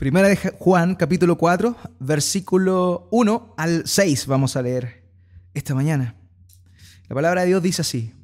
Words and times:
Primera 0.00 0.28
de 0.28 0.36
Juan, 0.36 0.94
capítulo 0.94 1.36
4, 1.36 1.76
versículo 1.98 3.06
1 3.10 3.54
al 3.58 3.86
6 3.86 4.26
vamos 4.28 4.56
a 4.56 4.62
leer 4.62 5.04
esta 5.52 5.74
mañana. 5.74 6.14
La 7.06 7.14
palabra 7.14 7.42
de 7.42 7.48
Dios 7.48 7.62
dice 7.62 7.82
así. 7.82 8.14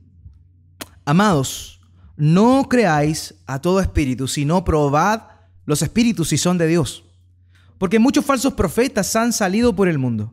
Amados, 1.04 1.82
no 2.16 2.66
creáis 2.70 3.34
a 3.46 3.60
todo 3.60 3.80
espíritu, 3.80 4.26
sino 4.26 4.64
probad 4.64 5.24
los 5.66 5.82
espíritus 5.82 6.30
si 6.30 6.38
son 6.38 6.56
de 6.56 6.66
Dios. 6.66 7.04
Porque 7.76 7.98
muchos 7.98 8.24
falsos 8.24 8.54
profetas 8.54 9.14
han 9.14 9.34
salido 9.34 9.76
por 9.76 9.86
el 9.86 9.98
mundo. 9.98 10.32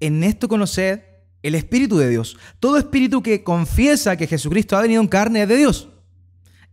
En 0.00 0.24
esto 0.24 0.48
conoced 0.48 1.00
el 1.42 1.54
Espíritu 1.54 1.98
de 1.98 2.08
Dios. 2.08 2.38
Todo 2.60 2.78
espíritu 2.78 3.22
que 3.22 3.44
confiesa 3.44 4.16
que 4.16 4.26
Jesucristo 4.26 4.74
ha 4.74 4.80
venido 4.80 5.02
en 5.02 5.08
carne 5.08 5.42
es 5.42 5.48
de 5.50 5.56
Dios. 5.58 5.91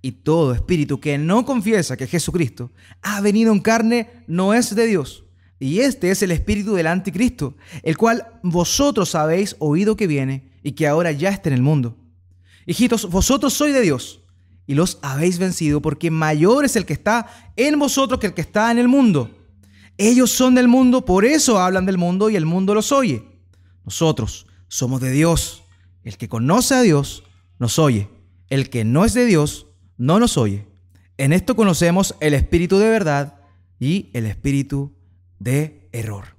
Y 0.01 0.11
todo 0.11 0.53
espíritu 0.53 0.99
que 0.99 1.17
no 1.17 1.45
confiesa 1.45 1.97
que 1.97 2.07
Jesucristo 2.07 2.71
ha 3.01 3.19
venido 3.21 3.51
en 3.51 3.59
carne 3.59 4.09
no 4.27 4.53
es 4.53 4.73
de 4.73 4.87
Dios. 4.87 5.25
Y 5.59 5.79
este 5.79 6.09
es 6.09 6.23
el 6.23 6.31
espíritu 6.31 6.73
del 6.73 6.87
anticristo, 6.87 7.55
el 7.83 7.97
cual 7.97 8.39
vosotros 8.43 9.13
habéis 9.13 9.57
oído 9.59 9.97
que 9.97 10.07
viene 10.07 10.51
y 10.63 10.71
que 10.71 10.87
ahora 10.87 11.11
ya 11.11 11.29
está 11.29 11.49
en 11.49 11.55
el 11.55 11.61
mundo. 11.61 11.97
Hijitos, 12.65 13.09
vosotros 13.09 13.53
sois 13.53 13.73
de 13.73 13.81
Dios 13.81 14.21
y 14.65 14.75
los 14.75 14.99
habéis 15.01 15.37
vencido 15.37 15.81
porque 15.81 16.11
mayor 16.11 16.63
es 16.63 16.75
el 16.75 16.85
que 16.85 16.93
está 16.93 17.51
en 17.57 17.77
vosotros 17.77 18.19
que 18.19 18.27
el 18.27 18.33
que 18.33 18.41
está 18.41 18.71
en 18.71 18.77
el 18.77 18.87
mundo. 18.87 19.35
Ellos 19.97 20.31
son 20.31 20.55
del 20.55 20.69
mundo, 20.69 21.03
por 21.03 21.25
eso 21.25 21.59
hablan 21.59 21.85
del 21.85 21.97
mundo 21.97 22.29
y 22.29 22.37
el 22.37 22.45
mundo 22.45 22.73
los 22.73 22.93
oye. 22.93 23.25
Nosotros 23.83 24.47
somos 24.69 25.01
de 25.01 25.11
Dios. 25.11 25.63
El 26.03 26.17
que 26.17 26.29
conoce 26.29 26.75
a 26.75 26.81
Dios 26.81 27.23
nos 27.57 27.79
oye. 27.79 28.07
El 28.49 28.69
que 28.69 28.85
no 28.85 29.03
es 29.03 29.13
de 29.13 29.25
Dios 29.25 29.65
no 29.99 30.17
nos 30.17 30.37
oye. 30.37 30.65
En 31.17 31.33
esto 31.33 31.55
conocemos 31.55 32.15
el 32.21 32.33
espíritu 32.33 32.79
de 32.79 32.89
verdad 32.89 33.35
y 33.79 34.09
el 34.13 34.25
espíritu 34.25 34.95
de 35.37 35.89
error. 35.91 36.35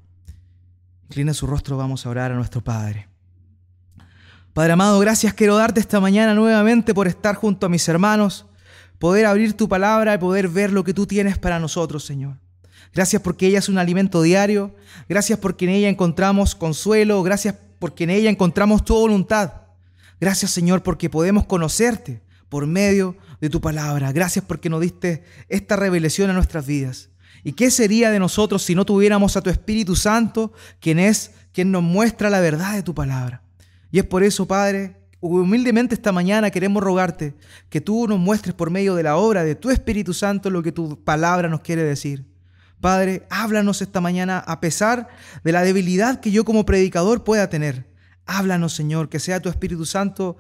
Inclina 1.05 1.35
su 1.35 1.47
rostro, 1.47 1.77
vamos 1.77 2.05
a 2.05 2.11
orar 2.11 2.33
a 2.33 2.35
nuestro 2.35 2.65
Padre. 2.65 3.09
Padre 4.55 4.73
amado, 4.73 4.99
gracias 4.99 5.35
quiero 5.35 5.57
darte 5.57 5.79
esta 5.79 6.01
mañana 6.01 6.35
nuevamente 6.35 6.95
por 6.95 7.07
estar 7.07 7.37
junto 7.37 7.67
a 7.67 7.69
mis 7.69 7.87
hermanos, 7.87 8.47
poder 8.99 9.27
abrir 9.27 9.53
tu 9.53 9.69
palabra 9.69 10.15
y 10.15 10.19
poder 10.19 10.49
ver 10.49 10.73
lo 10.73 10.83
que 10.83 10.95
tú 10.95 11.07
tienes 11.07 11.39
para 11.39 11.61
nosotros, 11.61 12.05
Señor. 12.05 12.39
Gracias 12.95 13.21
porque 13.21 13.47
ella 13.47 13.59
es 13.59 13.69
un 13.69 13.79
alimento 13.79 14.23
diario, 14.23 14.75
gracias 15.09 15.39
porque 15.39 15.67
en 15.67 15.73
ella 15.73 15.89
encontramos 15.89 16.55
consuelo, 16.55 17.23
gracias 17.23 17.57
porque 17.79 18.05
en 18.05 18.11
ella 18.11 18.31
encontramos 18.31 18.85
tu 18.85 18.95
voluntad. 18.95 19.53
Gracias, 20.19 20.51
Señor, 20.51 20.83
porque 20.83 21.11
podemos 21.11 21.45
conocerte 21.45 22.23
por 22.49 22.67
medio 22.67 23.17
de 23.41 23.51
tu 23.51 23.61
palabra. 23.61 24.13
Gracias 24.13 24.45
porque 24.45 24.69
nos 24.69 24.81
diste 24.81 25.23
esta 25.49 25.77
revelación 25.77 26.31
a 26.31 26.35
nuestras 26.35 26.67
vidas. 26.67 27.11
¿Y 27.43 27.53
qué 27.53 27.71
sería 27.71 28.11
de 28.11 28.19
nosotros 28.19 28.63
si 28.63 28.75
no 28.75 28.85
tuviéramos 28.85 29.37
a 29.37 29.41
tu 29.41 29.51
Espíritu 29.51 29.97
Santo, 29.97 30.53
quien 30.79 30.99
es 30.99 31.33
quien 31.53 31.73
nos 31.73 31.83
muestra 31.83 32.31
la 32.31 32.41
verdad 32.41 32.75
de 32.75 32.83
tu 32.83 32.95
palabra? 32.95 33.43
Y 33.91 33.99
es 33.99 34.05
por 34.05 34.23
eso, 34.23 34.47
Padre, 34.47 34.97
humildemente 35.21 35.95
esta 35.95 36.13
mañana 36.13 36.51
queremos 36.51 36.83
rogarte 36.83 37.35
que 37.69 37.81
tú 37.81 38.07
nos 38.07 38.19
muestres 38.19 38.55
por 38.55 38.71
medio 38.71 38.95
de 38.95 39.03
la 39.03 39.17
obra 39.17 39.45
de 39.45 39.55
tu 39.55 39.71
Espíritu 39.71 40.15
Santo 40.15 40.51
lo 40.51 40.63
que 40.63 40.73
tu 40.73 41.03
palabra 41.03 41.49
nos 41.49 41.61
quiere 41.61 41.83
decir. 41.83 42.27
Padre, 42.81 43.27
háblanos 43.29 43.83
esta 43.83 44.01
mañana 44.01 44.39
a 44.39 44.61
pesar 44.61 45.09
de 45.45 45.53
la 45.53 45.63
debilidad 45.63 46.21
que 46.21 46.31
yo 46.31 46.45
como 46.45 46.65
predicador 46.65 47.25
pueda 47.25 47.51
tener. 47.51 47.87
Háblanos, 48.25 48.73
Señor, 48.73 49.09
que 49.09 49.19
sea 49.19 49.41
tu 49.41 49.49
Espíritu 49.51 49.85
Santo 49.85 50.39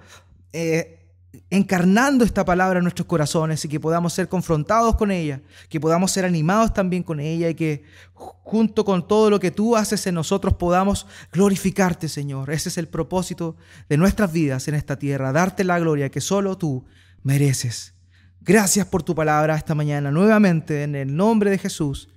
eh, 0.52 0.99
encarnando 1.48 2.24
esta 2.24 2.44
palabra 2.44 2.78
en 2.78 2.84
nuestros 2.84 3.06
corazones 3.06 3.64
y 3.64 3.68
que 3.68 3.78
podamos 3.78 4.12
ser 4.12 4.28
confrontados 4.28 4.96
con 4.96 5.10
ella, 5.10 5.40
que 5.68 5.80
podamos 5.80 6.10
ser 6.10 6.24
animados 6.24 6.72
también 6.74 7.02
con 7.02 7.20
ella 7.20 7.48
y 7.48 7.54
que 7.54 7.84
junto 8.14 8.84
con 8.84 9.06
todo 9.06 9.30
lo 9.30 9.38
que 9.38 9.50
tú 9.50 9.76
haces 9.76 10.06
en 10.06 10.14
nosotros 10.14 10.54
podamos 10.54 11.06
glorificarte, 11.32 12.08
Señor. 12.08 12.50
Ese 12.50 12.68
es 12.68 12.78
el 12.78 12.88
propósito 12.88 13.56
de 13.88 13.96
nuestras 13.96 14.32
vidas 14.32 14.66
en 14.68 14.74
esta 14.74 14.98
tierra, 14.98 15.32
darte 15.32 15.62
la 15.62 15.78
gloria 15.78 16.10
que 16.10 16.20
solo 16.20 16.58
tú 16.58 16.84
mereces. 17.22 17.94
Gracias 18.40 18.86
por 18.86 19.02
tu 19.02 19.14
palabra 19.14 19.56
esta 19.56 19.74
mañana, 19.74 20.10
nuevamente 20.10 20.82
en 20.82 20.96
el 20.96 21.14
nombre 21.14 21.50
de 21.50 21.58
Jesús. 21.58 22.08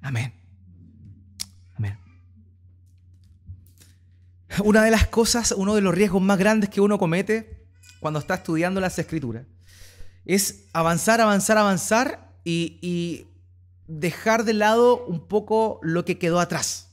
Amén. 0.00 0.34
Amén. 1.76 1.98
Una 4.64 4.82
de 4.82 4.90
las 4.90 5.06
cosas, 5.06 5.52
uno 5.52 5.74
de 5.74 5.80
los 5.80 5.94
riesgos 5.94 6.22
más 6.22 6.38
grandes 6.38 6.70
que 6.70 6.80
uno 6.80 6.98
comete 6.98 7.57
cuando 8.00 8.18
está 8.20 8.34
estudiando 8.34 8.80
las 8.80 8.98
escrituras. 8.98 9.44
Es 10.24 10.66
avanzar, 10.72 11.20
avanzar, 11.20 11.58
avanzar 11.58 12.32
y, 12.44 13.26
dejar 13.86 14.44
de 14.44 14.52
lado 14.52 15.06
un 15.06 15.26
poco 15.26 15.80
lo 15.82 16.04
que 16.04 16.18
quedó 16.18 16.40
atrás. 16.40 16.90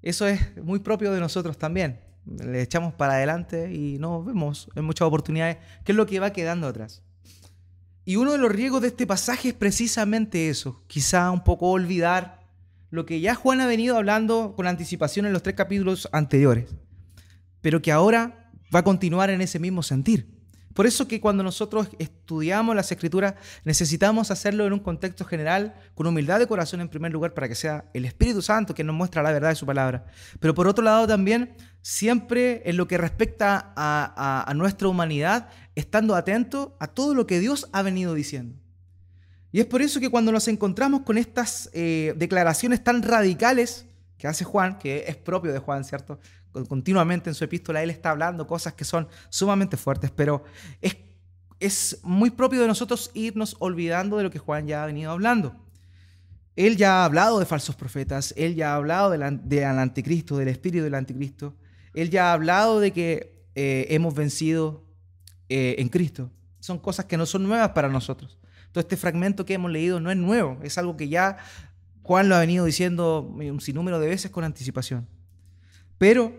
Eso 0.00 0.26
es 0.26 0.56
muy 0.56 0.78
propio 0.78 1.12
de 1.12 1.20
nosotros 1.20 1.58
también. 1.58 2.00
Le 2.24 2.62
echamos 2.62 2.94
para 2.94 3.14
adelante 3.14 3.70
y 3.72 3.98
no 3.98 4.24
vemos 4.24 4.70
en 4.74 4.84
muchas 4.84 5.06
oportunidades 5.06 5.58
qué 5.84 5.92
es 5.92 5.96
lo 5.96 6.06
que 6.06 6.18
va 6.18 6.32
quedando 6.32 6.66
atrás. 6.66 7.02
Y 8.04 8.16
uno 8.16 8.32
de 8.32 8.38
los 8.38 8.50
riesgos 8.50 8.80
de 8.80 8.88
este 8.88 9.06
pasaje 9.06 9.50
es 9.50 9.54
precisamente 9.54 10.48
eso, 10.48 10.82
quizá 10.86 11.30
un 11.30 11.44
poco 11.44 11.70
olvidar 11.70 12.40
lo 12.90 13.06
que 13.06 13.20
ya 13.20 13.34
Juan 13.34 13.60
ha 13.60 13.66
venido 13.66 13.96
hablando 13.96 14.54
con 14.56 14.66
anticipación 14.66 15.24
en 15.24 15.32
los 15.32 15.42
tres 15.42 15.56
capítulos 15.56 16.08
anteriores, 16.12 16.66
pero 17.60 17.80
que 17.80 17.92
ahora 17.92 18.41
va 18.74 18.80
a 18.80 18.84
continuar 18.84 19.30
en 19.30 19.40
ese 19.40 19.58
mismo 19.58 19.82
sentir. 19.82 20.42
Por 20.74 20.86
eso 20.86 21.06
que 21.06 21.20
cuando 21.20 21.42
nosotros 21.42 21.88
estudiamos 21.98 22.74
las 22.74 22.90
escrituras 22.90 23.34
necesitamos 23.64 24.30
hacerlo 24.30 24.66
en 24.66 24.72
un 24.72 24.78
contexto 24.80 25.24
general, 25.24 25.74
con 25.94 26.06
humildad 26.06 26.38
de 26.38 26.46
corazón 26.46 26.80
en 26.80 26.88
primer 26.88 27.12
lugar, 27.12 27.34
para 27.34 27.48
que 27.48 27.54
sea 27.54 27.84
el 27.92 28.04
Espíritu 28.04 28.40
Santo 28.40 28.74
quien 28.74 28.86
nos 28.86 28.96
muestra 28.96 29.22
la 29.22 29.32
verdad 29.32 29.50
de 29.50 29.54
su 29.54 29.66
palabra. 29.66 30.06
Pero 30.40 30.54
por 30.54 30.66
otro 30.66 30.82
lado 30.82 31.06
también, 31.06 31.54
siempre 31.82 32.62
en 32.64 32.76
lo 32.76 32.88
que 32.88 32.96
respecta 32.96 33.72
a, 33.76 34.50
nuestra 34.56 34.88
humanidad, 34.88 35.50
estando 35.74 36.14
atento 36.14 36.76
a 36.80 36.86
todo 36.86 37.14
lo 37.14 37.26
que 37.26 37.40
Dios 37.40 37.68
ha 37.72 37.82
venido 37.82 38.14
diciendo. 38.14 38.58
Y 39.50 39.60
es 39.60 39.66
por 39.66 39.82
eso 39.82 40.00
que 40.00 40.10
cuando 40.10 40.32
nos 40.32 40.48
encontramos 40.48 41.02
con 41.02 41.18
estas 41.18 41.68
eh, 41.74 42.14
declaraciones 42.16 42.82
tan 42.82 43.02
radicales 43.02 43.86
que 44.16 44.26
hace 44.26 44.44
Juan, 44.44 44.78
que 44.78 45.04
es 45.08 45.16
propio 45.16 45.52
de 45.52 45.58
Juan, 45.58 45.84
¿cierto? 45.84 46.18
Continuamente 46.68 47.30
en 47.30 47.34
su 47.34 47.44
epístola 47.44 47.82
él 47.82 47.90
está 47.90 48.10
hablando 48.10 48.46
cosas 48.46 48.74
que 48.74 48.84
son 48.84 49.08
sumamente 49.28 49.76
fuertes, 49.76 50.10
pero 50.10 50.44
es, 50.80 50.96
es 51.60 51.98
muy 52.02 52.30
propio 52.30 52.60
de 52.60 52.68
nosotros 52.68 53.10
irnos 53.14 53.56
olvidando 53.58 54.16
de 54.16 54.24
lo 54.24 54.30
que 54.30 54.38
Juan 54.38 54.66
ya 54.66 54.82
ha 54.82 54.86
venido 54.86 55.10
hablando. 55.10 55.56
Él 56.54 56.76
ya 56.76 57.00
ha 57.00 57.04
hablado 57.06 57.38
de 57.38 57.46
falsos 57.46 57.76
profetas, 57.76 58.34
él 58.36 58.54
ya 58.54 58.72
ha 58.72 58.76
hablado 58.76 59.10
del, 59.10 59.22
anticristo, 59.22 60.36
del 60.36 60.48
espíritu 60.48 60.84
del 60.84 60.94
anticristo, 60.94 61.56
él 61.94 62.10
ya 62.10 62.30
ha 62.30 62.32
hablado 62.34 62.78
de 62.78 62.92
que 62.92 63.46
eh, 63.54 63.86
hemos 63.90 64.14
vencido 64.14 64.84
eh, 65.48 65.76
en 65.78 65.88
Cristo. 65.88 66.30
Son 66.60 66.78
cosas 66.78 67.06
que 67.06 67.16
no 67.16 67.26
son 67.26 67.44
nuevas 67.44 67.70
para 67.70 67.88
nosotros. 67.88 68.38
Todo 68.70 68.80
este 68.80 68.96
fragmento 68.96 69.44
que 69.44 69.54
hemos 69.54 69.70
leído 69.70 69.98
no 70.00 70.10
es 70.10 70.16
nuevo, 70.16 70.58
es 70.62 70.76
algo 70.78 70.96
que 70.96 71.08
ya 71.08 71.38
Juan 72.02 72.28
lo 72.28 72.36
ha 72.36 72.40
venido 72.40 72.64
diciendo 72.64 73.22
un 73.22 73.60
sinnúmero 73.60 73.98
de 73.98 74.08
veces 74.08 74.30
con 74.30 74.44
anticipación. 74.44 75.08
Pero 75.98 76.34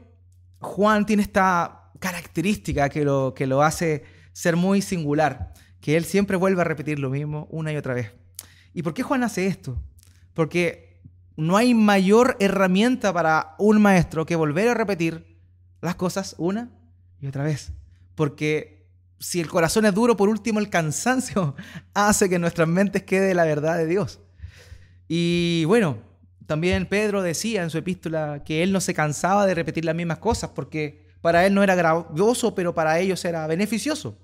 Juan 0.63 1.05
tiene 1.05 1.21
esta 1.23 1.91
característica 1.99 2.89
que 2.89 3.05
lo, 3.05 3.33
que 3.35 3.45
lo 3.47 3.61
hace 3.61 4.03
ser 4.31 4.55
muy 4.55 4.81
singular, 4.81 5.53
que 5.79 5.95
él 5.95 6.05
siempre 6.05 6.37
vuelve 6.37 6.61
a 6.61 6.65
repetir 6.65 6.99
lo 6.99 7.09
mismo 7.09 7.47
una 7.51 7.71
y 7.71 7.77
otra 7.77 7.93
vez. 7.93 8.11
¿Y 8.73 8.81
por 8.81 8.93
qué 8.93 9.03
Juan 9.03 9.23
hace 9.23 9.45
esto? 9.45 9.77
Porque 10.33 11.01
no 11.35 11.57
hay 11.57 11.73
mayor 11.73 12.37
herramienta 12.39 13.13
para 13.13 13.55
un 13.59 13.81
maestro 13.81 14.25
que 14.25 14.35
volver 14.35 14.69
a 14.69 14.73
repetir 14.73 15.37
las 15.81 15.95
cosas 15.95 16.35
una 16.37 16.71
y 17.19 17.27
otra 17.27 17.43
vez. 17.43 17.71
Porque 18.15 18.87
si 19.19 19.39
el 19.39 19.49
corazón 19.49 19.85
es 19.85 19.93
duro, 19.93 20.17
por 20.17 20.29
último 20.29 20.59
el 20.59 20.69
cansancio 20.69 21.55
hace 21.93 22.29
que 22.29 22.35
en 22.35 22.41
nuestras 22.41 22.67
mentes 22.67 23.03
quede 23.03 23.33
la 23.33 23.45
verdad 23.45 23.77
de 23.77 23.87
Dios. 23.87 24.19
Y 25.07 25.63
bueno, 25.65 25.99
también 26.53 26.85
Pedro 26.85 27.23
decía 27.23 27.63
en 27.63 27.71
su 27.71 27.79
epístola 27.79 28.43
que 28.45 28.61
él 28.61 28.71
no 28.71 28.79
se 28.79 28.93
cansaba 28.93 29.47
de 29.47 29.55
repetir 29.55 29.85
las 29.85 29.95
mismas 29.95 30.19
cosas 30.19 30.51
porque 30.53 31.03
para 31.19 31.47
él 31.47 31.55
no 31.55 31.63
era 31.63 31.73
gravoso, 31.73 32.53
pero 32.53 32.75
para 32.75 32.99
ellos 32.99 33.25
era 33.25 33.47
beneficioso. 33.47 34.19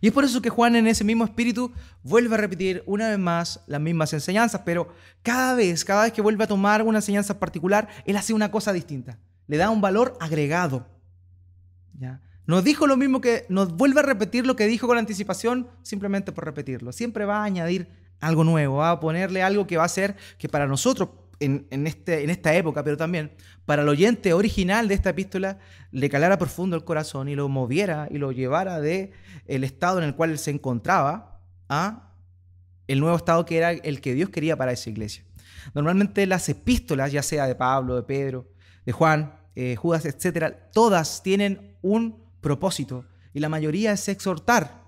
Y 0.00 0.06
es 0.06 0.12
por 0.12 0.22
eso 0.22 0.40
que 0.40 0.50
Juan 0.50 0.76
en 0.76 0.86
ese 0.86 1.02
mismo 1.02 1.24
espíritu 1.24 1.72
vuelve 2.04 2.36
a 2.36 2.38
repetir 2.38 2.84
una 2.86 3.08
vez 3.08 3.18
más 3.18 3.58
las 3.66 3.80
mismas 3.80 4.12
enseñanzas, 4.12 4.60
pero 4.64 4.94
cada 5.24 5.56
vez, 5.56 5.84
cada 5.84 6.04
vez 6.04 6.12
que 6.12 6.22
vuelve 6.22 6.44
a 6.44 6.46
tomar 6.46 6.80
una 6.80 6.98
enseñanza 6.98 7.40
particular, 7.40 7.88
él 8.06 8.16
hace 8.16 8.32
una 8.32 8.52
cosa 8.52 8.72
distinta, 8.72 9.18
le 9.48 9.56
da 9.56 9.68
un 9.68 9.80
valor 9.80 10.16
agregado. 10.20 10.86
¿Ya? 11.98 12.20
Nos 12.46 12.62
dijo 12.62 12.86
lo 12.86 12.96
mismo 12.96 13.20
que 13.20 13.46
nos 13.48 13.72
vuelve 13.72 13.98
a 13.98 14.04
repetir 14.04 14.46
lo 14.46 14.54
que 14.54 14.68
dijo 14.68 14.86
con 14.86 14.96
anticipación 14.96 15.66
simplemente 15.82 16.30
por 16.30 16.44
repetirlo. 16.44 16.92
Siempre 16.92 17.24
va 17.24 17.38
a 17.38 17.44
añadir 17.44 17.88
algo 18.20 18.44
nuevo, 18.44 18.76
va 18.76 18.90
a 18.90 19.00
ponerle 19.00 19.42
algo 19.42 19.66
que 19.66 19.76
va 19.76 19.82
a 19.82 19.86
hacer 19.86 20.14
que 20.38 20.48
para 20.48 20.68
nosotros 20.68 21.08
en, 21.44 21.86
este, 21.86 22.22
en 22.22 22.30
esta 22.30 22.54
época, 22.54 22.84
pero 22.84 22.96
también 22.96 23.32
para 23.64 23.82
el 23.82 23.88
oyente 23.88 24.32
original 24.32 24.88
de 24.88 24.94
esta 24.94 25.10
epístola, 25.10 25.58
le 25.90 26.08
calara 26.08 26.38
profundo 26.38 26.76
el 26.76 26.84
corazón 26.84 27.28
y 27.28 27.34
lo 27.34 27.48
moviera 27.48 28.08
y 28.10 28.18
lo 28.18 28.32
llevara 28.32 28.80
de 28.80 29.12
el 29.46 29.64
estado 29.64 29.98
en 29.98 30.04
el 30.04 30.14
cual 30.14 30.30
él 30.30 30.38
se 30.38 30.50
encontraba 30.50 31.40
a 31.68 32.12
el 32.88 33.00
nuevo 33.00 33.16
estado 33.16 33.44
que 33.44 33.58
era 33.58 33.70
el 33.70 34.00
que 34.00 34.14
Dios 34.14 34.30
quería 34.30 34.56
para 34.56 34.72
esa 34.72 34.90
iglesia. 34.90 35.24
Normalmente 35.74 36.26
las 36.26 36.48
epístolas, 36.48 37.12
ya 37.12 37.22
sea 37.22 37.46
de 37.46 37.54
Pablo, 37.54 37.96
de 37.96 38.02
Pedro, 38.02 38.48
de 38.84 38.92
Juan, 38.92 39.34
eh, 39.54 39.76
Judas, 39.76 40.04
etcétera, 40.04 40.70
todas 40.72 41.22
tienen 41.22 41.76
un 41.82 42.22
propósito 42.40 43.04
y 43.32 43.40
la 43.40 43.48
mayoría 43.48 43.92
es 43.92 44.08
exhortar, 44.08 44.82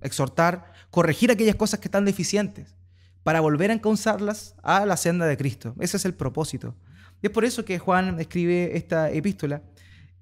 exhortar, 0.00 0.72
corregir 0.90 1.30
aquellas 1.30 1.56
cosas 1.56 1.80
que 1.80 1.88
están 1.88 2.04
deficientes 2.04 2.76
para 3.26 3.40
volver 3.40 3.72
a 3.72 3.74
encauzarlas 3.74 4.54
a 4.62 4.86
la 4.86 4.96
senda 4.96 5.26
de 5.26 5.36
Cristo. 5.36 5.74
Ese 5.80 5.96
es 5.96 6.04
el 6.04 6.14
propósito. 6.14 6.76
Y 7.20 7.26
es 7.26 7.32
por 7.32 7.44
eso 7.44 7.64
que 7.64 7.80
Juan 7.80 8.20
escribe 8.20 8.76
esta 8.76 9.10
epístola. 9.10 9.62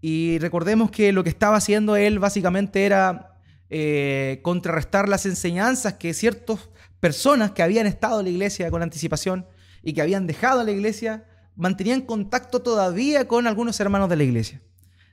Y 0.00 0.38
recordemos 0.38 0.90
que 0.90 1.12
lo 1.12 1.22
que 1.22 1.28
estaba 1.28 1.56
haciendo 1.56 1.96
él 1.96 2.18
básicamente 2.18 2.86
era 2.86 3.36
eh, 3.68 4.40
contrarrestar 4.40 5.06
las 5.06 5.26
enseñanzas 5.26 5.92
que 5.92 6.14
ciertas 6.14 6.70
personas 6.98 7.50
que 7.50 7.62
habían 7.62 7.86
estado 7.86 8.20
en 8.20 8.24
la 8.24 8.30
iglesia 8.30 8.70
con 8.70 8.82
anticipación 8.82 9.44
y 9.82 9.92
que 9.92 10.00
habían 10.00 10.26
dejado 10.26 10.64
la 10.64 10.70
iglesia 10.70 11.26
mantenían 11.56 12.00
contacto 12.00 12.62
todavía 12.62 13.28
con 13.28 13.46
algunos 13.46 13.78
hermanos 13.80 14.08
de 14.08 14.16
la 14.16 14.24
iglesia. 14.24 14.62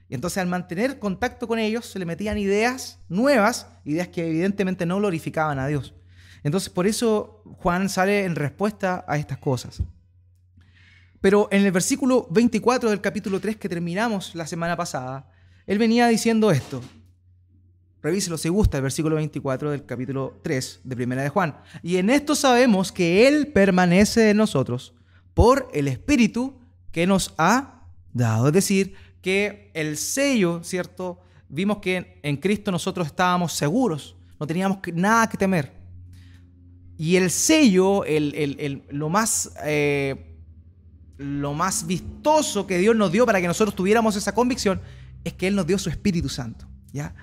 Y 0.08 0.16
entonces 0.16 0.38
al 0.38 0.48
mantener 0.48 0.98
contacto 0.98 1.46
con 1.46 1.60
ellos 1.60 1.88
se 1.88 2.00
le 2.00 2.06
metían 2.06 2.38
ideas 2.38 3.00
nuevas, 3.10 3.68
ideas 3.84 4.08
que 4.08 4.26
evidentemente 4.26 4.86
no 4.86 4.96
glorificaban 4.96 5.60
a 5.60 5.68
Dios. 5.68 5.94
Entonces 6.44 6.70
por 6.70 6.88
eso 6.88 7.44
Juan 7.60 7.90
sale 7.90 8.26
en 8.26 8.36
respuesta 8.36 9.06
a 9.08 9.18
estas 9.18 9.38
cosas. 9.38 9.82
Pero 11.20 11.48
en 11.52 11.64
el 11.66 11.72
versículo 11.72 12.28
24 12.32 12.90
del 12.90 13.02
capítulo 13.02 13.40
3 13.40 13.58
que 13.58 13.70
terminamos 13.70 14.34
la 14.34 14.48
semana 14.48 14.76
pasada, 14.76 15.30
él 15.68 15.78
venía 15.78 16.08
diciendo 16.08 16.52
esto. 16.52 16.82
Revíselo 18.02 18.38
si 18.38 18.50
gusta, 18.50 18.78
el 18.78 18.84
versículo 18.84 19.16
24 19.18 19.70
del 19.70 19.86
capítulo 19.86 20.40
3 20.42 20.82
de 20.84 20.96
Primera 20.96 21.22
de 21.22 21.30
Juan. 21.30 21.56
Y 21.84 21.98
en 21.98 22.10
esto 22.10 22.34
sabemos 22.34 22.92
que 22.92 23.28
Él 23.28 23.48
permanece 23.48 24.32
en 24.32 24.38
nosotros 24.38 24.96
por 25.36 25.70
el 25.74 25.88
Espíritu 25.88 26.60
que 26.92 27.06
nos 27.06 27.36
ha 27.38 27.86
dado. 28.12 28.48
Es 28.48 28.54
decir, 28.54 28.96
que 29.22 29.70
el 29.76 29.98
sello, 29.98 30.64
¿cierto? 30.64 31.20
Vimos 31.48 31.78
que 31.78 32.20
en 32.24 32.38
Cristo 32.38 32.72
nosotros 32.72 33.06
estábamos 33.06 33.54
seguros, 33.54 34.16
no 34.40 34.48
teníamos 34.48 34.80
nada 34.94 35.30
que 35.30 35.38
temer. 35.38 35.81
Y 37.02 37.16
el 37.16 37.32
sello, 37.32 38.06
el, 38.06 38.84
lo, 38.92 39.10
más, 39.10 39.54
eh, 39.64 40.38
lo 41.18 41.56
más 41.56 41.88
vistoso 41.88 42.68
que 42.68 42.78
Dios 42.78 42.96
nos 42.96 43.12
dio 43.12 43.26
para 43.26 43.42
que 43.42 43.48
nosotros 43.48 43.74
tuviéramos 43.74 44.16
esa 44.16 44.36
convicción 44.36 44.80
es 45.24 45.34
que 45.34 45.48
Él 45.48 45.56
nos 45.56 45.66
dio 45.66 45.80
su 45.80 45.90
Espíritu 45.90 46.30
Santo. 46.30 46.68
¿ya? 46.94 47.16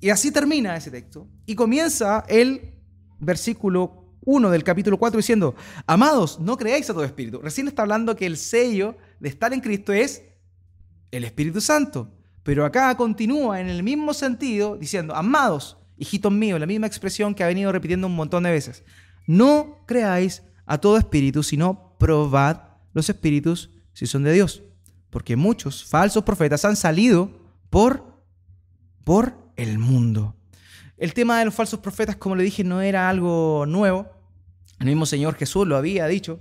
Y 0.00 0.10
así 0.10 0.32
termina 0.32 0.74
ese 0.74 0.90
texto. 0.90 1.28
Y 1.46 1.54
comienza 1.54 2.24
el 2.26 2.74
versículo 3.20 4.12
1 4.24 4.50
del 4.50 4.64
capítulo 4.64 4.98
4 4.98 5.18
diciendo, 5.18 5.54
amados, 5.86 6.40
no 6.40 6.56
creáis 6.56 6.90
a 6.90 6.92
todo 6.92 7.04
espíritu. 7.04 7.40
Recién 7.40 7.68
está 7.68 7.82
hablando 7.82 8.16
que 8.16 8.26
el 8.26 8.36
sello 8.36 8.96
de 9.20 9.28
estar 9.28 9.52
en 9.52 9.60
Cristo 9.60 9.92
es 9.92 10.24
el 11.12 11.22
Espíritu 11.22 11.60
Santo. 11.60 12.12
Pero 12.42 12.64
acá 12.64 12.92
continúa 12.96 13.60
en 13.60 13.68
el 13.68 13.84
mismo 13.84 14.14
sentido 14.14 14.76
diciendo, 14.76 15.14
amados, 15.14 15.76
hijitos 15.96 16.32
míos, 16.32 16.58
la 16.58 16.66
misma 16.66 16.88
expresión 16.88 17.36
que 17.36 17.44
ha 17.44 17.46
venido 17.46 17.70
repitiendo 17.70 18.08
un 18.08 18.16
montón 18.16 18.42
de 18.42 18.50
veces. 18.50 18.82
No 19.26 19.84
creáis 19.86 20.42
a 20.66 20.78
todo 20.78 20.96
espíritu, 20.96 21.42
sino 21.42 21.96
probad 21.98 22.62
los 22.92 23.08
espíritus 23.08 23.70
si 23.92 24.06
son 24.06 24.22
de 24.22 24.32
Dios. 24.32 24.62
Porque 25.10 25.36
muchos 25.36 25.84
falsos 25.84 26.24
profetas 26.24 26.64
han 26.64 26.76
salido 26.76 27.30
por, 27.70 28.22
por 29.04 29.36
el 29.56 29.78
mundo. 29.78 30.36
El 30.96 31.14
tema 31.14 31.38
de 31.38 31.44
los 31.46 31.54
falsos 31.54 31.80
profetas, 31.80 32.16
como 32.16 32.36
le 32.36 32.44
dije, 32.44 32.64
no 32.64 32.80
era 32.80 33.08
algo 33.08 33.64
nuevo. 33.66 34.08
El 34.78 34.86
mismo 34.86 35.06
Señor 35.06 35.34
Jesús 35.34 35.66
lo 35.66 35.76
había 35.76 36.06
dicho. 36.06 36.38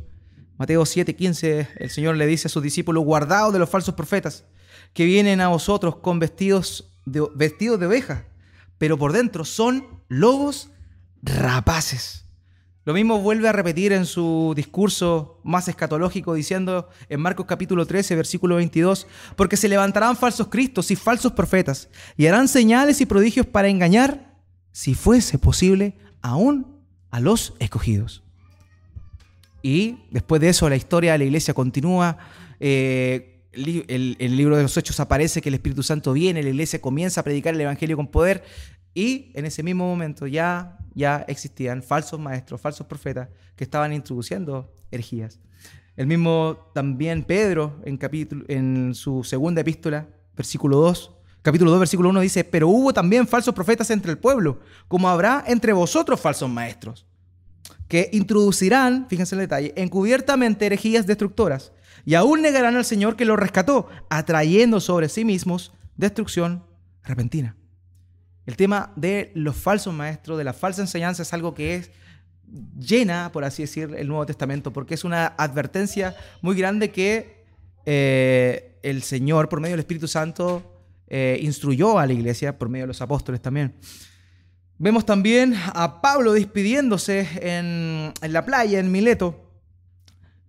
Mateo 0.57 0.83
7:15, 0.83 1.69
el 1.77 1.89
Señor 1.89 2.15
le 2.17 2.27
dice 2.27 2.47
a 2.47 2.49
sus 2.49 2.61
discípulos, 2.61 3.03
guardaos 3.03 3.51
de 3.51 3.57
los 3.57 3.69
falsos 3.69 3.95
profetas, 3.95 4.45
que 4.93 5.05
vienen 5.05 5.41
a 5.41 5.47
vosotros 5.47 5.95
con 5.95 6.19
vestidos 6.19 6.93
de, 7.05 7.27
vestidos 7.33 7.79
de 7.79 7.87
oveja, 7.87 8.25
pero 8.77 8.97
por 8.97 9.11
dentro 9.11 9.43
son 9.43 10.03
lobos 10.07 10.69
rapaces. 11.23 12.20
Lo 12.83 12.95
mismo 12.95 13.19
vuelve 13.19 13.47
a 13.47 13.51
repetir 13.51 13.93
en 13.93 14.07
su 14.07 14.53
discurso 14.55 15.39
más 15.43 15.67
escatológico 15.67 16.33
diciendo 16.33 16.89
en 17.09 17.21
Marcos 17.21 17.45
capítulo 17.47 17.85
13, 17.85 18.15
versículo 18.15 18.55
22, 18.55 19.05
porque 19.35 19.55
se 19.55 19.69
levantarán 19.69 20.17
falsos 20.17 20.47
cristos 20.47 20.89
y 20.89 20.95
falsos 20.95 21.33
profetas 21.33 21.89
y 22.17 22.25
harán 22.25 22.47
señales 22.47 22.99
y 22.99 23.05
prodigios 23.05 23.45
para 23.45 23.67
engañar, 23.67 24.35
si 24.71 24.95
fuese 24.95 25.37
posible, 25.37 25.95
aún 26.23 26.81
a 27.11 27.19
los 27.19 27.53
escogidos. 27.59 28.23
Y 29.61 29.99
después 30.09 30.41
de 30.41 30.49
eso 30.49 30.67
la 30.67 30.75
historia 30.75 31.11
de 31.11 31.19
la 31.19 31.25
iglesia 31.25 31.53
continúa. 31.53 32.17
Eh, 32.59 33.27
el, 33.51 34.15
el, 34.17 34.37
libro 34.37 34.55
de 34.55 34.63
los 34.63 34.77
Hechos 34.77 34.99
aparece 35.01 35.41
que 35.41 35.49
el 35.49 35.55
Espíritu 35.55 35.83
Santo 35.83 36.13
viene, 36.13 36.41
la 36.41 36.49
iglesia 36.49 36.79
comienza 36.81 37.21
a 37.21 37.23
predicar 37.23 37.53
el 37.53 37.61
Evangelio 37.61 37.97
con 37.97 38.07
poder 38.07 38.43
y 38.93 39.31
en 39.33 39.45
ese 39.45 39.63
mismo 39.63 39.85
momento 39.85 40.27
ya, 40.27 40.77
ya 40.93 41.25
existían 41.27 41.81
falsos 41.83 42.19
maestros, 42.19 42.59
falsos 42.59 42.87
profetas 42.87 43.29
que 43.55 43.63
estaban 43.63 43.93
introduciendo 43.93 44.73
herejías. 44.91 45.39
El 45.95 46.07
mismo 46.07 46.71
también 46.73 47.23
Pedro 47.23 47.79
en, 47.85 47.97
capítulo, 47.97 48.45
en 48.47 48.93
su 48.95 49.23
segunda 49.23 49.61
epístola, 49.61 50.07
versículo 50.35 50.77
2, 50.77 51.11
capítulo 51.41 51.71
2, 51.71 51.79
versículo 51.79 52.09
1 52.09 52.19
dice, 52.21 52.43
pero 52.43 52.69
hubo 52.69 52.93
también 52.93 53.27
falsos 53.27 53.53
profetas 53.53 53.89
entre 53.91 54.11
el 54.11 54.17
pueblo, 54.17 54.59
como 54.87 55.09
habrá 55.09 55.43
entre 55.47 55.73
vosotros 55.73 56.19
falsos 56.19 56.49
maestros, 56.49 57.05
que 57.87 58.09
introducirán, 58.13 59.07
fíjense 59.09 59.35
el 59.35 59.41
detalle, 59.41 59.73
encubiertamente 59.75 60.65
herejías 60.65 61.05
destructoras, 61.05 61.73
y 62.05 62.15
aún 62.15 62.41
negarán 62.41 62.75
al 62.75 62.85
Señor 62.85 63.15
que 63.15 63.25
los 63.25 63.37
rescató, 63.37 63.87
atrayendo 64.09 64.79
sobre 64.79 65.09
sí 65.09 65.25
mismos 65.25 65.71
destrucción 65.97 66.63
repentina. 67.03 67.55
El 68.45 68.55
tema 68.55 68.91
de 68.95 69.31
los 69.35 69.55
falsos 69.55 69.93
maestros, 69.93 70.37
de 70.37 70.43
la 70.43 70.53
falsa 70.53 70.81
enseñanza, 70.81 71.21
es 71.21 71.33
algo 71.33 71.53
que 71.53 71.75
es 71.75 71.91
llena, 72.79 73.31
por 73.31 73.43
así 73.43 73.63
decir, 73.63 73.93
el 73.97 74.07
Nuevo 74.07 74.25
Testamento, 74.25 74.73
porque 74.73 74.95
es 74.95 75.03
una 75.03 75.27
advertencia 75.37 76.15
muy 76.41 76.55
grande 76.55 76.91
que 76.91 77.43
eh, 77.85 78.79
el 78.83 79.03
Señor, 79.03 79.47
por 79.49 79.61
medio 79.61 79.73
del 79.73 79.81
Espíritu 79.81 80.07
Santo, 80.07 80.63
eh, 81.07 81.39
instruyó 81.41 81.99
a 81.99 82.05
la 82.05 82.13
iglesia, 82.13 82.57
por 82.57 82.69
medio 82.69 82.83
de 82.83 82.87
los 82.87 83.01
apóstoles 83.01 83.41
también. 83.41 83.75
Vemos 84.77 85.05
también 85.05 85.53
a 85.73 86.01
Pablo 86.01 86.33
despidiéndose 86.33 87.27
en, 87.41 88.13
la 88.21 88.45
playa, 88.45 88.79
en 88.79 88.91
Mileto, 88.91 89.51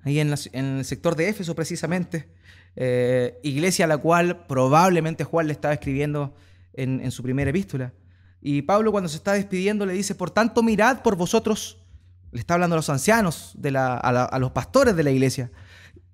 ahí 0.03 0.21
en, 0.21 0.33
el 0.53 0.85
sector 0.85 1.17
de 1.17 1.29
Éfeso 1.29 1.55
precisamente, 1.55 2.29
eh, 2.75 3.39
iglesia 3.43 3.85
a 3.85 3.89
la 3.89 3.99
cual 3.99 4.47
probablemente 4.47 5.25
Juan 5.25 5.49
le 5.49 5.53
estaba 5.53 5.75
escribiendo 5.75 6.35
en, 6.75 7.11
su 7.11 7.23
primera 7.23 7.51
epístola. 7.51 7.93
Y 8.41 8.63
Pablo 8.63 8.91
cuando 8.91 9.09
se 9.09 9.17
está 9.17 9.35
despidiendo 9.35 9.87
le 9.87 9.93
dice, 9.93 10.15
por 10.15 10.31
tanto 10.31 10.63
mirad 10.63 11.03
por 11.03 11.17
vosotros, 11.17 11.79
le 12.33 12.41
está 12.41 12.55
hablando 12.55 12.75
a 12.75 12.79
los 12.79 12.91
ancianos, 12.91 13.53
de 13.57 13.71
la, 13.71 13.97
a, 13.97 14.39
los 14.39 14.51
pastores 14.53 14.97
de 14.97 15.03
la 15.03 15.11
iglesia, 15.11 15.51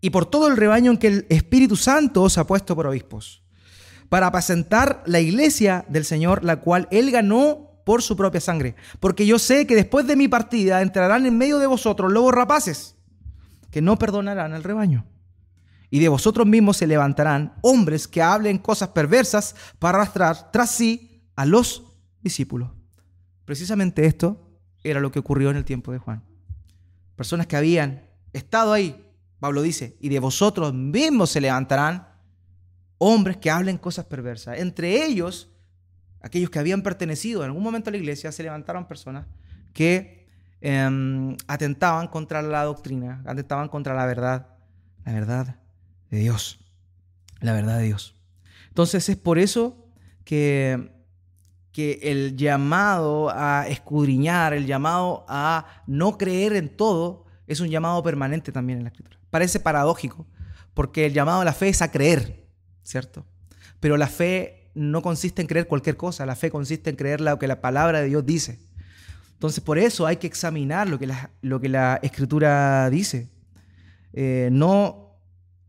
y 0.01 0.11
por 0.11 0.27
todo 0.27 0.49
el 0.49 0.57
rebaño 0.57 0.91
en 0.91 0.99
que 0.99 1.09
el 1.09 1.27
Espíritu 1.29 1.77
Santo 1.77 2.23
os 2.23 2.39
ha 2.39 2.47
puesto 2.47 2.77
por 2.77 2.87
obispos, 2.87 3.43
para 4.09 4.27
apacentar 4.29 5.03
la 5.07 5.21
iglesia 5.21 5.85
del 5.89 6.05
Señor, 6.05 6.45
la 6.45 6.57
cual 6.61 6.89
él 6.91 7.11
ganó 7.11 7.83
por 7.85 8.03
su 8.03 8.17
propia 8.17 8.41
sangre. 8.41 8.75
Porque 9.01 9.27
yo 9.27 9.39
sé 9.39 9.67
que 9.67 9.75
después 9.75 10.07
de 10.07 10.17
mi 10.17 10.29
partida 10.29 10.83
entrarán 10.83 11.27
en 11.27 11.37
medio 11.37 11.59
de 11.59 11.67
vosotros 11.67 12.13
lobos 12.13 12.35
rapaces, 12.35 12.97
que 13.71 13.83
no 13.83 13.99
perdonarán 13.99 14.55
al 14.55 14.65
rebaño 14.65 15.05
y 15.91 16.01
de 16.01 16.09
vosotros 16.09 16.47
mismos 16.47 16.77
se 16.77 16.87
levantarán 16.87 17.55
hombres 17.63 18.07
que 18.07 18.23
hablen 18.23 18.59
cosas 18.59 18.91
perversas 18.91 19.55
para 19.79 19.99
arrastrar 19.99 20.51
tras 20.53 20.71
sí 20.71 21.23
a 21.35 21.47
los 21.47 21.85
discípulos. 22.21 22.71
Precisamente 23.45 24.05
esto 24.05 24.61
era 24.83 25.01
lo 25.01 25.11
que 25.11 25.19
ocurrió 25.19 25.51
en 25.51 25.57
el 25.57 25.65
tiempo 25.65 25.93
de 25.93 25.99
Juan. 25.99 26.23
Personas 27.17 27.47
que 27.47 27.57
habían 27.57 28.07
estado 28.33 28.73
ahí, 28.73 29.05
Pablo 29.41 29.63
dice, 29.63 29.97
y 30.01 30.09
de 30.09 30.19
vosotros 30.19 30.75
mismos 30.75 31.31
se 31.31 31.41
levantarán 31.41 32.09
hombres 32.99 33.39
que 33.39 33.51
hablen 33.51 33.79
cosas 33.79 34.05
perversas. 34.05 34.59
Entre 34.59 35.05
ellos, 35.07 35.51
aquellos 36.21 36.51
que 36.51 36.59
habían 36.59 36.83
pertenecido 36.83 37.43
en 37.43 37.47
algún 37.47 37.63
momento 37.63 37.89
a 37.89 37.93
la 37.93 37.97
iglesia, 37.97 38.31
se 38.31 38.43
levantaron 38.43 38.87
personas 38.87 39.27
que 39.73 40.27
em, 40.61 41.37
atentaban 41.47 42.09
contra 42.09 42.43
la 42.43 42.65
doctrina, 42.65 43.23
atentaban 43.27 43.69
contra 43.69 43.95
la 43.95 44.05
verdad, 44.05 44.49
la 45.05 45.13
verdad 45.13 45.57
de 46.11 46.19
Dios, 46.19 46.59
la 47.41 47.53
verdad 47.53 47.79
de 47.79 47.85
Dios. 47.85 48.15
Entonces 48.69 49.09
es 49.09 49.17
por 49.17 49.39
eso 49.39 49.87
que, 50.25 50.93
que 51.73 51.99
el 52.03 52.37
llamado 52.37 53.31
a 53.31 53.67
escudriñar, 53.69 54.53
el 54.53 54.67
llamado 54.67 55.25
a 55.29 55.83
no 55.87 56.19
creer 56.19 56.55
en 56.55 56.69
todo, 56.69 57.27
es 57.47 57.61
un 57.61 57.69
llamado 57.69 58.03
permanente 58.03 58.53
también 58.53 58.79
en 58.79 58.85
la 58.85 58.91
escritura. 58.91 59.19
Parece 59.31 59.61
paradójico, 59.61 60.27
porque 60.75 61.07
el 61.07 61.13
llamado 61.13 61.41
a 61.41 61.45
la 61.45 61.53
fe 61.53 61.69
es 61.69 61.83
a 61.83 61.91
creer, 61.91 62.47
¿cierto? 62.83 63.27
Pero 63.81 63.97
la 63.97 64.07
fe 64.07 64.71
no 64.75 65.03
consiste 65.03 65.43
en 65.43 65.49
creer 65.49 65.67
cualquier 65.67 65.97
cosa, 65.97 66.25
la 66.25 66.37
fe 66.37 66.51
consiste 66.51 66.91
en 66.91 66.97
creer 66.97 67.21
lo 67.21 67.39
que 67.39 67.49
la 67.49 67.61
palabra 67.61 68.01
de 68.01 68.09
Dios 68.09 68.25
dice. 68.25 68.61
Entonces, 69.33 69.63
por 69.63 69.79
eso 69.79 70.07
hay 70.07 70.17
que 70.17 70.27
examinar 70.27 70.89
lo 70.89 70.99
que 70.99 71.07
la, 71.07 71.31
lo 71.43 71.61
que 71.61 71.69
la 71.69 72.01
escritura 72.03 72.91
dice. 72.91 73.29
Eh, 74.13 74.49
no, 74.51 75.08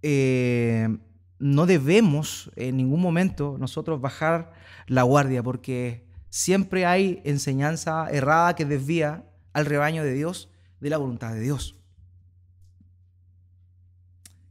eh, 0.01 0.98
no 1.39 1.65
debemos 1.65 2.51
en 2.56 2.77
ningún 2.77 3.01
momento 3.01 3.58
nosotros 3.60 4.01
bajar 4.01 4.53
la 4.88 5.03
guardia, 5.03 5.44
porque 5.44 6.06
siempre 6.29 6.86
hay 6.86 7.22
enseñanza 7.24 8.08
errada 8.12 8.56
que 8.56 8.65
desvía 8.65 9.25
al 9.53 9.65
rebaño 9.65 10.03
de 10.03 10.13
Dios 10.13 10.50
de 10.79 10.89
la 10.89 10.98
voluntad 10.98 11.34
de 11.34 11.41
Dios. 11.41 11.75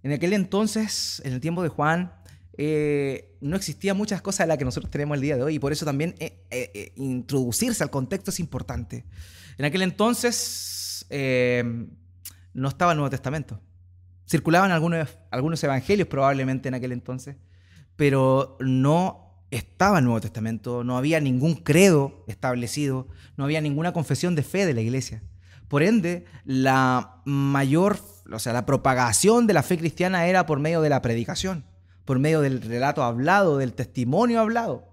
En 0.02 0.12
aquel 0.12 0.32
entonces, 0.32 1.20
en 1.24 1.32
el 1.32 1.40
tiempo 1.40 1.62
de 1.62 1.68
Juan, 1.68 2.12
eh, 2.56 3.36
no 3.40 3.56
existían 3.56 3.96
muchas 3.96 4.22
cosas 4.22 4.46
de 4.46 4.48
las 4.48 4.58
que 4.58 4.64
nosotros 4.64 4.90
tenemos 4.90 5.16
el 5.16 5.20
día 5.20 5.36
de 5.36 5.42
hoy 5.42 5.54
y 5.56 5.58
por 5.58 5.72
eso 5.72 5.84
también 5.84 6.14
eh, 6.18 6.92
introducirse 6.96 7.82
al 7.82 7.90
contexto 7.90 8.30
es 8.30 8.40
importante. 8.40 9.04
En 9.58 9.64
aquel 9.64 9.82
entonces 9.82 11.06
no 12.54 12.68
estaba 12.68 12.92
el 12.92 12.98
Nuevo 12.98 13.10
Testamento. 13.10 13.60
Circulaban 14.28 14.72
algunos, 14.72 15.08
algunos 15.30 15.64
evangelios 15.64 16.06
probablemente 16.06 16.68
en 16.68 16.74
aquel 16.74 16.92
entonces, 16.92 17.36
pero 17.96 18.58
no 18.60 19.46
estaba 19.50 19.98
el 19.98 20.04
Nuevo 20.04 20.20
Testamento, 20.20 20.84
no 20.84 20.98
había 20.98 21.18
ningún 21.18 21.54
credo 21.54 22.24
establecido, 22.26 23.08
no 23.38 23.44
había 23.44 23.62
ninguna 23.62 23.92
confesión 23.92 24.34
de 24.34 24.42
fe 24.42 24.66
de 24.66 24.74
la 24.74 24.82
iglesia. 24.82 25.22
Por 25.68 25.82
ende, 25.82 26.26
la 26.44 27.22
mayor, 27.24 27.98
o 28.30 28.38
sea, 28.38 28.52
la 28.52 28.66
propagación 28.66 29.46
de 29.46 29.54
la 29.54 29.62
fe 29.62 29.78
cristiana 29.78 30.26
era 30.26 30.44
por 30.44 30.60
medio 30.60 30.82
de 30.82 30.90
la 30.90 31.00
predicación, 31.00 31.64
por 32.04 32.18
medio 32.18 32.42
del 32.42 32.60
relato 32.60 33.02
hablado, 33.02 33.56
del 33.56 33.72
testimonio 33.72 34.40
hablado. 34.40 34.88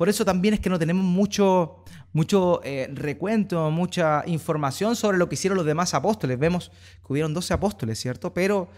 Por 0.00 0.08
eso 0.08 0.24
también 0.24 0.54
es 0.54 0.60
que 0.60 0.70
no 0.70 0.78
tenemos 0.78 1.04
mucho, 1.04 1.84
mucho 2.14 2.62
eh, 2.64 2.88
recuento, 2.90 3.70
mucha 3.70 4.22
información 4.24 4.96
sobre 4.96 5.18
lo 5.18 5.28
que 5.28 5.34
hicieron 5.34 5.58
los 5.58 5.66
demás 5.66 5.92
apóstoles. 5.92 6.38
Vemos 6.38 6.72
que 7.06 7.12
hubieron 7.12 7.34
12 7.34 7.52
apóstoles, 7.52 8.00
¿cierto? 8.00 8.32
Pero 8.32 8.70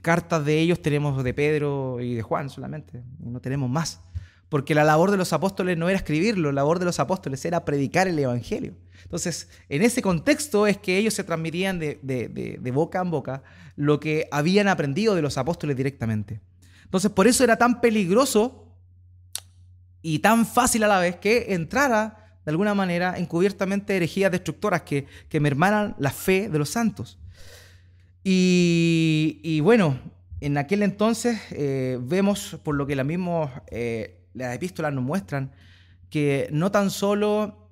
cartas 0.00 0.46
de 0.46 0.58
ellos 0.58 0.80
tenemos 0.80 1.22
de 1.22 1.34
Pedro 1.34 2.00
y 2.00 2.14
de 2.14 2.22
Juan 2.22 2.48
solamente, 2.48 3.02
no 3.20 3.38
tenemos 3.40 3.68
más. 3.68 4.00
Porque 4.48 4.74
la 4.74 4.82
labor 4.82 5.10
de 5.10 5.18
los 5.18 5.34
apóstoles 5.34 5.76
no 5.76 5.90
era 5.90 5.98
escribirlo, 5.98 6.50
la 6.50 6.62
labor 6.62 6.78
de 6.78 6.86
los 6.86 7.00
apóstoles 7.00 7.44
era 7.44 7.66
predicar 7.66 8.08
el 8.08 8.18
Evangelio. 8.18 8.72
Entonces, 9.02 9.50
en 9.68 9.82
ese 9.82 10.00
contexto 10.00 10.66
es 10.66 10.78
que 10.78 10.96
ellos 10.96 11.12
se 11.12 11.22
transmitían 11.22 11.78
de, 11.78 12.70
boca 12.72 13.02
en 13.02 13.10
boca 13.10 13.42
lo 13.76 14.00
que 14.00 14.26
habían 14.30 14.68
aprendido 14.68 15.14
de 15.14 15.20
los 15.20 15.36
apóstoles 15.36 15.76
directamente. 15.76 16.40
Entonces, 16.82 17.10
por 17.10 17.26
eso 17.26 17.44
era 17.44 17.58
tan 17.58 17.82
peligroso 17.82 18.65
y 20.08 20.20
tan 20.20 20.46
fácil 20.46 20.84
a 20.84 20.86
la 20.86 21.00
vez 21.00 21.16
que 21.16 21.52
entrara 21.52 22.38
de 22.44 22.50
alguna 22.52 22.74
manera 22.74 23.18
encubiertamente 23.18 23.96
herejías 23.96 24.30
destructoras 24.30 24.82
que, 24.82 25.06
que 25.28 25.40
mermaran 25.40 25.96
la 25.98 26.12
fe 26.12 26.48
de 26.48 26.60
los 26.60 26.70
santos. 26.70 27.18
Y, 28.22 29.58
bueno, 29.64 29.98
en 30.40 30.58
aquel 30.58 30.84
entonces 30.84 31.40
eh, 31.50 31.98
vemos, 32.00 32.56
por 32.62 32.76
lo 32.76 32.86
que 32.86 32.94
la 32.94 33.02
misma 33.02 33.64
eh, 33.66 34.20
las 34.32 34.54
epístolas 34.54 34.94
nos 34.94 35.02
muestran 35.02 35.50
que 36.08 36.48
no 36.52 36.70
tan 36.70 36.90
solo 36.90 37.68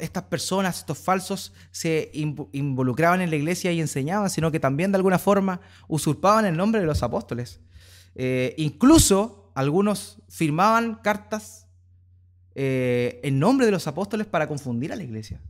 estas 0.00 0.24
personas, 0.24 0.78
estos 0.78 0.98
falsos, 0.98 1.52
se 1.70 2.10
involucraban 2.12 3.20
en 3.20 3.30
la 3.30 3.36
iglesia 3.36 3.70
y 3.70 3.80
enseñaban, 3.80 4.30
sino 4.30 4.50
que 4.50 4.58
también 4.58 4.90
de 4.90 4.96
alguna 4.96 5.20
forma 5.20 5.60
usurpaban 5.86 6.44
el 6.44 6.56
nombre 6.56 6.80
de 6.80 6.88
los 6.88 7.04
apóstoles. 7.04 7.60
Eh, 8.16 8.52
incluso 8.58 9.45
algunos 9.56 10.18
firmaban 10.28 10.96
cartas 10.96 11.66
eh, 12.54 13.20
en 13.24 13.38
nombre 13.38 13.64
de 13.64 13.72
los 13.72 13.86
apóstoles 13.86 14.26
para 14.26 14.46
confundir 14.46 14.92
a 14.92 14.96
la 14.96 15.02
iglesia. 15.02 15.40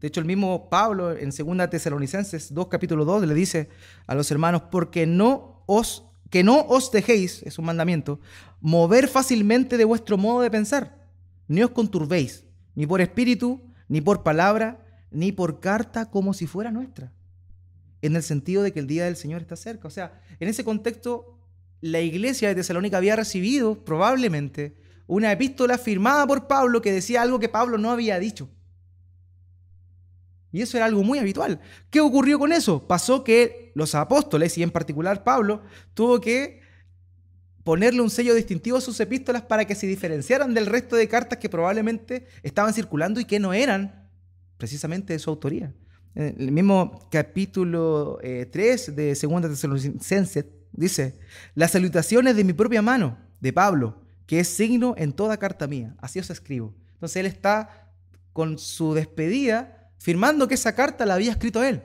De 0.00 0.08
hecho, 0.08 0.18
el 0.18 0.26
mismo 0.26 0.68
Pablo 0.68 1.16
en 1.16 1.30
2 1.30 1.70
Tesalonicenses 1.70 2.52
2, 2.52 2.66
capítulo 2.66 3.04
2, 3.04 3.28
le 3.28 3.34
dice 3.34 3.68
a 4.08 4.16
los 4.16 4.28
hermanos, 4.32 4.62
porque 4.72 5.06
no 5.06 5.62
os 5.66 6.04
que 6.30 6.42
no 6.42 6.66
os 6.66 6.90
dejéis, 6.90 7.44
es 7.44 7.60
un 7.60 7.66
mandamiento, 7.66 8.18
mover 8.60 9.06
fácilmente 9.06 9.76
de 9.76 9.84
vuestro 9.84 10.18
modo 10.18 10.40
de 10.40 10.50
pensar, 10.50 11.06
ni 11.46 11.62
os 11.62 11.70
conturbéis, 11.70 12.42
ni 12.74 12.88
por 12.88 13.00
espíritu, 13.00 13.62
ni 13.86 14.00
por 14.00 14.24
palabra, 14.24 14.84
ni 15.12 15.30
por 15.30 15.60
carta 15.60 16.10
como 16.10 16.34
si 16.34 16.48
fuera 16.48 16.72
nuestra. 16.72 17.12
En 18.02 18.16
el 18.16 18.24
sentido 18.24 18.64
de 18.64 18.72
que 18.72 18.80
el 18.80 18.88
día 18.88 19.04
del 19.04 19.14
Señor 19.14 19.42
está 19.42 19.54
cerca. 19.54 19.86
O 19.86 19.92
sea, 19.92 20.20
en 20.40 20.48
ese 20.48 20.64
contexto, 20.64 21.38
la 21.84 22.00
iglesia 22.00 22.48
de 22.48 22.54
Tesalónica 22.54 22.96
había 22.96 23.14
recibido 23.14 23.84
probablemente 23.84 24.74
una 25.06 25.30
epístola 25.30 25.76
firmada 25.76 26.26
por 26.26 26.46
Pablo 26.46 26.80
que 26.80 26.90
decía 26.90 27.20
algo 27.20 27.38
que 27.38 27.50
Pablo 27.50 27.76
no 27.76 27.90
había 27.90 28.18
dicho. 28.18 28.48
Y 30.50 30.62
eso 30.62 30.78
era 30.78 30.86
algo 30.86 31.04
muy 31.04 31.18
habitual. 31.18 31.60
¿Qué 31.90 32.00
ocurrió 32.00 32.38
con 32.38 32.52
eso? 32.52 32.88
Pasó 32.88 33.22
que 33.22 33.70
los 33.74 33.94
apóstoles, 33.94 34.56
y 34.56 34.62
en 34.62 34.70
particular 34.70 35.24
Pablo, 35.24 35.60
tuvo 35.92 36.22
que 36.22 36.62
ponerle 37.64 38.00
un 38.00 38.08
sello 38.08 38.34
distintivo 38.34 38.78
a 38.78 38.80
sus 38.80 38.98
epístolas 38.98 39.42
para 39.42 39.66
que 39.66 39.74
se 39.74 39.86
diferenciaran 39.86 40.54
del 40.54 40.64
resto 40.64 40.96
de 40.96 41.06
cartas 41.06 41.38
que 41.38 41.50
probablemente 41.50 42.26
estaban 42.42 42.72
circulando 42.72 43.20
y 43.20 43.26
que 43.26 43.38
no 43.38 43.52
eran 43.52 44.08
precisamente 44.56 45.12
de 45.12 45.18
su 45.18 45.28
autoría. 45.28 45.74
En 46.14 46.34
el 46.38 46.50
mismo 46.50 47.10
capítulo 47.10 48.18
3 48.22 48.88
eh, 48.88 48.92
de 48.92 49.08
2 49.14 49.42
Tesalonicenses 49.50 50.46
dice, 50.76 51.18
las 51.54 51.72
salutaciones 51.72 52.36
de 52.36 52.44
mi 52.44 52.52
propia 52.52 52.82
mano, 52.82 53.18
de 53.40 53.52
Pablo, 53.52 54.02
que 54.26 54.40
es 54.40 54.48
signo 54.48 54.94
en 54.96 55.12
toda 55.12 55.36
carta 55.36 55.66
mía. 55.66 55.94
Así 56.00 56.18
os 56.18 56.30
escribo. 56.30 56.74
Entonces 56.94 57.16
él 57.16 57.26
está 57.26 57.90
con 58.32 58.58
su 58.58 58.94
despedida 58.94 59.90
firmando 59.98 60.48
que 60.48 60.54
esa 60.54 60.74
carta 60.74 61.06
la 61.06 61.14
había 61.14 61.30
escrito 61.30 61.62
él. 61.62 61.82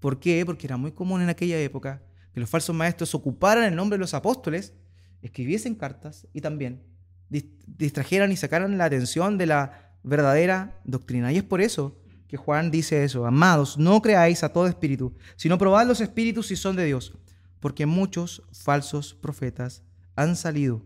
¿Por 0.00 0.20
qué? 0.20 0.44
Porque 0.44 0.66
era 0.66 0.76
muy 0.76 0.92
común 0.92 1.22
en 1.22 1.28
aquella 1.28 1.58
época 1.58 2.02
que 2.32 2.40
los 2.40 2.50
falsos 2.50 2.76
maestros 2.76 3.14
ocuparan 3.14 3.64
el 3.64 3.74
nombre 3.74 3.96
de 3.96 4.00
los 4.00 4.14
apóstoles, 4.14 4.74
escribiesen 5.22 5.74
cartas 5.74 6.26
y 6.32 6.40
también 6.42 6.82
distrajeran 7.28 8.30
y 8.30 8.36
sacaran 8.36 8.78
la 8.78 8.84
atención 8.84 9.38
de 9.38 9.46
la 9.46 9.92
verdadera 10.02 10.78
doctrina. 10.84 11.32
Y 11.32 11.38
es 11.38 11.42
por 11.42 11.60
eso 11.60 11.98
que 12.28 12.36
Juan 12.36 12.70
dice 12.70 13.04
eso, 13.04 13.26
amados, 13.26 13.78
no 13.78 14.00
creáis 14.02 14.42
a 14.44 14.52
todo 14.52 14.66
espíritu, 14.66 15.14
sino 15.36 15.58
probad 15.58 15.86
los 15.86 16.00
espíritus 16.00 16.48
si 16.48 16.56
son 16.56 16.76
de 16.76 16.84
Dios, 16.84 17.14
porque 17.60 17.86
muchos 17.86 18.42
falsos 18.52 19.14
profetas 19.14 19.82
han 20.14 20.36
salido, 20.36 20.82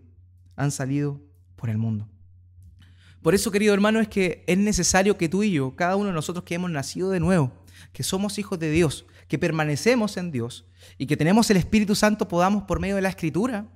han 0.57 0.71
salido 0.71 1.21
por 1.57 1.71
el 1.71 1.79
mundo. 1.79 2.09
Por 3.23 3.35
eso, 3.35 3.51
querido 3.51 3.75
hermano, 3.75 4.01
es 4.01 4.09
que 4.09 4.45
es 4.47 4.57
necesario 4.57 5.19
que 5.19 5.29
tú 5.29 5.43
y 5.43 5.53
yo, 5.53 5.77
cada 5.77 5.97
uno 5.97 6.07
de 6.07 6.15
nosotros 6.15 6.45
que 6.45 6.55
hemos 6.55 6.71
nacido 6.71 7.11
de 7.11 7.21
nuevo, 7.21 7.53
que 7.93 8.03
somos 8.03 8.39
hijos 8.39 8.59
de 8.59 8.71
Dios, 8.71 9.07
que 9.29 9.39
permanecemos 9.39 10.17
en 10.17 10.31
Dios 10.31 10.67
y 10.97 11.07
que 11.07 11.17
tenemos 11.17 11.51
el 11.51 11.59
Espíritu 11.59 11.95
Santo, 11.95 12.29
podamos 12.29 12.65
por 12.65 12.81
medio 12.81 12.97
de 12.97 13.03
la 13.03 13.11
Escritura 13.11 13.67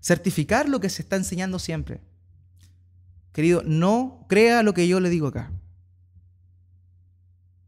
certificar 0.00 0.68
lo 0.68 0.80
que 0.80 0.90
se 0.90 1.02
está 1.02 1.16
enseñando 1.16 1.58
siempre. 1.58 2.00
Querido, 3.32 3.62
no 3.64 4.26
crea 4.28 4.62
lo 4.62 4.74
que 4.74 4.86
yo 4.86 5.00
le 5.00 5.08
digo 5.08 5.28
acá. 5.28 5.50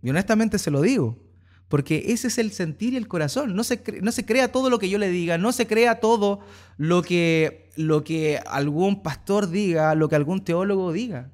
Y 0.02 0.10
honestamente 0.10 0.58
se 0.58 0.70
lo 0.70 0.82
digo. 0.82 1.23
Porque 1.68 2.04
ese 2.08 2.28
es 2.28 2.38
el 2.38 2.52
sentir 2.52 2.92
y 2.92 2.96
el 2.96 3.08
corazón. 3.08 3.56
No 3.56 3.64
se, 3.64 3.82
no 4.02 4.12
se 4.12 4.24
crea 4.24 4.52
todo 4.52 4.70
lo 4.70 4.78
que 4.78 4.88
yo 4.88 4.98
le 4.98 5.08
diga, 5.08 5.38
no 5.38 5.52
se 5.52 5.66
crea 5.66 6.00
todo 6.00 6.40
lo 6.76 7.02
que, 7.02 7.70
lo 7.76 8.04
que 8.04 8.40
algún 8.46 9.02
pastor 9.02 9.50
diga, 9.50 9.94
lo 9.94 10.08
que 10.08 10.16
algún 10.16 10.44
teólogo 10.44 10.92
diga. 10.92 11.30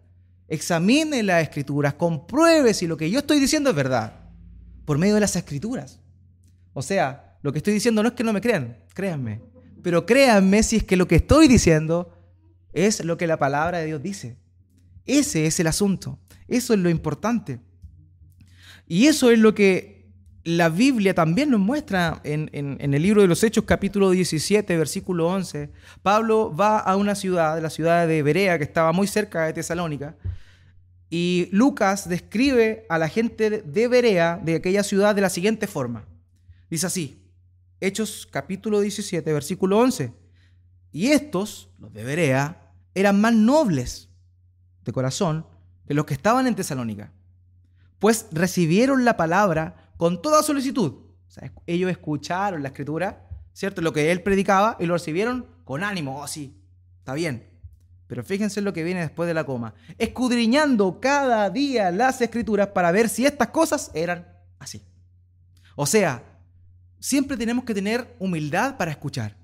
Examine 0.49 1.23
las 1.23 1.43
escrituras, 1.43 1.95
compruebe 1.95 2.75
si 2.75 2.87
lo 2.87 2.97
que 2.97 3.11
yo 3.11 3.21
estoy 3.21 3.39
diciendo 3.39 3.71
es 3.71 3.77
verdad, 3.77 4.31
por 4.85 4.99
medio 4.99 5.15
de 5.15 5.21
las 5.21 5.37
escrituras. 5.37 6.01
O 6.73 6.83
sea, 6.83 7.39
lo 7.43 7.53
que 7.53 7.59
estoy 7.59 7.75
diciendo 7.75 8.03
no 8.03 8.09
es 8.09 8.15
que 8.15 8.25
no 8.25 8.33
me 8.33 8.41
crean, 8.41 8.79
créanme, 8.95 9.41
pero 9.83 10.07
créanme 10.07 10.63
si 10.63 10.77
es 10.77 10.85
que 10.85 10.97
lo 10.97 11.07
que 11.07 11.17
estoy 11.17 11.49
diciendo 11.49 12.13
es 12.73 13.05
lo 13.05 13.17
que 13.17 13.27
la 13.27 13.39
palabra 13.39 13.79
de 13.79 13.87
Dios 13.87 14.03
dice. 14.03 14.37
Ese 15.07 15.47
es 15.47 15.59
el 15.61 15.67
asunto, 15.67 16.19
eso 16.49 16.75
es 16.75 16.81
lo 16.81 16.91
importante. 16.91 17.61
Y 18.87 19.07
eso 19.07 19.31
es 19.31 19.39
lo 19.39 19.55
que 19.55 20.00
la 20.45 20.69
Biblia 20.71 21.15
también 21.15 21.51
nos 21.51 21.61
muestra 21.61 22.21
en, 22.25 22.51
el 22.53 23.03
libro 23.03 23.21
de 23.21 23.29
los 23.29 23.45
Hechos 23.45 23.65
capítulo 23.65 24.11
17, 24.11 24.77
versículo 24.77 25.29
11. 25.29 25.71
Pablo 26.03 26.55
va 26.55 26.79
a 26.79 26.97
una 26.97 27.15
ciudad, 27.15 27.61
la 27.61 27.69
ciudad 27.69 28.09
de 28.09 28.23
Berea, 28.23 28.57
que 28.57 28.65
estaba 28.65 28.93
muy 28.93 29.07
cerca 29.07 29.45
de 29.45 29.53
Tesalónica, 29.53 30.17
y 31.11 31.49
Lucas 31.53 32.09
describe 32.09 32.87
a 32.89 32.97
la 32.97 33.09
gente 33.09 33.51
de 33.63 33.89
Berea, 33.89 34.41
de 34.43 34.57
aquella 34.57 34.83
ciudad, 34.83 35.15
de 35.15 35.21
la 35.21 35.29
siguiente 35.29 35.67
forma. 35.67 36.07
Dice 36.71 36.87
así, 36.87 37.23
Hechos 37.81 38.27
capítulo 38.31 38.81
17, 38.81 39.33
versículo 39.33 39.79
11. 39.79 40.13
Y 40.93 41.09
estos, 41.09 41.71
los 41.79 41.93
de 41.93 42.05
Berea, 42.05 42.73
eran 42.95 43.21
más 43.21 43.35
nobles 43.35 44.09
de 44.85 44.93
corazón 44.93 45.47
que 45.87 45.95
los 45.95 46.07
que 46.07 46.15
estaban 46.15 46.47
en 46.47 46.55
Tesalónica, 46.55 47.13
pues 47.99 48.27
recibieron 48.33 49.05
la 49.05 49.17
palabra 49.17 49.90
con 50.01 50.23
toda 50.23 50.43
solicitud. 50.43 50.95
ellos 51.67 51.91
escucharon 51.91 52.63
la 52.63 52.71
escritura, 52.71 53.29
¿cierto? 53.53 53.83
Lo 53.83 53.93
que 53.93 54.11
él 54.11 54.23
predicaba 54.23 54.79
y 54.81 54.87
lo 54.87 54.95
recibieron 54.95 55.45
con 55.63 55.85
ánimo. 55.85 56.23
Oh, 56.23 56.27
sí, 56.27 56.59
está 57.01 57.13
bien. 57.13 57.47
Pero 58.07 58.25
fíjense 58.25 58.63
lo 58.63 58.73
que 58.73 58.83
viene 58.83 59.01
después 59.03 59.27
de 59.27 59.35
la 59.35 59.45
coma. 59.45 59.75
Escudriñando 59.99 61.01
cada 61.01 61.51
día 61.51 61.91
las 61.91 62.19
escrituras 62.23 62.69
para 62.69 62.93
ver 62.93 63.11
si 63.11 63.27
estas 63.27 63.49
cosas 63.49 63.91
eran 63.93 64.27
así. 64.59 64.83
O 65.77 65.85
sea, 65.85 66.25
siempre 66.99 67.37
tenemos 67.37 67.65
que 67.65 67.75
tener 67.75 68.17
humildad 68.19 68.79
para 68.79 68.93
escuchar. 68.93 69.37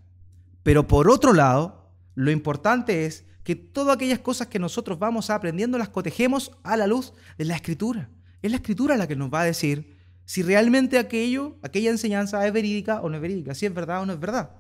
Pero 0.63 0.89
por 0.89 1.11
otro 1.11 1.35
lado, 1.35 1.91
lo 2.15 2.31
importante 2.31 3.05
es 3.05 3.27
que 3.45 3.57
todas 3.57 3.95
aquellas 3.95 4.21
cosas 4.21 4.47
que 4.47 4.59
nosotros 4.59 4.99
vamos 4.99 5.29
aprendiendo 5.29 5.77
las 5.77 5.91
cotejemos 5.91 6.53
a 6.63 6.79
la 6.79 6.87
luz 6.87 7.13
de 7.37 7.45
la 7.45 7.57
escritura. 7.57 8.09
Es 8.41 8.51
la 8.51 8.57
escritura 8.57 8.97
la 8.97 9.07
que 9.07 9.17
nos 9.17 9.31
va 9.31 9.43
a 9.43 9.45
decir 9.45 9.96
si 10.27 10.43
realmente 10.43 10.99
aquello, 10.99 11.57
aquella 11.63 11.91
enseñanza 11.91 12.45
es 12.47 12.53
verídica 12.53 13.01
o 13.01 13.09
no 13.09 13.17
es 13.17 13.23
verídica, 13.23 13.55
si 13.55 13.65
es 13.65 13.73
verdad 13.73 14.03
o 14.03 14.07
no 14.07 14.13
es 14.13 14.21
verdad. 14.21 14.51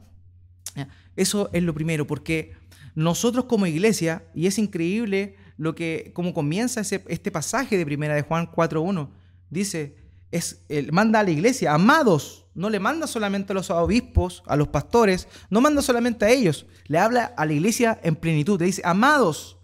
Eso 1.16 1.50
es 1.52 1.62
lo 1.62 1.75
primero, 1.75 2.06
porque 2.06 2.54
nosotros 2.94 3.46
como 3.46 3.66
iglesia, 3.66 4.25
y 4.32 4.46
es 4.46 4.58
increíble 4.58 5.37
lo 5.56 5.75
que, 5.75 6.12
como 6.14 6.32
comienza 6.32 6.80
este 6.80 7.30
pasaje 7.30 7.76
de 7.76 7.85
primera 7.85 8.14
de 8.14 8.23
Juan 8.23 8.50
4.1, 8.50 9.08
dice, 9.50 9.96
es, 10.30 10.62
manda 10.92 11.20
a 11.20 11.25
la 11.25 11.30
iglesia, 11.30 11.75
amados, 11.75 12.46
no 12.54 12.70
le 12.70 12.78
manda 12.78 13.06
solamente 13.08 13.52
a 13.52 13.54
los 13.54 13.70
obispos, 13.70 14.44
a 14.46 14.54
los 14.54 14.68
pastores, 14.68 15.26
no 15.50 15.61
manda 15.61 15.82
solamente 15.82 16.25
a 16.25 16.30
ellos, 16.30 16.66
le 16.87 16.99
habla 16.99 17.35
a 17.37 17.44
la 17.44 17.52
iglesia 17.52 17.99
en 18.04 18.14
plenitud, 18.14 18.61
le 18.61 18.66
dice, 18.66 18.82
amados, 18.85 19.58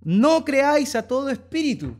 no 0.00 0.44
creáis 0.44 0.94
a 0.94 1.06
todo 1.06 1.28
espíritu, 1.28 1.96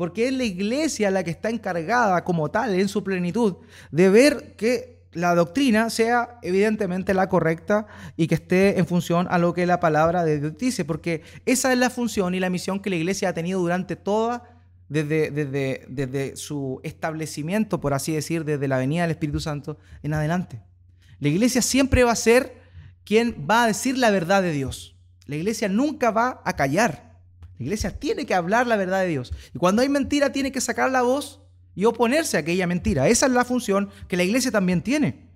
porque 0.00 0.28
es 0.28 0.32
la 0.32 0.44
iglesia 0.44 1.10
la 1.10 1.22
que 1.22 1.30
está 1.30 1.50
encargada 1.50 2.24
como 2.24 2.50
tal, 2.50 2.74
en 2.74 2.88
su 2.88 3.04
plenitud, 3.04 3.56
de 3.90 4.08
ver 4.08 4.56
que 4.56 5.02
la 5.12 5.34
doctrina 5.34 5.90
sea 5.90 6.38
evidentemente 6.40 7.12
la 7.12 7.28
correcta 7.28 7.86
y 8.16 8.26
que 8.26 8.36
esté 8.36 8.78
en 8.78 8.86
función 8.86 9.26
a 9.28 9.36
lo 9.36 9.52
que 9.52 9.66
la 9.66 9.78
palabra 9.78 10.24
de 10.24 10.40
Dios 10.40 10.56
dice, 10.56 10.86
porque 10.86 11.20
esa 11.44 11.70
es 11.70 11.78
la 11.78 11.90
función 11.90 12.34
y 12.34 12.40
la 12.40 12.48
misión 12.48 12.80
que 12.80 12.88
la 12.88 12.96
iglesia 12.96 13.28
ha 13.28 13.34
tenido 13.34 13.60
durante 13.60 13.94
toda 13.94 14.62
desde, 14.88 15.30
desde, 15.30 16.34
su 16.34 16.80
establecimiento, 16.82 17.78
por 17.78 17.92
así 17.92 18.14
decir, 18.14 18.46
desde 18.46 18.68
la 18.68 18.78
venida 18.78 19.02
del 19.02 19.10
Espíritu 19.10 19.40
Santo 19.40 19.76
en 20.02 20.14
adelante. 20.14 20.62
La 21.18 21.28
iglesia 21.28 21.60
siempre 21.60 22.04
va 22.04 22.12
a 22.12 22.16
ser 22.16 22.56
quien 23.04 23.46
va 23.46 23.64
a 23.64 23.66
decir 23.66 23.98
la 23.98 24.10
verdad 24.10 24.40
de 24.40 24.52
Dios. 24.52 24.96
La 25.26 25.36
iglesia 25.36 25.68
nunca 25.68 26.10
va 26.10 26.40
a 26.46 26.56
callar. 26.56 27.09
La 27.60 27.64
iglesia 27.64 27.90
tiene 27.90 28.24
que 28.24 28.32
hablar 28.32 28.66
la 28.66 28.76
verdad 28.76 29.02
de 29.02 29.08
Dios. 29.08 29.34
Y 29.54 29.58
cuando 29.58 29.82
hay 29.82 29.90
mentira, 29.90 30.32
tiene 30.32 30.50
que 30.50 30.62
sacar 30.62 30.90
la 30.90 31.02
voz 31.02 31.42
y 31.74 31.84
oponerse 31.84 32.38
a 32.38 32.40
aquella 32.40 32.66
mentira. 32.66 33.06
Esa 33.06 33.26
es 33.26 33.32
la 33.32 33.44
función 33.44 33.90
que 34.08 34.16
la 34.16 34.24
iglesia 34.24 34.50
también 34.50 34.80
tiene. 34.80 35.28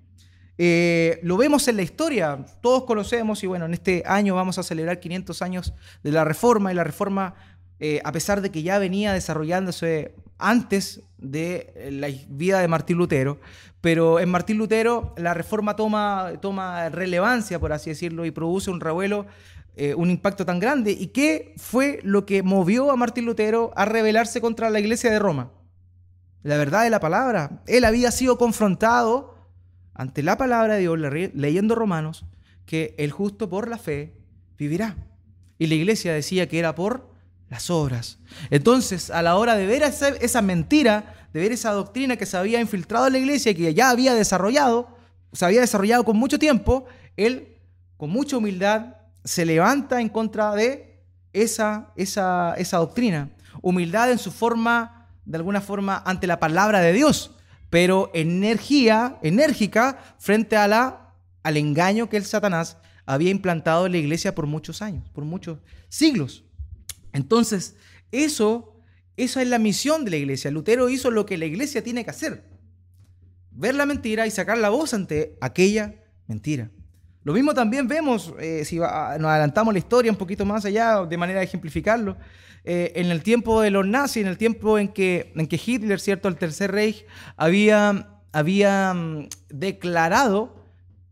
Eh, 0.57 1.21
lo 1.23 1.37
vemos 1.37 1.69
en 1.69 1.77
la 1.77 1.83
historia, 1.83 2.47
todos 2.63 2.85
conocemos 2.85 3.45
y 3.45 3.47
bueno, 3.47 3.67
en 3.67 3.75
este 3.75 4.05
año 4.07 4.35
vamos 4.35 4.57
a 4.57 4.63
celebrar 4.63 5.01
500 5.01 5.43
años 5.43 5.75
de 6.03 6.13
la 6.13 6.25
reforma 6.25 6.73
y 6.73 6.75
la 6.75 6.85
reforma 6.85 7.35
eh, 7.79 8.01
a 8.05 8.13
pesar 8.13 8.41
de 8.41 8.51
que 8.51 8.63
ya 8.63 8.79
venía 8.79 9.13
desarrollándose 9.13 10.15
antes 10.39 11.03
de 11.19 11.91
la 11.91 12.09
vida 12.29 12.61
de 12.61 12.69
Martín 12.69 12.97
Lutero, 12.97 13.39
pero 13.81 14.19
en 14.19 14.31
Martín 14.31 14.57
Lutero 14.57 15.13
la 15.19 15.35
reforma 15.35 15.77
toma, 15.77 16.33
toma 16.41 16.89
relevancia, 16.89 17.59
por 17.59 17.75
así 17.75 17.91
decirlo, 17.91 18.25
y 18.25 18.31
produce 18.31 18.71
un 18.71 18.81
revuelo, 18.81 19.27
eh, 19.77 19.95
un 19.95 20.11
impacto 20.11 20.47
tan 20.47 20.61
grande. 20.61 20.93
¿Y 20.93 21.09
qué 21.09 21.55
fue 21.57 22.01
lo 22.03 22.27
que 22.27 22.43
movió 22.43 22.91
a 22.91 22.97
Martín 22.97 23.25
Lutero 23.25 23.73
a 23.77 23.85
rebelarse 23.85 24.41
contra 24.41 24.71
la 24.71 24.81
iglesia 24.81 25.11
de 25.11 25.19
Roma? 25.19 25.51
La 26.43 26.57
verdad 26.57 26.85
de 26.85 26.91
la 26.91 27.01
palabra. 27.01 27.63
Él 27.67 27.85
había 27.85 28.11
sido 28.11 28.39
confrontado 28.39 29.35
ante 29.95 30.23
la 30.23 30.37
palabra 30.37 30.75
de 30.75 30.81
Dios, 30.81 30.99
leyendo 31.35 31.75
Romanos, 31.75 32.25
que 32.67 32.95
el 32.99 33.11
justo 33.11 33.49
por 33.49 33.69
la 33.69 33.79
fe 33.79 34.15
vivirá. 34.59 34.97
Y 35.59 35.67
la 35.67 35.75
iglesia 35.75 36.13
decía 36.13 36.49
que 36.49 36.59
era 36.59 36.75
por 36.75 37.09
las 37.49 37.71
obras. 37.71 38.19
Entonces, 38.51 39.11
a 39.11 39.23
la 39.23 39.37
hora 39.37 39.57
de 39.57 39.67
ver 39.67 39.83
esa, 39.83 40.43
mentira, 40.43 41.29
de 41.33 41.41
ver 41.41 41.53
esa 41.53 41.73
doctrina 41.73 42.17
que 42.17 42.27
se 42.27 42.37
había 42.37 42.61
infiltrado 42.61 43.07
en 43.07 43.13
la 43.15 43.19
iglesia 43.19 43.53
y 43.53 43.55
que 43.55 43.75
ya 43.75 43.91
había 43.91 44.15
desarrollado, 44.15 44.89
se 45.33 45.45
había 45.45 45.61
desarrollado 45.61 46.05
con 46.05 46.17
mucho 46.17 46.39
tiempo, 46.39 46.87
él, 47.17 47.59
con 47.97 48.11
mucha 48.11 48.37
humildad, 48.37 48.97
se 49.25 49.47
levanta 49.47 50.01
en 50.01 50.09
contra 50.09 50.55
de 50.55 51.03
esa, 51.33 51.93
esa, 51.97 52.55
esa 52.57 52.77
doctrina. 52.79 53.31
Humildad 53.63 54.13
en 54.13 54.19
su 54.19 54.31
forma, 54.31 55.09
de 55.25 55.39
alguna 55.39 55.61
forma, 55.61 56.03
ante 56.05 56.27
la 56.27 56.39
palabra 56.39 56.81
de 56.81 56.93
Dios, 56.93 57.35
pero 57.71 58.11
energía, 58.15 59.19
enérgica, 59.23 59.99
frente 60.19 60.57
a 60.57 60.69
la, 60.69 61.15
al 61.43 61.57
engaño 61.57 62.09
que 62.09 62.17
el 62.17 62.25
Satanás 62.25 62.77
había 63.07 63.31
implantado 63.31 63.87
en 63.87 63.93
la 63.93 63.99
iglesia 63.99 64.35
por 64.35 64.47
muchos 64.47 64.83
años, 64.83 65.09
por 65.11 65.25
muchos 65.25 65.59
siglos. 65.89 66.45
Entonces, 67.13 67.77
eso, 68.13 68.81
eso 69.17 69.41
es 69.41 69.49
la 69.49 69.59
misión 69.59 70.05
de 70.05 70.13
la 70.13 70.17
iglesia. 70.17 70.51
Lutero 70.51 70.89
hizo 70.89 71.11
lo 71.11 71.27
que 71.27 71.39
la 71.39 71.47
iglesia 71.47 71.83
tiene 71.83 72.05
que 72.05 72.11
hacer. 72.11 72.45
Ver 73.51 73.75
la 73.75 73.87
mentira 73.87 74.27
y 74.27 74.31
sacar 74.31 74.59
la 74.59 74.71
voz 74.71 74.95
ante 74.95 75.37
aquella 75.41 75.95
mentira. 76.27 76.71
Lo 77.25 77.33
mismo 77.33 77.55
también 77.55 77.89
vemos, 77.89 78.35
eh, 78.39 78.65
si 78.67 78.77
nos 78.77 78.91
adelantamos 78.91 79.73
la 79.73 79.79
historia 79.79 80.13
un 80.13 80.19
poquito 80.19 80.45
más 80.45 80.65
allá, 80.67 81.05
de 81.07 81.17
manera 81.17 81.41
de 81.41 81.47
ejemplificarlo, 81.47 82.19
eh, 82.65 82.93
en 82.97 83.11
el 83.11 83.23
tiempo 83.23 83.63
de 83.63 83.71
los 83.71 83.87
nazis, 83.87 84.23
en 84.23 84.29
el 84.29 84.37
tiempo 84.37 84.79
en 84.79 84.89
que, 84.89 85.33
en 85.35 85.47
que 85.47 85.61
Hitler, 85.65 86.01
¿cierto?, 86.01 86.29
el 86.29 86.37
Tercer 86.37 86.73
Reich, 86.73 87.07
había, 87.37 88.21
había 88.33 88.93
mm, 88.93 89.29
declarado 89.49 90.65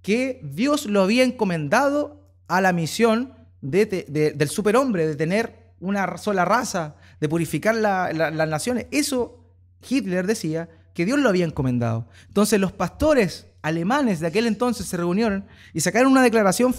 que 0.02 0.40
Dios 0.44 0.86
lo 0.86 1.02
había 1.02 1.24
encomendado 1.24 2.20
a 2.46 2.60
la 2.60 2.72
misión 2.72 3.34
del 3.62 4.48
superhombre, 4.48 5.06
de 5.06 5.16
tener 5.16 5.74
una 5.80 6.18
sola 6.18 6.44
raza, 6.44 6.96
de 7.20 7.28
purificar 7.28 7.74
las 7.74 8.48
naciones. 8.48 8.86
Eso 8.90 9.42
Hitler 9.88 10.26
decía 10.26 10.68
que 10.92 11.04
Dios 11.04 11.18
lo 11.18 11.28
había 11.28 11.44
encomendado. 11.44 12.08
Entonces 12.28 12.60
los 12.60 12.72
pastores 12.72 13.46
alemanes 13.62 14.20
de 14.20 14.26
aquel 14.26 14.46
entonces 14.46 14.86
se 14.86 14.96
reunieron 14.96 15.46
y 15.72 15.80
sacaron 15.80 16.12
una 16.12 16.22
declaración, 16.22 16.74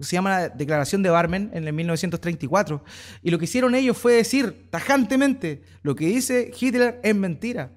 se 0.00 0.16
llama 0.16 0.30
la 0.30 0.48
Declaración 0.48 1.02
de 1.02 1.10
Barmen 1.10 1.50
en 1.52 1.66
el 1.66 1.72
1934, 1.72 2.82
y 3.22 3.30
lo 3.30 3.38
que 3.38 3.44
hicieron 3.44 3.74
ellos 3.74 3.98
fue 3.98 4.14
decir 4.14 4.68
tajantemente, 4.70 5.62
lo 5.82 5.94
que 5.94 6.06
dice 6.06 6.50
Hitler 6.58 7.00
es 7.02 7.14
mentira. 7.14 7.72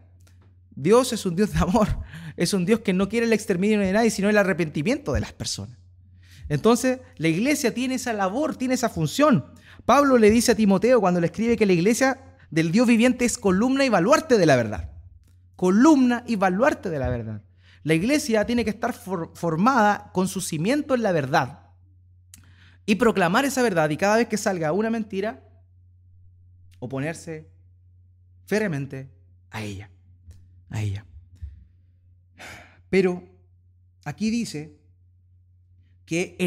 Dios 0.76 1.14
es 1.14 1.26
un 1.26 1.36
Dios 1.36 1.54
de 1.54 1.60
amor, 1.60 1.88
es 2.38 2.54
un 2.54 2.66
Dios 2.66 2.80
que 2.80 2.94
no 2.94 3.10
quiere 3.10 3.26
el 3.26 3.34
exterminio 3.34 3.80
de 3.80 3.92
nadie, 3.92 4.10
sino 4.10 4.30
el 4.30 4.38
arrepentimiento 4.38 5.14
de 5.14 5.20
las 5.20 5.34
personas. 5.34 5.78
Entonces, 6.50 7.00
la 7.18 7.28
iglesia 7.28 7.74
tiene 7.74 7.96
esa 7.96 8.14
labor, 8.14 8.56
tiene 8.56 8.74
esa 8.74 8.90
función. 8.90 9.46
Pablo 9.86 10.18
le 10.18 10.30
dice 10.30 10.54
a 10.54 10.56
Timoteo 10.56 11.00
cuando 11.00 11.20
le 11.20 11.28
escribe 11.28 11.58
que 11.58 11.66
la 11.66 11.74
iglesia 11.74 12.20
del 12.52 12.72
Dios 12.72 12.88
viviente 12.88 13.26
es 13.26 13.38
columna 13.38 13.86
y 13.86 13.90
baluarte 13.90 14.38
de 14.38 14.46
la 14.46 14.56
verdad. 14.56 14.92
Columna 15.56 16.24
y 16.28 16.36
baluarte 16.36 16.90
de 16.90 17.00
la 17.00 17.10
verdad. 17.10 17.42
La 17.84 17.94
iglesia 17.94 18.46
tiene 18.46 18.64
que 18.64 18.70
estar 18.70 18.94
formada 18.94 20.12
con 20.14 20.28
su 20.28 20.40
cimiento 20.42 20.96
en 20.96 21.04
la 21.04 21.12
verdad 21.12 21.60
y 22.86 22.96
proclamar 22.96 23.46
esa 23.46 23.62
verdad 23.62 23.90
y 23.90 23.98
cada 23.98 24.18
vez 24.18 24.28
que 24.28 24.38
salga 24.38 24.72
una 24.72 24.90
mentira, 24.90 25.44
oponerse 26.80 27.50
férreamente 28.46 29.10
a 29.52 29.62
ella, 29.64 29.90
a 30.70 30.82
ella. 30.82 31.06
Pero 32.90 33.24
aquí 34.06 34.30
dice 34.30 34.78
que 36.06 36.38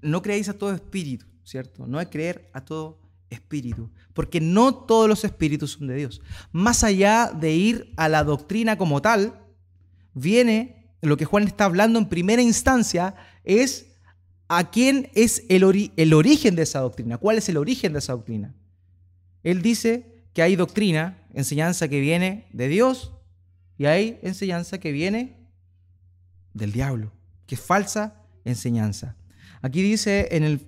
no 0.00 0.22
creéis 0.22 0.48
a 0.48 0.58
todo 0.58 0.72
espíritu, 0.74 1.26
¿cierto? 1.44 1.86
No 1.86 2.00
es 2.00 2.08
creer 2.08 2.50
a 2.52 2.64
todo 2.64 3.00
espíritu, 3.30 3.90
porque 4.12 4.40
no 4.40 4.74
todos 4.74 5.08
los 5.08 5.24
espíritus 5.24 5.72
son 5.72 5.86
de 5.86 5.96
Dios. 5.96 6.20
Más 6.50 6.84
allá 6.84 7.30
de 7.34 7.52
ir 7.52 7.94
a 7.96 8.08
la 8.08 8.24
doctrina 8.24 8.76
como 8.76 9.00
tal, 9.00 9.41
viene 10.14 10.94
lo 11.00 11.16
que 11.16 11.24
Juan 11.24 11.44
está 11.44 11.64
hablando 11.64 11.98
en 11.98 12.08
primera 12.08 12.42
instancia, 12.42 13.14
es 13.44 13.86
a 14.48 14.70
quién 14.70 15.10
es 15.14 15.44
el, 15.48 15.92
el 15.96 16.14
origen 16.14 16.54
de 16.54 16.62
esa 16.62 16.80
doctrina, 16.80 17.18
cuál 17.18 17.38
es 17.38 17.48
el 17.48 17.56
origen 17.56 17.92
de 17.92 17.98
esa 17.98 18.12
doctrina. 18.12 18.54
Él 19.42 19.62
dice 19.62 20.24
que 20.32 20.42
hay 20.42 20.56
doctrina, 20.56 21.26
enseñanza 21.34 21.88
que 21.88 22.00
viene 22.00 22.46
de 22.52 22.68
Dios, 22.68 23.12
y 23.78 23.86
hay 23.86 24.18
enseñanza 24.22 24.78
que 24.78 24.92
viene 24.92 25.36
del 26.54 26.72
diablo, 26.72 27.12
que 27.46 27.54
es 27.56 27.60
falsa 27.60 28.22
enseñanza. 28.44 29.16
Aquí 29.60 29.82
dice 29.82 30.28
en 30.32 30.44
el 30.44 30.60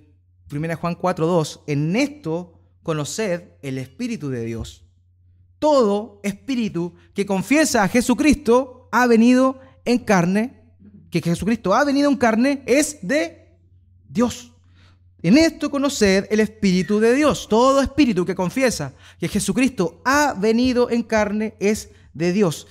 1 0.51 0.77
Juan 0.77 0.97
4.2, 0.97 1.61
en 1.67 1.95
esto 1.95 2.59
conoced 2.83 3.43
el 3.61 3.77
Espíritu 3.77 4.29
de 4.29 4.43
Dios. 4.43 4.83
Todo 5.59 6.19
espíritu 6.23 6.93
que 7.13 7.25
confiesa 7.25 7.83
a 7.83 7.87
Jesucristo 7.87 8.84
ha 8.95 9.07
venido 9.07 9.59
en 9.83 9.99
carne, 9.99 10.53
que 11.11 11.21
Jesucristo 11.21 11.73
ha 11.73 11.83
venido 11.83 12.09
en 12.09 12.15
carne, 12.15 12.63
es 12.65 12.97
de 13.01 13.57
Dios. 14.07 14.53
En 15.21 15.37
esto 15.37 15.69
conoced 15.69 16.27
el 16.29 16.39
Espíritu 16.39 17.01
de 17.01 17.13
Dios. 17.13 17.49
Todo 17.49 17.81
espíritu 17.81 18.25
que 18.25 18.35
confiesa 18.35 18.93
que 19.19 19.27
Jesucristo 19.27 20.01
ha 20.05 20.33
venido 20.33 20.89
en 20.89 21.03
carne 21.03 21.55
es 21.59 21.89
de 22.13 22.31
Dios. 22.31 22.67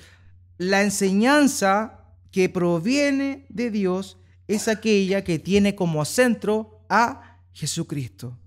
La 0.57 0.83
enseñanza 0.83 2.07
que 2.31 2.49
proviene 2.49 3.45
de 3.51 3.71
Dios 3.71 4.17
es 4.49 4.67
aquella 4.69 5.25
que 5.25 5.39
tiene 5.39 5.75
como 5.75 6.07
centro 6.07 6.87
a 6.89 7.39
Jesucristo. 7.53 8.39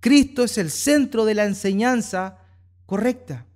Cristo 0.00 0.44
es 0.44 0.58
el 0.58 0.70
centro 0.70 1.24
de 1.24 1.34
la 1.34 1.46
enseñanza 1.46 2.36
correcta, 2.84 3.46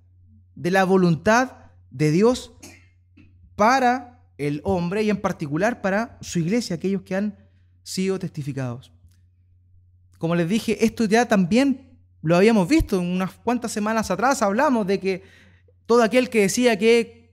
de 0.55 0.71
la 0.71 0.85
voluntad 0.85 1.57
de 1.91 2.11
Dios 2.11 2.53
para 3.57 4.23
el 4.39 4.61
hombre 4.65 5.03
y 5.03 5.11
en 5.11 5.21
particular 5.21 5.81
para 5.81 6.19
su 6.21 6.39
iglesia, 6.39 6.77
aquellos 6.77 7.03
que 7.03 7.17
han 7.17 7.37
sido 7.83 8.19
testificados. 8.19 8.93
Como 10.19 10.35
les 10.35 10.49
dije, 10.49 10.85
esto 10.85 11.05
ya 11.05 11.27
también 11.27 11.99
lo 12.23 12.37
habíamos 12.37 12.67
visto 12.67 12.99
unas 12.99 13.33
cuantas 13.33 13.71
semanas 13.71 14.11
atrás, 14.11 14.41
hablamos 14.43 14.87
de 14.87 14.99
que 14.99 15.23
todo 15.87 16.03
aquel 16.03 16.31
que 16.31 16.41
decía 16.41 16.79
que 16.79 17.25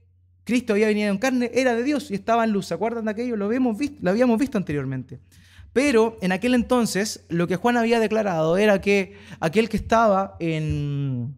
Cristo 0.44 0.72
había 0.72 0.88
venido 0.88 1.10
en 1.10 1.18
carne 1.18 1.50
era 1.54 1.74
de 1.74 1.82
Dios 1.82 2.10
y 2.10 2.14
estaba 2.14 2.44
en 2.44 2.50
luz. 2.50 2.66
¿Se 2.66 2.74
acuerdan 2.74 3.04
de 3.04 3.12
aquello? 3.12 3.36
Lo, 3.36 3.46
habíamos 3.46 3.78
visto, 3.78 3.98
lo 4.00 4.10
habíamos 4.10 4.38
visto 4.38 4.58
anteriormente. 4.58 5.20
Pero 5.72 6.18
en 6.20 6.32
aquel 6.32 6.54
entonces 6.54 7.24
lo 7.28 7.46
que 7.46 7.56
Juan 7.56 7.76
había 7.76 8.00
declarado 8.00 8.56
era 8.58 8.80
que 8.80 9.16
aquel 9.40 9.68
que 9.68 9.76
estaba 9.76 10.36
en... 10.40 11.36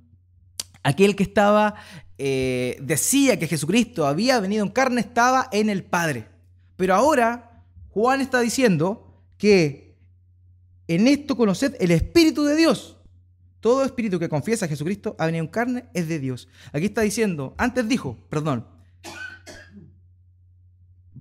Aquel 0.83 1.17
que 1.17 1.23
estaba, 1.23 1.77
eh, 2.19 2.79
decía 2.81 3.39
que 3.39 3.49
Jesucristo 3.49 4.07
había 4.07 4.41
venido 4.41 4.65
en 4.65 4.71
carne, 4.71 5.01
estaba 5.01 5.49
en 5.53 5.69
el 5.69 5.85
Padre. 5.85 6.29
Pero 6.77 6.95
ahora 6.95 7.65
Juan 7.91 8.21
está 8.21 8.41
diciendo 8.41 9.23
que 9.39 9.97
en 10.87 11.09
esto 11.09 11.37
conoced 11.37 11.77
el 11.81 11.91
Espíritu 11.91 12.45
de 12.45 12.57
Dios. 12.57 12.97
Todo 13.61 13.83
espíritu 13.83 14.19
que 14.19 14.29
confiesa 14.29 14.67
a 14.67 14.69
Jesucristo 14.69 15.17
ha 15.19 15.25
venido 15.25 15.45
en 15.45 15.51
carne 15.51 15.87
es 15.95 16.07
de 16.07 16.19
Dios. 16.19 16.49
Aquí 16.75 16.85
está 16.85 17.01
diciendo, 17.01 17.55
antes 17.57 17.89
dijo, 17.89 18.19
perdón, 18.29 18.67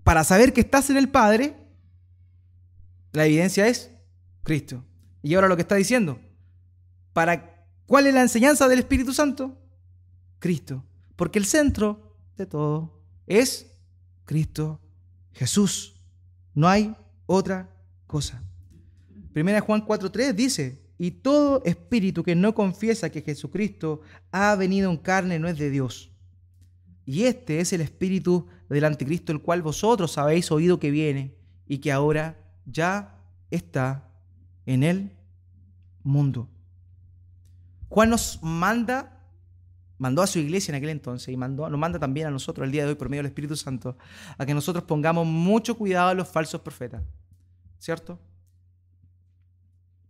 para 0.03 0.25
saber 0.25 0.51
que 0.51 0.59
estás 0.59 0.89
en 0.89 0.97
el 0.97 1.07
Padre, 1.07 1.55
la 3.13 3.25
evidencia 3.25 3.67
es 3.67 3.91
Cristo. 4.43 4.83
Y 5.21 5.35
ahora 5.35 5.47
lo 5.47 5.55
que 5.55 5.61
está 5.61 5.75
diciendo, 5.75 6.19
¿para 7.13 7.65
cuál 7.85 8.07
es 8.07 8.13
la 8.13 8.21
enseñanza 8.21 8.67
del 8.67 8.79
Espíritu 8.79 9.13
Santo? 9.13 9.57
Cristo. 10.43 10.83
Porque 11.15 11.39
el 11.39 11.45
centro 11.45 12.17
de 12.35 12.45
todo 12.45 12.99
es 13.25 13.71
Cristo 14.25 14.81
Jesús. 15.31 15.95
No 16.53 16.67
hay 16.67 16.93
otra 17.25 17.69
cosa. 18.07 18.43
Primera 19.31 19.61
Juan 19.61 19.85
4.3 19.85 20.33
dice, 20.33 20.81
y 20.97 21.11
todo 21.11 21.63
espíritu 21.63 22.23
que 22.23 22.35
no 22.35 22.53
confiesa 22.53 23.09
que 23.09 23.21
Jesucristo 23.21 24.01
ha 24.33 24.53
venido 24.57 24.91
en 24.91 24.97
carne 24.97 25.39
no 25.39 25.47
es 25.47 25.57
de 25.57 25.69
Dios. 25.69 26.11
Y 27.05 27.23
este 27.23 27.61
es 27.61 27.71
el 27.71 27.79
espíritu 27.79 28.45
del 28.67 28.83
anticristo, 28.83 29.31
el 29.31 29.41
cual 29.41 29.61
vosotros 29.61 30.17
habéis 30.17 30.51
oído 30.51 30.77
que 30.77 30.91
viene 30.91 31.37
y 31.65 31.77
que 31.77 31.93
ahora 31.93 32.37
ya 32.65 33.17
está 33.49 34.09
en 34.65 34.83
el 34.83 35.13
mundo. 36.03 36.49
Juan 37.87 38.09
nos 38.09 38.43
manda, 38.43 39.12
mandó 40.03 40.21
a 40.21 40.27
su 40.27 40.37
iglesia 40.37 40.73
en 40.73 40.75
aquel 40.75 40.89
entonces 40.89 41.29
y 41.29 41.37
mandó, 41.37 41.69
nos 41.69 41.79
manda 41.79 41.97
también 41.97 42.27
a 42.27 42.29
nosotros 42.29 42.65
el 42.65 42.73
día 42.73 42.83
de 42.83 42.89
hoy 42.89 42.95
por 42.95 43.07
medio 43.07 43.23
del 43.23 43.27
Espíritu 43.27 43.55
Santo 43.55 43.97
a 44.37 44.45
que 44.45 44.53
nosotros 44.53 44.83
pongamos 44.83 45.25
mucho 45.25 45.77
cuidado 45.77 46.09
a 46.09 46.13
los 46.13 46.27
falsos 46.27 46.59
profetas. 46.59 47.01
¿Cierto? 47.79 48.19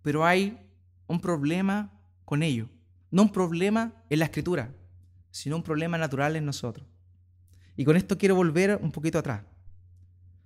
Pero 0.01 0.25
hay 0.25 0.57
un 1.05 1.19
problema 1.19 1.91
con 2.25 2.41
ello. 2.41 2.69
No 3.11 3.21
un 3.21 3.31
problema 3.31 3.93
en 4.09 4.17
la 4.17 4.25
escritura, 4.25 4.71
sino 5.29 5.57
un 5.57 5.63
problema 5.63 5.95
natural 5.99 6.35
en 6.37 6.45
nosotros. 6.45 6.87
Y 7.77 7.85
con 7.85 7.95
esto 7.95 8.17
quiero 8.17 8.33
volver 8.33 8.79
un 8.81 8.91
poquito 8.91 9.19
atrás. 9.19 9.43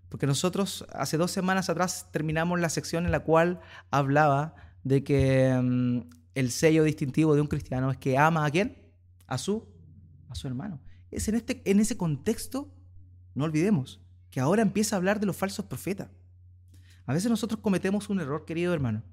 Porque 0.09 0.27
nosotros 0.27 0.85
hace 0.91 1.15
dos 1.15 1.31
semanas 1.31 1.69
atrás 1.69 2.09
terminamos 2.11 2.59
la 2.59 2.67
sección 2.67 3.05
en 3.05 3.13
la 3.13 3.21
cual 3.21 3.61
hablaba 3.91 4.55
de 4.83 5.05
que 5.05 5.57
mm, 5.57 6.01
el 6.35 6.51
sello 6.51 6.83
distintivo 6.83 7.33
de 7.33 7.39
un 7.39 7.47
cristiano 7.47 7.89
es 7.91 7.97
que 7.97 8.17
ama 8.17 8.45
a 8.45 8.51
quién? 8.51 8.86
A 9.27 9.37
su, 9.37 9.67
a 10.29 10.35
su 10.35 10.47
hermano. 10.47 10.81
Es 11.11 11.27
en, 11.27 11.35
este, 11.35 11.61
en 11.69 11.79
ese 11.79 11.97
contexto, 11.97 12.73
no 13.35 13.43
olvidemos, 13.43 14.01
que 14.31 14.39
ahora 14.39 14.61
empieza 14.61 14.95
a 14.95 14.97
hablar 14.97 15.19
de 15.19 15.25
los 15.25 15.35
falsos 15.35 15.65
profetas. 15.65 16.09
A 17.05 17.13
veces 17.13 17.29
nosotros 17.29 17.61
cometemos 17.61 18.09
un 18.09 18.19
error, 18.19 18.45
querido 18.45 18.73
hermano. 18.73 19.03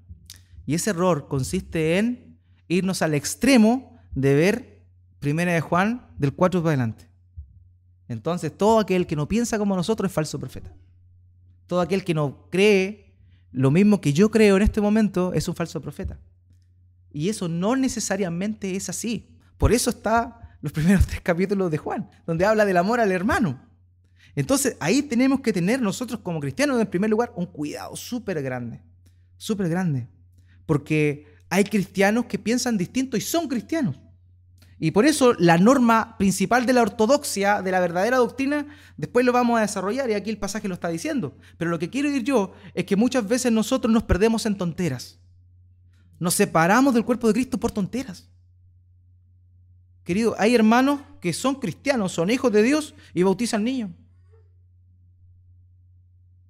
Y 0.65 0.73
ese 0.73 0.89
error 0.89 1.27
consiste 1.27 1.97
en 1.97 2.39
irnos 2.67 3.01
al 3.01 3.13
extremo 3.13 3.97
de 4.13 4.33
ver 4.33 4.85
Primera 5.19 5.53
de 5.53 5.61
Juan 5.61 6.07
del 6.17 6.33
4 6.33 6.61
para 6.61 6.71
adelante. 6.71 7.09
Entonces, 8.07 8.55
todo 8.55 8.79
aquel 8.79 9.07
que 9.07 9.15
no 9.15 9.27
piensa 9.27 9.57
como 9.57 9.75
nosotros 9.75 10.09
es 10.09 10.13
falso 10.13 10.39
profeta. 10.39 10.73
Todo 11.67 11.81
aquel 11.81 12.03
que 12.03 12.13
no 12.13 12.49
cree 12.49 13.05
lo 13.55 13.71
mismo 13.71 14.01
que 14.01 14.11
yo 14.11 14.29
creo 14.29 14.57
en 14.57 14.63
este 14.63 14.81
momento 14.81 15.31
es 15.33 15.47
un 15.47 15.55
falso 15.55 15.81
profeta. 15.81 16.19
Y 17.11 17.29
eso 17.29 17.47
no 17.47 17.77
necesariamente 17.77 18.75
es 18.75 18.89
así. 18.89 19.34
Por 19.57 19.71
eso 19.73 19.89
está 19.89 20.57
los 20.61 20.71
primeros 20.71 21.05
tres 21.07 21.21
capítulos 21.21 21.71
de 21.71 21.77
Juan, 21.77 22.09
donde 22.25 22.45
habla 22.45 22.65
del 22.65 22.77
amor 22.77 22.99
al 22.99 23.11
hermano. 23.11 23.61
Entonces, 24.35 24.75
ahí 24.79 25.01
tenemos 25.01 25.39
que 25.39 25.53
tener 25.53 25.81
nosotros 25.81 26.19
como 26.21 26.39
cristianos, 26.39 26.79
en 26.79 26.87
primer 26.87 27.09
lugar, 27.09 27.31
un 27.35 27.45
cuidado 27.45 27.95
súper 27.95 28.41
grande. 28.41 28.81
Súper 29.37 29.69
grande. 29.69 30.09
Porque 30.65 31.25
hay 31.49 31.63
cristianos 31.63 32.25
que 32.25 32.37
piensan 32.37 32.77
distinto 32.77 33.15
y 33.15 33.21
son 33.21 33.47
cristianos. 33.47 33.97
Y 34.77 34.91
por 34.91 35.05
eso 35.05 35.33
la 35.39 35.57
norma 35.57 36.17
principal 36.17 36.65
de 36.65 36.73
la 36.73 36.81
ortodoxia, 36.81 37.61
de 37.61 37.71
la 37.71 37.79
verdadera 37.79 38.17
doctrina, 38.17 38.67
después 38.97 39.25
lo 39.25 39.31
vamos 39.31 39.57
a 39.57 39.61
desarrollar 39.61 40.09
y 40.09 40.13
aquí 40.13 40.29
el 40.29 40.37
pasaje 40.37 40.67
lo 40.67 40.73
está 40.73 40.89
diciendo. 40.89 41.37
Pero 41.57 41.71
lo 41.71 41.79
que 41.79 41.89
quiero 41.89 42.09
decir 42.09 42.23
yo 42.23 42.53
es 42.73 42.83
que 42.85 42.97
muchas 42.97 43.25
veces 43.25 43.53
nosotros 43.53 43.93
nos 43.93 44.03
perdemos 44.03 44.45
en 44.45 44.57
tonteras. 44.57 45.17
Nos 46.19 46.33
separamos 46.33 46.93
del 46.93 47.05
cuerpo 47.05 47.27
de 47.27 47.33
Cristo 47.33 47.57
por 47.57 47.71
tonteras. 47.71 48.29
Querido, 50.05 50.35
hay 50.37 50.53
hermanos 50.53 51.01
que 51.19 51.33
son 51.33 51.55
cristianos, 51.55 52.11
son 52.11 52.29
hijos 52.29 52.51
de 52.51 52.61
Dios 52.61 52.93
y 53.13 53.23
bautizan 53.23 53.63
niños. 53.63 53.89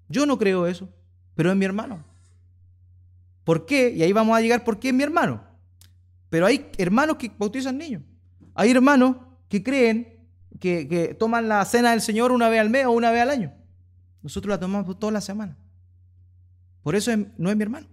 Yo 0.10 0.26
no 0.26 0.38
creo 0.38 0.68
eso, 0.68 0.90
pero 1.36 1.50
es 1.50 1.58
mi 1.58 1.64
hermano. 1.64 2.04
¿Por 3.46 3.66
qué? 3.66 3.92
Y 3.92 4.04
ahí 4.04 4.12
vamos 4.12 4.38
a 4.38 4.42
llegar 4.42 4.66
por 4.66 4.78
qué 4.78 4.90
es 4.90 4.94
mi 4.94 5.04
hermano. 5.04 5.42
Pero 6.30 6.46
hay 6.46 6.70
hermanos 6.78 7.16
que 7.16 7.32
bautizan 7.38 7.78
niños. 7.78 8.04
Hay 8.54 8.72
hermanos 8.72 9.16
que 9.48 9.64
creen 9.64 10.28
que, 10.60 11.16
toman 11.18 11.48
la 11.48 11.64
cena 11.64 11.92
del 11.92 12.02
Señor 12.02 12.34
una 12.34 12.50
vez 12.50 12.60
al 12.60 12.70
mes 12.70 12.86
o 12.86 12.92
una 12.92 13.12
vez 13.12 13.22
al 13.22 13.30
año. 13.30 13.54
Nosotros 14.22 14.50
la 14.50 14.60
tomamos 14.60 15.00
toda 15.00 15.14
la 15.14 15.22
semana. 15.22 15.58
Por 16.84 16.94
eso 16.94 17.12
no 17.38 17.50
es 17.50 17.56
mi 17.56 17.64
hermano. 17.64 17.88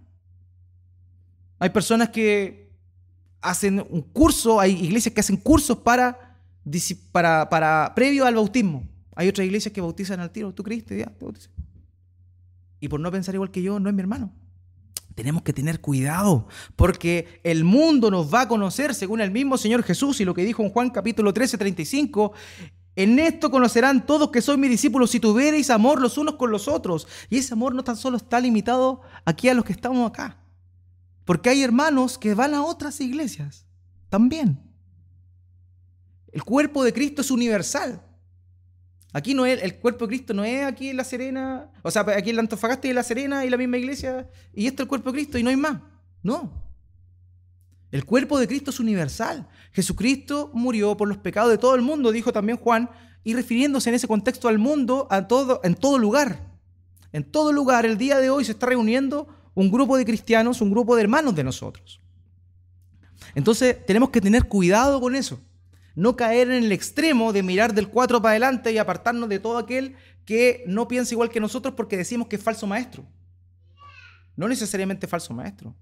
Hay 1.57 1.69
personas 1.69 2.09
que 2.09 2.62
hacen 3.43 3.85
un 3.89 4.01
curso, 4.01 4.59
hay 4.59 4.71
iglesias 4.71 5.13
que 5.13 5.19
hacen 5.19 5.37
cursos 5.37 5.77
para, 5.77 6.39
para, 7.11 7.49
para 7.49 7.93
previo 7.95 8.25
al 8.25 8.35
bautismo. 8.35 8.87
Hay 9.15 9.27
otras 9.27 9.45
iglesias 9.45 9.73
que 9.73 9.81
bautizan 9.81 10.19
al 10.19 10.31
tiro. 10.31 10.53
¿Tú 10.53 10.63
creíste? 10.63 10.97
Ya, 10.97 11.05
te 11.05 11.25
Y 12.79 12.87
por 12.87 12.99
no 12.99 13.11
pensar 13.11 13.35
igual 13.35 13.51
que 13.51 13.61
yo, 13.61 13.79
no 13.79 13.89
es 13.89 13.95
mi 13.95 14.01
hermano. 14.01 14.31
Tenemos 15.15 15.43
que 15.43 15.53
tener 15.53 15.79
cuidado, 15.79 16.47
porque 16.75 17.39
el 17.43 17.63
mundo 17.63 18.09
nos 18.09 18.33
va 18.33 18.41
a 18.41 18.47
conocer 18.47 18.95
según 18.95 19.21
el 19.21 19.29
mismo 19.29 19.59
Señor 19.59 19.83
Jesús 19.83 20.19
y 20.19 20.25
lo 20.25 20.33
que 20.33 20.43
dijo 20.43 20.63
en 20.63 20.69
Juan 20.69 20.89
capítulo 20.89 21.31
13, 21.31 21.59
35. 21.59 22.33
En 22.95 23.19
esto 23.19 23.51
conocerán 23.51 24.07
todos 24.07 24.31
que 24.31 24.41
sois 24.41 24.57
mis 24.57 24.71
discípulos 24.71 25.11
si 25.11 25.19
tuviereis 25.19 25.69
amor 25.69 26.01
los 26.01 26.17
unos 26.17 26.35
con 26.35 26.49
los 26.49 26.67
otros. 26.67 27.07
Y 27.29 27.37
ese 27.37 27.53
amor 27.53 27.75
no 27.75 27.83
tan 27.83 27.95
solo 27.95 28.17
está 28.17 28.39
limitado 28.39 29.01
aquí 29.25 29.49
a 29.49 29.53
los 29.53 29.65
que 29.65 29.73
estamos 29.73 30.09
acá. 30.09 30.42
Porque 31.25 31.49
hay 31.49 31.63
hermanos 31.63 32.17
que 32.17 32.33
van 32.33 32.53
a 32.53 32.63
otras 32.63 32.99
iglesias 33.01 33.65
también. 34.09 34.59
El 36.31 36.43
cuerpo 36.43 36.83
de 36.83 36.93
Cristo 36.93 37.21
es 37.21 37.31
universal. 37.31 38.01
Aquí 39.13 39.35
no 39.35 39.45
es, 39.45 39.61
el 39.61 39.77
cuerpo 39.77 40.05
de 40.05 40.09
Cristo 40.09 40.33
no 40.33 40.43
es 40.43 40.65
aquí 40.65 40.89
en 40.89 40.97
La 40.97 41.03
Serena, 41.03 41.69
o 41.83 41.91
sea, 41.91 42.01
aquí 42.01 42.31
en 42.31 42.37
la 42.37 42.41
Antofagasta 42.41 42.87
y 42.87 42.89
en 42.89 42.95
La 42.95 43.03
Serena 43.03 43.45
y 43.45 43.49
la 43.49 43.57
misma 43.57 43.77
iglesia, 43.77 44.27
y 44.51 44.65
esto 44.65 44.81
es 44.81 44.85
el 44.85 44.89
cuerpo 44.89 45.11
de 45.11 45.17
Cristo 45.17 45.37
y 45.37 45.43
no 45.43 45.51
hay 45.51 45.55
más. 45.55 45.79
No. 46.23 46.51
El 47.91 48.05
cuerpo 48.05 48.39
de 48.39 48.47
Cristo 48.47 48.71
es 48.71 48.79
universal. 48.79 49.47
Jesucristo 49.71 50.49
murió 50.55 50.97
por 50.97 51.07
los 51.07 51.19
pecados 51.19 51.51
de 51.51 51.59
todo 51.59 51.75
el 51.75 51.83
mundo, 51.83 52.11
dijo 52.11 52.33
también 52.33 52.57
Juan, 52.57 52.89
y 53.23 53.35
refiriéndose 53.35 53.89
en 53.89 53.95
ese 53.95 54.07
contexto 54.07 54.47
al 54.47 54.57
mundo, 54.57 55.07
en 55.11 55.75
todo 55.75 55.99
lugar. 55.99 56.51
En 57.11 57.23
todo 57.23 57.53
lugar, 57.53 57.85
el 57.85 57.99
día 57.99 58.17
de 58.17 58.31
hoy 58.31 58.45
se 58.45 58.53
está 58.53 58.65
reuniendo 58.65 59.27
un 59.55 59.71
grupo 59.71 59.97
de 59.97 60.05
cristianos, 60.05 60.61
un 60.61 60.71
grupo 60.71 60.95
de 60.95 61.03
hermanos 61.03 61.35
de 61.35 61.43
nosotros. 61.43 61.99
Entonces, 63.35 63.85
tenemos 63.85 64.09
que 64.09 64.21
tener 64.21 64.45
cuidado 64.45 64.99
con 64.99 65.15
eso. 65.15 65.39
No 65.95 66.15
caer 66.15 66.49
en 66.49 66.63
el 66.63 66.71
extremo 66.71 67.33
de 67.33 67.43
mirar 67.43 67.73
del 67.73 67.87
4 67.87 68.21
para 68.21 68.31
adelante 68.31 68.71
y 68.71 68.77
apartarnos 68.77 69.29
de 69.29 69.39
todo 69.39 69.57
aquel 69.57 69.95
que 70.25 70.63
no 70.67 70.87
piensa 70.87 71.13
igual 71.13 71.29
que 71.29 71.39
nosotros 71.39 71.75
porque 71.75 71.97
decimos 71.97 72.27
que 72.27 72.37
es 72.37 72.43
falso 72.43 72.65
maestro. 72.65 73.05
No 74.35 74.47
necesariamente 74.47 75.07
falso 75.07 75.33
maestro. 75.33 75.75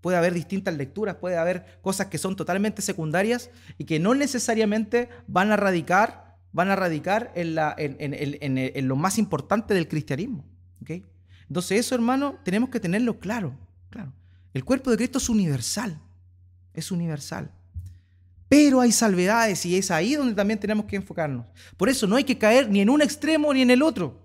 Puede 0.00 0.16
haber 0.16 0.34
distintas 0.34 0.76
lecturas, 0.76 1.16
puede 1.16 1.36
haber 1.36 1.80
cosas 1.82 2.06
que 2.06 2.18
son 2.18 2.36
totalmente 2.36 2.82
secundarias 2.82 3.50
y 3.78 3.84
que 3.84 3.98
no 3.98 4.14
necesariamente 4.14 5.08
van 5.26 5.50
a 5.50 5.56
radicar, 5.56 6.36
van 6.52 6.70
a 6.70 6.76
radicar 6.76 7.32
en, 7.34 8.88
lo 8.88 8.96
más 8.96 9.18
importante 9.18 9.74
del 9.74 9.88
cristianismo. 9.88 10.44
Entonces 11.48 11.80
eso, 11.80 11.94
hermano, 11.94 12.38
tenemos 12.44 12.70
que 12.70 12.80
tenerlo 12.80 13.18
claro, 13.18 13.56
claro. 13.90 14.12
El 14.52 14.64
cuerpo 14.64 14.90
de 14.90 14.96
Cristo 14.96 15.18
es 15.18 15.28
universal. 15.28 16.00
es 16.72 16.90
universal. 16.90 17.50
Pero 18.48 18.80
hay 18.80 18.92
salvedades 18.92 19.66
y 19.66 19.76
es 19.76 19.90
ahí 19.90 20.14
donde 20.14 20.34
también 20.34 20.58
tenemos 20.58 20.86
que 20.86 20.96
enfocarnos. 20.96 21.46
Por 21.76 21.88
eso 21.88 22.06
no 22.06 22.16
hay 22.16 22.24
que 22.24 22.38
caer 22.38 22.68
ni 22.70 22.80
en 22.80 22.90
un 22.90 23.02
extremo 23.02 23.52
ni 23.52 23.62
en 23.62 23.70
el 23.70 23.82
otro. 23.82 24.20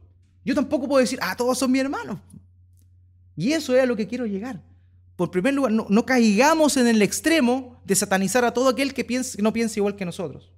Yo 0.46 0.54
tampoco 0.54 0.88
puedo 0.88 1.02
decir, 1.02 1.20
ah, 1.22 1.36
todos 1.36 1.58
son 1.58 1.72
mis 1.72 1.82
hermanos. 1.82 2.20
Y 3.36 3.54
eso 3.54 3.76
es 3.76 3.82
a 3.82 3.86
lo 3.86 3.96
que 3.96 4.08
quiero 4.08 4.26
llegar. 4.26 4.62
Por 5.16 5.32
primer 5.32 5.54
lugar, 5.54 5.72
no, 5.72 6.06
caigamos 6.06 6.78
en 6.78 6.88
el 6.88 7.02
extremo 7.02 7.80
de 7.86 7.96
satanizar 7.96 8.46
a 8.46 8.54
todo 8.54 8.70
aquel 8.70 8.94
que, 8.94 9.04
piense, 9.04 9.38
que 9.38 9.44
no 9.44 9.54
piense 9.54 9.80
igual 9.80 9.96
que 9.96 10.06
nosotros. 10.06 10.52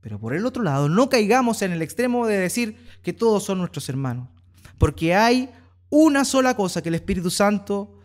Pero 0.00 0.18
por 0.18 0.34
el 0.34 0.46
otro 0.46 0.62
lado, 0.62 0.88
no 0.88 1.08
caigamos 1.08 1.62
en 1.62 1.72
el 1.72 1.82
extremo 1.82 2.26
de 2.26 2.38
decir 2.38 2.76
que 3.02 3.12
todos 3.12 3.44
son 3.44 3.58
nuestros 3.58 3.88
hermanos. 3.88 4.28
Porque 4.78 5.14
hay 5.14 5.50
una 5.90 6.24
sola 6.24 6.54
cosa 6.54 6.82
que 6.82 6.88
el 6.88 6.94
Espíritu 6.94 7.30
Santo 7.30 7.98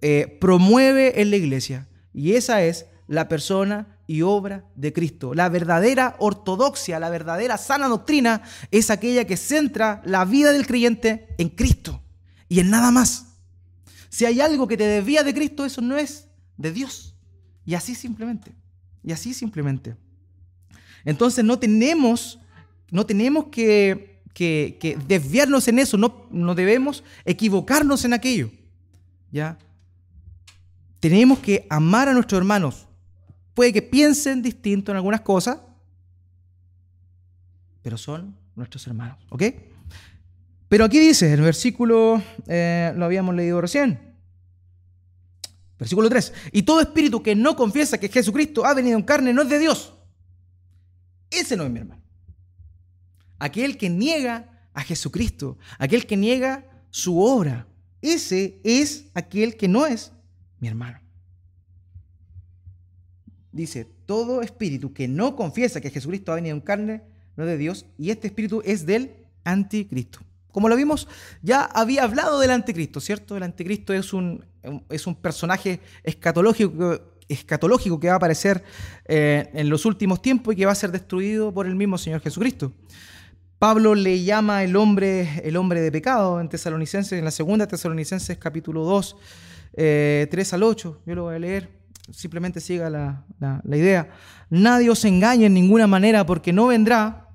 eh, 0.00 0.38
promueve 0.40 1.20
en 1.20 1.30
la 1.30 1.36
iglesia. 1.36 1.88
Y 2.12 2.34
esa 2.34 2.62
es 2.62 2.86
la 3.08 3.28
persona 3.28 3.98
y 4.06 4.22
obra 4.22 4.64
de 4.74 4.92
Cristo. 4.92 5.34
La 5.34 5.48
verdadera 5.48 6.16
ortodoxia, 6.18 7.00
la 7.00 7.10
verdadera 7.10 7.56
sana 7.56 7.88
doctrina 7.88 8.42
es 8.70 8.90
aquella 8.90 9.26
que 9.26 9.36
centra 9.36 10.02
la 10.04 10.24
vida 10.24 10.52
del 10.52 10.66
creyente 10.66 11.28
en 11.38 11.48
Cristo 11.48 12.02
y 12.48 12.60
en 12.60 12.70
nada 12.70 12.90
más. 12.90 13.28
Si 14.10 14.26
hay 14.26 14.40
algo 14.40 14.68
que 14.68 14.76
te 14.76 14.84
desvía 14.84 15.22
de 15.22 15.32
Cristo, 15.32 15.64
eso 15.64 15.80
no 15.80 15.96
es 15.96 16.28
de 16.58 16.72
Dios. 16.72 17.16
Y 17.64 17.74
así 17.74 17.94
simplemente. 17.94 18.52
Y 19.02 19.12
así 19.12 19.32
simplemente. 19.32 19.96
Entonces 21.04 21.44
no 21.44 21.58
tenemos, 21.58 22.38
no 22.90 23.06
tenemos 23.06 23.46
que, 23.46 24.11
desviarnos 24.34 25.68
en 25.68 25.78
eso, 25.78 25.96
no, 25.96 26.26
no 26.30 26.54
debemos 26.54 27.04
equivocarnos 27.24 28.04
en 28.04 28.12
aquello. 28.12 28.50
¿Ya? 29.30 29.58
Tenemos 31.00 31.38
que 31.38 31.66
amar 31.70 32.08
a 32.08 32.12
nuestros 32.12 32.38
hermanos 32.38 32.86
Puede 33.54 33.72
que 33.72 33.82
piensen 33.82 34.42
distinto 34.42 34.92
en 34.92 34.96
algunas 34.96 35.20
cosas, 35.20 35.58
pero 37.82 37.98
son 37.98 38.36
nuestros 38.54 38.86
hermanos, 38.86 39.18
¿ok? 39.28 39.42
Pero 40.68 40.86
aquí 40.86 40.98
dice, 40.98 41.32
el 41.32 41.42
versículo, 41.42 42.22
eh, 42.46 42.92
lo 42.96 43.04
habíamos 43.04 43.34
leído 43.34 43.60
recién, 43.60 44.14
versículo 45.78 46.08
3, 46.08 46.32
y 46.52 46.62
todo 46.62 46.80
espíritu 46.80 47.22
que 47.22 47.34
no 47.34 47.54
confiesa 47.56 47.98
que 47.98 48.08
Jesucristo 48.08 48.64
ha 48.64 48.72
venido 48.72 48.96
en 48.96 49.04
carne 49.04 49.34
no 49.34 49.42
es 49.42 49.48
de 49.50 49.58
Dios. 49.58 49.92
Ese 51.30 51.56
no 51.56 51.64
es 51.64 51.70
mi 51.70 51.80
hermano. 51.80 52.01
Aquel 53.42 53.76
que 53.76 53.90
niega 53.90 54.68
a 54.72 54.82
Jesucristo, 54.82 55.58
aquel 55.78 56.06
que 56.06 56.16
niega 56.16 56.64
su 56.90 57.20
obra, 57.20 57.66
ese 58.00 58.60
es 58.64 59.06
aquel 59.14 59.56
que 59.56 59.68
no 59.68 59.86
es 59.86 60.12
mi 60.60 60.68
hermano 60.68 61.02
dice, 63.52 63.86
todo 64.06 64.40
espíritu 64.40 64.92
que 64.92 65.06
no 65.06 65.36
confiesa 65.36 65.80
que 65.80 65.90
Jesucristo 65.90 66.32
ha 66.32 66.36
venido 66.36 66.56
en 66.56 66.62
carne 66.62 67.02
no 67.36 67.44
es 67.44 67.50
de 67.50 67.58
Dios, 67.58 67.86
y 67.96 68.10
este 68.10 68.26
espíritu 68.26 68.62
es 68.64 68.84
del 68.84 69.12
anticristo. 69.44 70.20
Como 70.50 70.68
lo 70.68 70.76
vimos, 70.76 71.08
ya 71.40 71.62
había 71.64 72.02
hablado 72.02 72.38
del 72.40 72.50
anticristo, 72.50 73.00
¿cierto? 73.00 73.38
El 73.38 73.42
anticristo 73.42 73.94
es 73.94 74.12
un, 74.12 74.44
es 74.90 75.06
un 75.06 75.14
personaje 75.14 75.80
escatológico, 76.02 77.00
escatológico 77.26 77.98
que 77.98 78.08
va 78.08 78.14
a 78.14 78.16
aparecer 78.16 78.62
eh, 79.06 79.48
en 79.54 79.70
los 79.70 79.86
últimos 79.86 80.20
tiempos 80.20 80.52
y 80.52 80.58
que 80.58 80.66
va 80.66 80.72
a 80.72 80.74
ser 80.76 80.92
destruido 80.92 81.54
por 81.54 81.66
el 81.66 81.74
mismo 81.74 81.96
Señor 81.96 82.20
Jesucristo. 82.20 82.72
Pablo 83.62 83.94
le 83.94 84.24
llama 84.24 84.64
el 84.64 84.74
hombre, 84.74 85.40
el 85.44 85.56
hombre 85.56 85.80
de 85.80 85.92
pecado 85.92 86.40
en 86.40 86.48
Tesalonicenses, 86.48 87.16
en 87.16 87.24
la 87.24 87.30
segunda 87.30 87.68
Tesalonicenses 87.68 88.36
capítulo 88.36 88.82
2, 88.82 89.16
3 89.70 89.76
eh, 89.76 90.28
al 90.50 90.62
8. 90.64 91.02
Yo 91.06 91.14
lo 91.14 91.22
voy 91.22 91.36
a 91.36 91.38
leer 91.38 91.70
simplemente 92.10 92.58
siga 92.58 92.90
la, 92.90 93.24
idea. 93.66 94.10
Nadie 94.50 94.90
os 94.90 95.04
engañe 95.04 95.46
en 95.46 95.54
ninguna 95.54 95.86
manera 95.86 96.26
porque 96.26 96.52
no 96.52 96.66
vendrá 96.66 97.28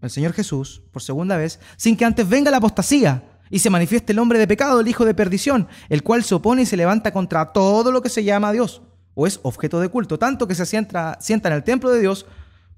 el 0.00 0.10
Señor 0.10 0.34
Jesús 0.34 0.84
por 0.92 1.02
segunda 1.02 1.36
vez 1.36 1.58
sin 1.76 1.96
que 1.96 2.04
antes 2.04 2.28
venga 2.28 2.52
la 2.52 2.58
apostasía 2.58 3.24
y 3.50 3.58
se 3.58 3.70
manifieste 3.70 4.12
el 4.12 4.20
hombre 4.20 4.38
de 4.38 4.46
pecado, 4.46 4.78
el 4.78 4.86
hijo 4.86 5.04
de 5.04 5.14
perdición, 5.14 5.66
el 5.88 6.04
cual 6.04 6.22
se 6.22 6.36
opone 6.36 6.62
y 6.62 6.66
se 6.66 6.76
levanta 6.76 7.12
contra 7.12 7.52
todo 7.52 7.90
lo 7.90 8.02
que 8.02 8.08
se 8.08 8.22
llama 8.22 8.52
Dios 8.52 8.82
o 9.14 9.26
es 9.26 9.40
objeto 9.42 9.80
de 9.80 9.88
culto, 9.88 10.16
tanto 10.16 10.46
que 10.46 10.54
se 10.54 10.64
sienta, 10.64 11.18
sienta 11.20 11.48
en 11.48 11.56
el 11.56 11.64
templo 11.64 11.90
de 11.90 11.98
Dios 11.98 12.24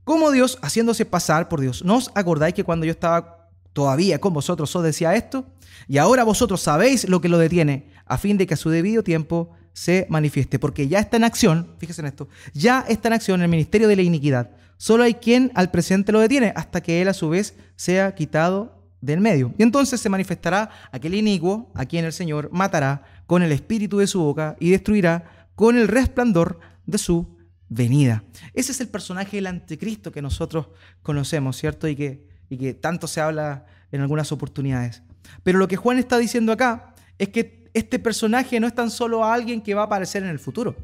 como 0.04 0.30
Dios 0.30 0.58
haciéndose 0.62 1.04
pasar 1.04 1.48
por 1.48 1.60
Dios. 1.60 1.84
¿No 1.84 1.96
os 1.96 2.10
acordáis 2.14 2.54
que 2.54 2.64
cuando 2.64 2.86
yo 2.86 2.92
estaba 2.92 3.48
todavía 3.72 4.20
con 4.20 4.32
vosotros 4.32 4.74
os 4.74 4.82
decía 4.82 5.14
esto? 5.14 5.46
Y 5.88 5.98
ahora 5.98 6.24
vosotros 6.24 6.60
sabéis 6.60 7.08
lo 7.08 7.20
que 7.20 7.28
lo 7.28 7.38
detiene, 7.38 7.90
a 8.06 8.18
fin 8.18 8.38
de 8.38 8.46
que 8.46 8.54
a 8.54 8.56
su 8.56 8.70
debido 8.70 9.02
tiempo 9.02 9.50
se 9.72 10.06
manifieste, 10.10 10.58
porque 10.58 10.88
ya 10.88 10.98
está 10.98 11.16
en 11.16 11.24
acción, 11.24 11.74
fíjese 11.78 12.02
en 12.02 12.08
esto, 12.08 12.28
ya 12.52 12.84
está 12.88 13.08
en 13.08 13.14
acción 13.14 13.42
el 13.42 13.48
ministerio 13.48 13.88
de 13.88 13.96
la 13.96 14.02
iniquidad. 14.02 14.50
Solo 14.76 15.04
hay 15.04 15.14
quien 15.14 15.50
al 15.54 15.70
presente 15.70 16.12
lo 16.12 16.20
detiene 16.20 16.52
hasta 16.56 16.82
que 16.82 17.00
él 17.00 17.08
a 17.08 17.14
su 17.14 17.28
vez 17.28 17.54
sea 17.76 18.14
quitado 18.14 18.82
del 19.00 19.20
medio. 19.20 19.54
Y 19.56 19.62
entonces 19.62 20.00
se 20.00 20.08
manifestará 20.08 20.70
aquel 20.90 21.14
inicuo 21.14 21.70
a 21.74 21.86
quien 21.86 22.04
el 22.04 22.12
Señor 22.12 22.50
matará 22.52 23.04
con 23.26 23.42
el 23.42 23.52
espíritu 23.52 23.98
de 23.98 24.06
su 24.06 24.20
boca 24.20 24.56
y 24.58 24.70
destruirá 24.70 25.48
con 25.54 25.76
el 25.76 25.88
resplandor 25.88 26.58
de 26.86 26.98
su 26.98 27.36
venida. 27.72 28.24
Ese 28.54 28.72
es 28.72 28.80
el 28.80 28.88
personaje 28.88 29.36
del 29.36 29.46
anticristo 29.46 30.12
que 30.12 30.22
nosotros 30.22 30.68
conocemos, 31.02 31.56
¿cierto? 31.56 31.88
Y 31.88 31.96
que, 31.96 32.28
y 32.48 32.58
que 32.58 32.74
tanto 32.74 33.06
se 33.06 33.20
habla 33.20 33.66
en 33.90 34.00
algunas 34.00 34.32
oportunidades. 34.32 35.02
Pero 35.42 35.58
lo 35.58 35.68
que 35.68 35.76
Juan 35.76 35.98
está 35.98 36.18
diciendo 36.18 36.52
acá 36.52 36.94
es 37.18 37.28
que 37.28 37.70
este 37.74 37.98
personaje 37.98 38.60
no 38.60 38.66
es 38.66 38.74
tan 38.74 38.90
solo 38.90 39.24
alguien 39.24 39.62
que 39.62 39.74
va 39.74 39.82
a 39.82 39.86
aparecer 39.86 40.22
en 40.22 40.28
el 40.28 40.38
futuro. 40.38 40.76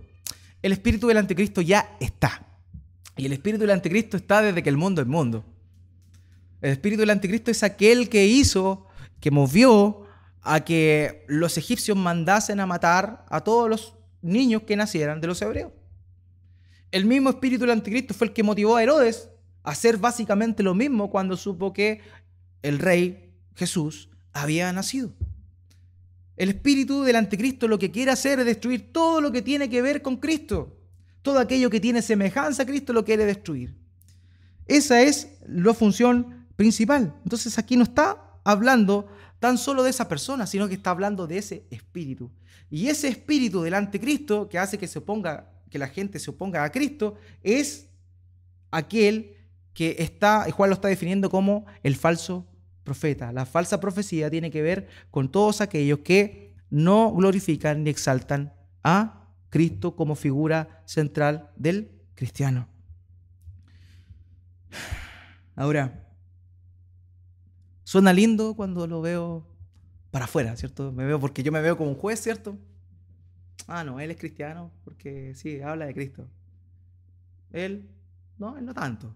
El 0.63 0.73
espíritu 0.73 1.07
del 1.07 1.19
anticristo 1.19 1.61
ya 1.61 1.97
está. 2.01 2.47
Y 3.17 3.27
el 3.27 3.33
espíritu 3.33 3.63
del 3.63 3.73
anticristo 3.73 4.17
está 4.17 4.41
desde 4.43 4.63
que 4.63 4.71
el 4.71 4.77
mundo 4.77 5.03
es 5.03 5.07
mundo. 5.07 5.45
El 6.61 6.73
espíritu 6.73 7.01
del 7.01 7.11
anticristo 7.11 7.51
es 7.51 7.63
aquel 7.63 8.09
que 8.09 8.27
hizo, 8.27 8.87
que 9.21 9.31
movió 9.31 10.07
a 10.43 10.61
que 10.61 11.25
los 11.29 11.59
egipcios 11.59 11.97
mandasen 11.97 12.61
a 12.61 12.67
matar 12.67 13.27
a 13.29 13.43
todos 13.43 13.69
los 13.69 13.95
niños 14.23 14.63
que 14.63 14.77
nacieran 14.77 15.21
de 15.21 15.27
los 15.27 15.43
hebreos. 15.43 15.73
El 16.91 17.05
mismo 17.05 17.31
espíritu 17.31 17.63
del 17.63 17.73
anticristo 17.73 18.15
fue 18.15 18.29
el 18.29 18.33
que 18.33 18.43
motivó 18.43 18.77
a 18.77 18.83
Herodes 18.83 19.29
a 19.63 19.71
hacer 19.73 19.99
básicamente 19.99 20.63
lo 20.63 20.75
mismo 20.75 21.11
cuando 21.11 21.37
supo 21.37 21.73
que 21.73 22.01
el 22.63 22.79
rey 22.79 23.35
Jesús 23.55 24.09
había 24.33 24.73
nacido. 24.73 25.13
El 26.37 26.51
espíritu 26.51 27.03
del 27.03 27.17
anticristo 27.17 27.67
lo 27.67 27.79
que 27.79 27.91
quiere 27.91 28.13
hacer 28.13 28.39
es 28.39 28.47
destruir 28.47 28.93
todo 28.93 29.21
lo 29.21 29.33
que 29.33 29.43
tiene 29.43 29.69
que 29.69 29.83
ver 29.83 30.03
con 30.03 30.17
Cristo. 30.17 30.77
Todo 31.23 31.41
aquello 31.41 31.69
que 31.69 31.81
tiene 31.81 32.01
semejanza 32.01 32.63
a 32.63 32.67
Cristo 32.67 32.93
lo 32.93 33.05
quiere 33.05 33.27
destruir. 33.27 33.77
Esa 34.67 35.03
es 35.03 35.39
la 35.47 35.75
función 35.75 36.47
principal. 36.55 37.15
Entonces 37.25 37.59
aquí 37.59 37.77
no 37.77 37.83
está 37.83 38.41
hablando 38.45 39.09
tan 39.41 39.59
solo 39.59 39.83
de 39.83 39.91
esa 39.91 40.09
persona, 40.09 40.47
sino 40.47 40.69
que 40.69 40.75
está 40.75 40.91
hablando 40.91 41.27
de 41.27 41.39
ese 41.39 41.67
espíritu. 41.71 42.31
Y 42.71 42.89
ese 42.89 43.09
espíritu 43.09 43.63
del 43.63 43.75
anticristo 43.75 44.49
que 44.49 44.59
hace 44.59 44.79
que 44.79 44.87
se 44.87 45.01
oponga, 45.01 45.51
que 45.71 45.79
la 45.79 45.89
gente 45.89 46.19
se 46.19 46.31
oponga 46.31 46.65
a 46.65 46.71
Cristo, 46.71 47.17
es 47.43 47.89
aquel 48.71 49.37
que 49.75 49.97
está, 49.99 50.51
Juan 50.51 50.71
lo 50.71 50.75
está 50.75 50.89
definiendo 50.89 51.31
como 51.31 51.67
el 51.83 51.97
falso 51.97 52.47
profeta. 52.85 53.33
La 53.33 53.47
falsa 53.47 53.81
profecía 53.81 54.31
tiene 54.31 54.51
que 54.51 54.63
ver 54.63 54.89
con 55.11 55.31
todos 55.31 55.61
aquellos 55.61 56.01
que 56.01 56.55
no 56.71 57.13
glorifican 57.13 57.85
ni 57.85 57.91
exaltan 57.91 58.53
a 58.83 59.29
Cristo 59.51 59.95
como 59.95 60.15
figura 60.15 60.83
central 60.87 61.51
del 61.57 61.91
cristiano. 62.15 62.69
Ahora, 65.55 66.07
suena 67.85 68.13
lindo 68.13 68.55
cuando 68.55 68.87
lo 68.87 69.01
veo 69.01 69.47
para 70.11 70.27
afuera, 70.27 70.57
¿cierto? 70.57 70.93
Me 70.93 71.05
veo 71.05 71.21
porque 71.21 71.43
yo 71.43 71.53
me 71.53 71.61
veo 71.61 71.77
como 71.77 71.91
un 71.91 71.97
juez, 71.97 72.21
¿cierto? 72.21 72.59
Ah, 73.69 73.85
no, 73.85 74.01
él 74.01 74.11
es 74.11 74.17
cristiano 74.17 74.73
porque 74.85 75.35
sí, 75.37 75.61
habla 75.61 75.87
de 75.87 75.95
Cristo. 75.95 76.27
Él, 77.53 77.89
no, 78.39 78.59
él 78.59 78.65
no 78.65 78.75
tanto. 78.75 79.15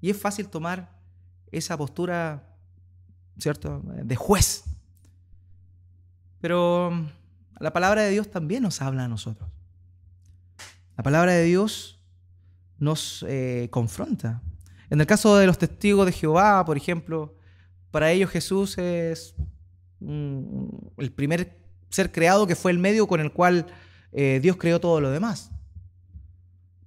Y 0.00 0.08
es 0.08 0.16
fácil 0.16 0.48
tomar 0.48 0.98
esa 1.50 1.76
postura 1.76 2.52
¿cierto? 3.38 3.82
De 3.84 4.16
juez. 4.16 4.64
Pero 6.40 6.90
mm, 6.92 7.06
la 7.60 7.72
palabra 7.72 8.02
de 8.02 8.10
Dios 8.10 8.30
también 8.30 8.62
nos 8.62 8.80
habla 8.82 9.04
a 9.04 9.08
nosotros. 9.08 9.48
La 10.96 11.02
palabra 11.02 11.32
de 11.32 11.44
Dios 11.44 12.00
nos 12.78 13.24
eh, 13.28 13.68
confronta. 13.70 14.42
En 14.90 15.00
el 15.00 15.06
caso 15.06 15.36
de 15.36 15.46
los 15.46 15.58
testigos 15.58 16.04
de 16.06 16.12
Jehová, 16.12 16.64
por 16.64 16.76
ejemplo, 16.76 17.34
para 17.90 18.10
ellos 18.10 18.30
Jesús 18.30 18.76
es 18.78 19.34
el 20.00 21.12
primer 21.14 21.61
ser 21.92 22.10
creado 22.10 22.46
que 22.46 22.56
fue 22.56 22.70
el 22.70 22.78
medio 22.78 23.06
con 23.06 23.20
el 23.20 23.32
cual 23.32 23.66
eh, 24.12 24.40
Dios 24.42 24.56
creó 24.56 24.80
todo 24.80 25.00
lo 25.00 25.10
demás. 25.10 25.50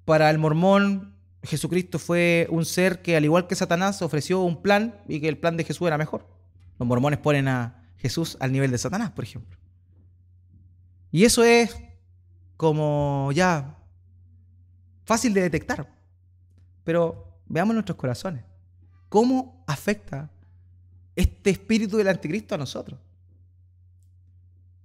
Para 0.03 0.29
el 0.29 0.39
mormón, 0.39 1.15
Jesucristo 1.43 1.99
fue 1.99 2.47
un 2.49 2.65
ser 2.65 3.01
que, 3.01 3.15
al 3.15 3.23
igual 3.23 3.47
que 3.47 3.55
Satanás, 3.55 4.01
ofreció 4.01 4.41
un 4.41 4.61
plan 4.61 4.99
y 5.07 5.21
que 5.21 5.29
el 5.29 5.37
plan 5.37 5.57
de 5.57 5.63
Jesús 5.63 5.87
era 5.87 5.97
mejor. 5.97 6.27
Los 6.79 6.87
mormones 6.87 7.19
ponen 7.19 7.47
a 7.47 7.83
Jesús 7.97 8.35
al 8.39 8.51
nivel 8.51 8.71
de 8.71 8.77
Satanás, 8.77 9.11
por 9.11 9.23
ejemplo. 9.23 9.57
Y 11.11 11.23
eso 11.23 11.43
es 11.43 11.75
como 12.57 13.31
ya 13.31 13.77
fácil 15.05 15.33
de 15.33 15.41
detectar. 15.41 15.87
Pero 16.83 17.39
veamos 17.45 17.75
nuestros 17.75 17.97
corazones. 17.97 18.43
¿Cómo 19.09 19.63
afecta 19.67 20.31
este 21.15 21.51
espíritu 21.51 21.97
del 21.97 22.07
anticristo 22.07 22.55
a 22.55 22.57
nosotros? 22.57 22.99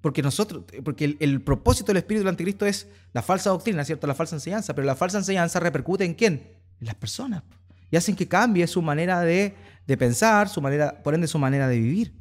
Porque 0.01 0.23
nosotros, 0.23 0.65
porque 0.83 1.17
el, 1.21 1.43
propósito 1.43 1.89
del 1.89 1.99
espíritu 1.99 2.25
del 2.25 2.31
anticristo 2.31 2.65
es 2.65 2.89
la 3.13 3.23
falsa 3.23 3.51
doctrina, 3.51 3.85
¿cierto? 3.85 4.07
La 4.07 4.15
falsa 4.15 4.35
enseñanza, 4.35 4.75
pero 4.75 4.87
la 4.87 4.97
falsa 4.97 5.19
enseñanza 5.19 5.61
repercute 5.61 6.05
en 6.05 6.15
quién? 6.15 6.57
En 6.81 6.87
las 6.87 6.95
personas. 6.95 7.43
Y 7.91 7.97
hacen 7.97 8.17
que 8.17 8.27
cambie 8.27 8.67
su 8.67 8.81
manera 8.81 9.21
de, 9.21 9.55
de 9.87 9.97
pensar, 9.99 10.49
su 10.49 10.63
manera, 10.63 11.03
por 11.03 11.15
ende 11.15 11.27
su 11.27 11.39
manera 11.39 11.69
de 11.69 11.79
vivir. 11.79 12.15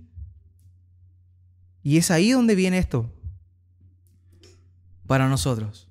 Y 1.81 1.97
es 1.97 2.11
ahí 2.11 2.31
donde 2.31 2.55
viene 2.55 2.79
esto 2.79 3.09
para 5.07 5.29
nosotros. 5.29 5.87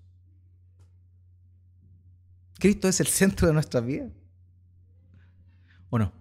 Cristo 2.58 2.88
es 2.88 3.00
el 3.00 3.06
centro 3.06 3.46
de 3.46 3.54
nuestra 3.54 3.80
vida. 3.80 4.08
¿O 5.88 5.98
no? 5.98 6.12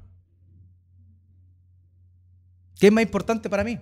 ¿Qué 2.79 2.87
es 2.87 2.93
más 2.93 3.03
importante 3.03 3.49
para 3.49 3.63
mí? 3.65 3.79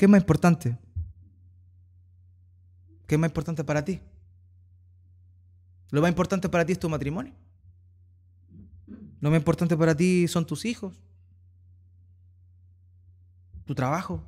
¿Qué 0.00 0.06
es 0.06 0.10
más 0.10 0.22
importante? 0.22 0.78
¿Qué 3.06 3.16
es 3.16 3.18
más 3.18 3.28
importante 3.28 3.62
para 3.62 3.84
ti? 3.84 4.00
Lo 5.90 6.00
más 6.00 6.08
importante 6.08 6.48
para 6.48 6.64
ti 6.64 6.72
es 6.72 6.78
tu 6.78 6.88
matrimonio. 6.88 7.34
Lo 9.20 9.28
más 9.28 9.36
importante 9.36 9.76
para 9.76 9.94
ti 9.94 10.26
son 10.26 10.46
tus 10.46 10.64
hijos, 10.64 10.98
tu 13.66 13.74
trabajo, 13.74 14.24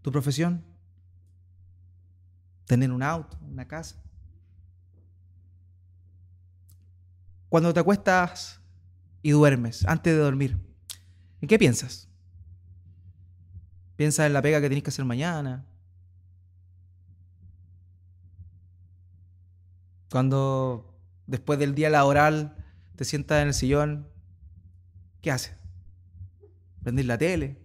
tu 0.00 0.10
profesión, 0.10 0.64
tener 2.64 2.90
un 2.90 3.02
auto, 3.02 3.36
una 3.50 3.68
casa. 3.68 3.96
Cuando 7.50 7.74
te 7.74 7.80
acuestas 7.80 8.62
y 9.20 9.32
duermes, 9.32 9.84
antes 9.84 10.14
de 10.14 10.18
dormir, 10.20 10.58
¿en 11.42 11.48
qué 11.48 11.58
piensas? 11.58 12.08
Piensa 13.96 14.26
en 14.26 14.32
la 14.32 14.42
pega 14.42 14.60
que 14.60 14.68
tienes 14.68 14.82
que 14.82 14.90
hacer 14.90 15.04
mañana. 15.04 15.64
Cuando 20.10 20.98
después 21.26 21.58
del 21.58 21.74
día 21.74 21.90
laboral 21.90 22.56
te 22.96 23.04
sientas 23.04 23.40
en 23.42 23.48
el 23.48 23.54
sillón, 23.54 24.08
¿qué 25.20 25.30
haces? 25.30 25.56
¿Prendís 26.82 27.06
la 27.06 27.16
tele? 27.16 27.58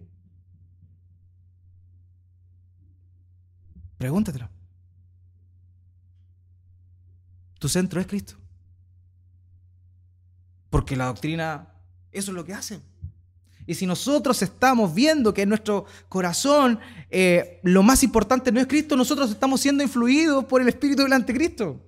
Pregúntatelo. 3.98 4.50
Tu 7.60 7.68
centro 7.68 8.00
es 8.00 8.08
Cristo. 8.08 8.36
Porque 10.70 10.96
la 10.96 11.06
doctrina, 11.08 11.74
eso 12.12 12.32
es 12.32 12.36
lo 12.36 12.46
que 12.46 12.54
hace. 12.54 12.82
Y 13.68 13.76
si 13.76 13.86
nosotros 13.86 14.42
estamos 14.42 14.96
viendo 14.96 15.34
que 15.34 15.42
en 15.42 15.50
nuestro 15.50 15.86
corazón 16.08 16.80
eh, 17.12 17.60
lo 17.64 17.84
más 17.84 18.02
importante 18.02 18.50
no 18.50 18.62
es 18.62 18.66
Cristo, 18.66 18.96
nosotros 18.96 19.30
estamos 19.30 19.60
siendo 19.60 19.84
influidos 19.84 20.46
por 20.46 20.62
el 20.62 20.70
espíritu 20.70 21.04
del 21.04 21.12
anticristo. 21.12 21.80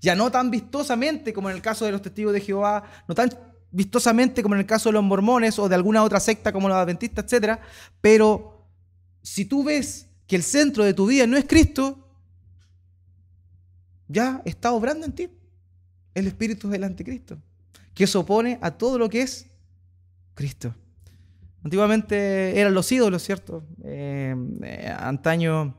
Ya 0.00 0.16
no 0.16 0.30
tan 0.32 0.50
vistosamente 0.50 1.32
como 1.32 1.48
en 1.48 1.56
el 1.56 1.62
caso 1.62 1.84
de 1.84 1.92
los 1.92 2.02
testigos 2.02 2.32
de 2.32 2.40
Jehová, 2.40 2.82
no 3.06 3.14
tan 3.14 3.30
vistosamente 3.70 4.42
como 4.42 4.56
en 4.56 4.60
el 4.60 4.66
caso 4.66 4.88
de 4.88 4.94
los 4.94 5.04
mormones 5.04 5.58
o 5.60 5.68
de 5.68 5.76
alguna 5.76 6.02
otra 6.02 6.18
secta 6.18 6.52
como 6.52 6.68
los 6.68 6.76
adventistas, 6.76 7.32
etc. 7.32 7.60
Pero 8.00 8.66
si 9.22 9.44
tú 9.44 9.62
ves 9.62 10.08
que 10.26 10.34
el 10.34 10.42
centro 10.42 10.84
de 10.84 10.92
tu 10.92 11.06
vida 11.06 11.24
no 11.28 11.36
es 11.36 11.44
Cristo, 11.44 12.04
ya 14.08 14.42
está 14.44 14.72
obrando 14.72 15.06
en 15.06 15.12
ti 15.12 15.30
el 16.14 16.26
espíritu 16.26 16.68
del 16.68 16.82
anticristo, 16.82 17.38
que 17.94 18.08
se 18.08 18.18
opone 18.18 18.58
a 18.60 18.72
todo 18.72 18.98
lo 18.98 19.08
que 19.08 19.22
es 19.22 19.46
Cristo. 20.34 20.74
Antiguamente 21.64 22.58
eran 22.60 22.74
los 22.74 22.90
ídolos, 22.92 23.22
¿cierto? 23.22 23.64
Eh, 23.84 24.34
eh, 24.62 24.94
antaño 24.98 25.76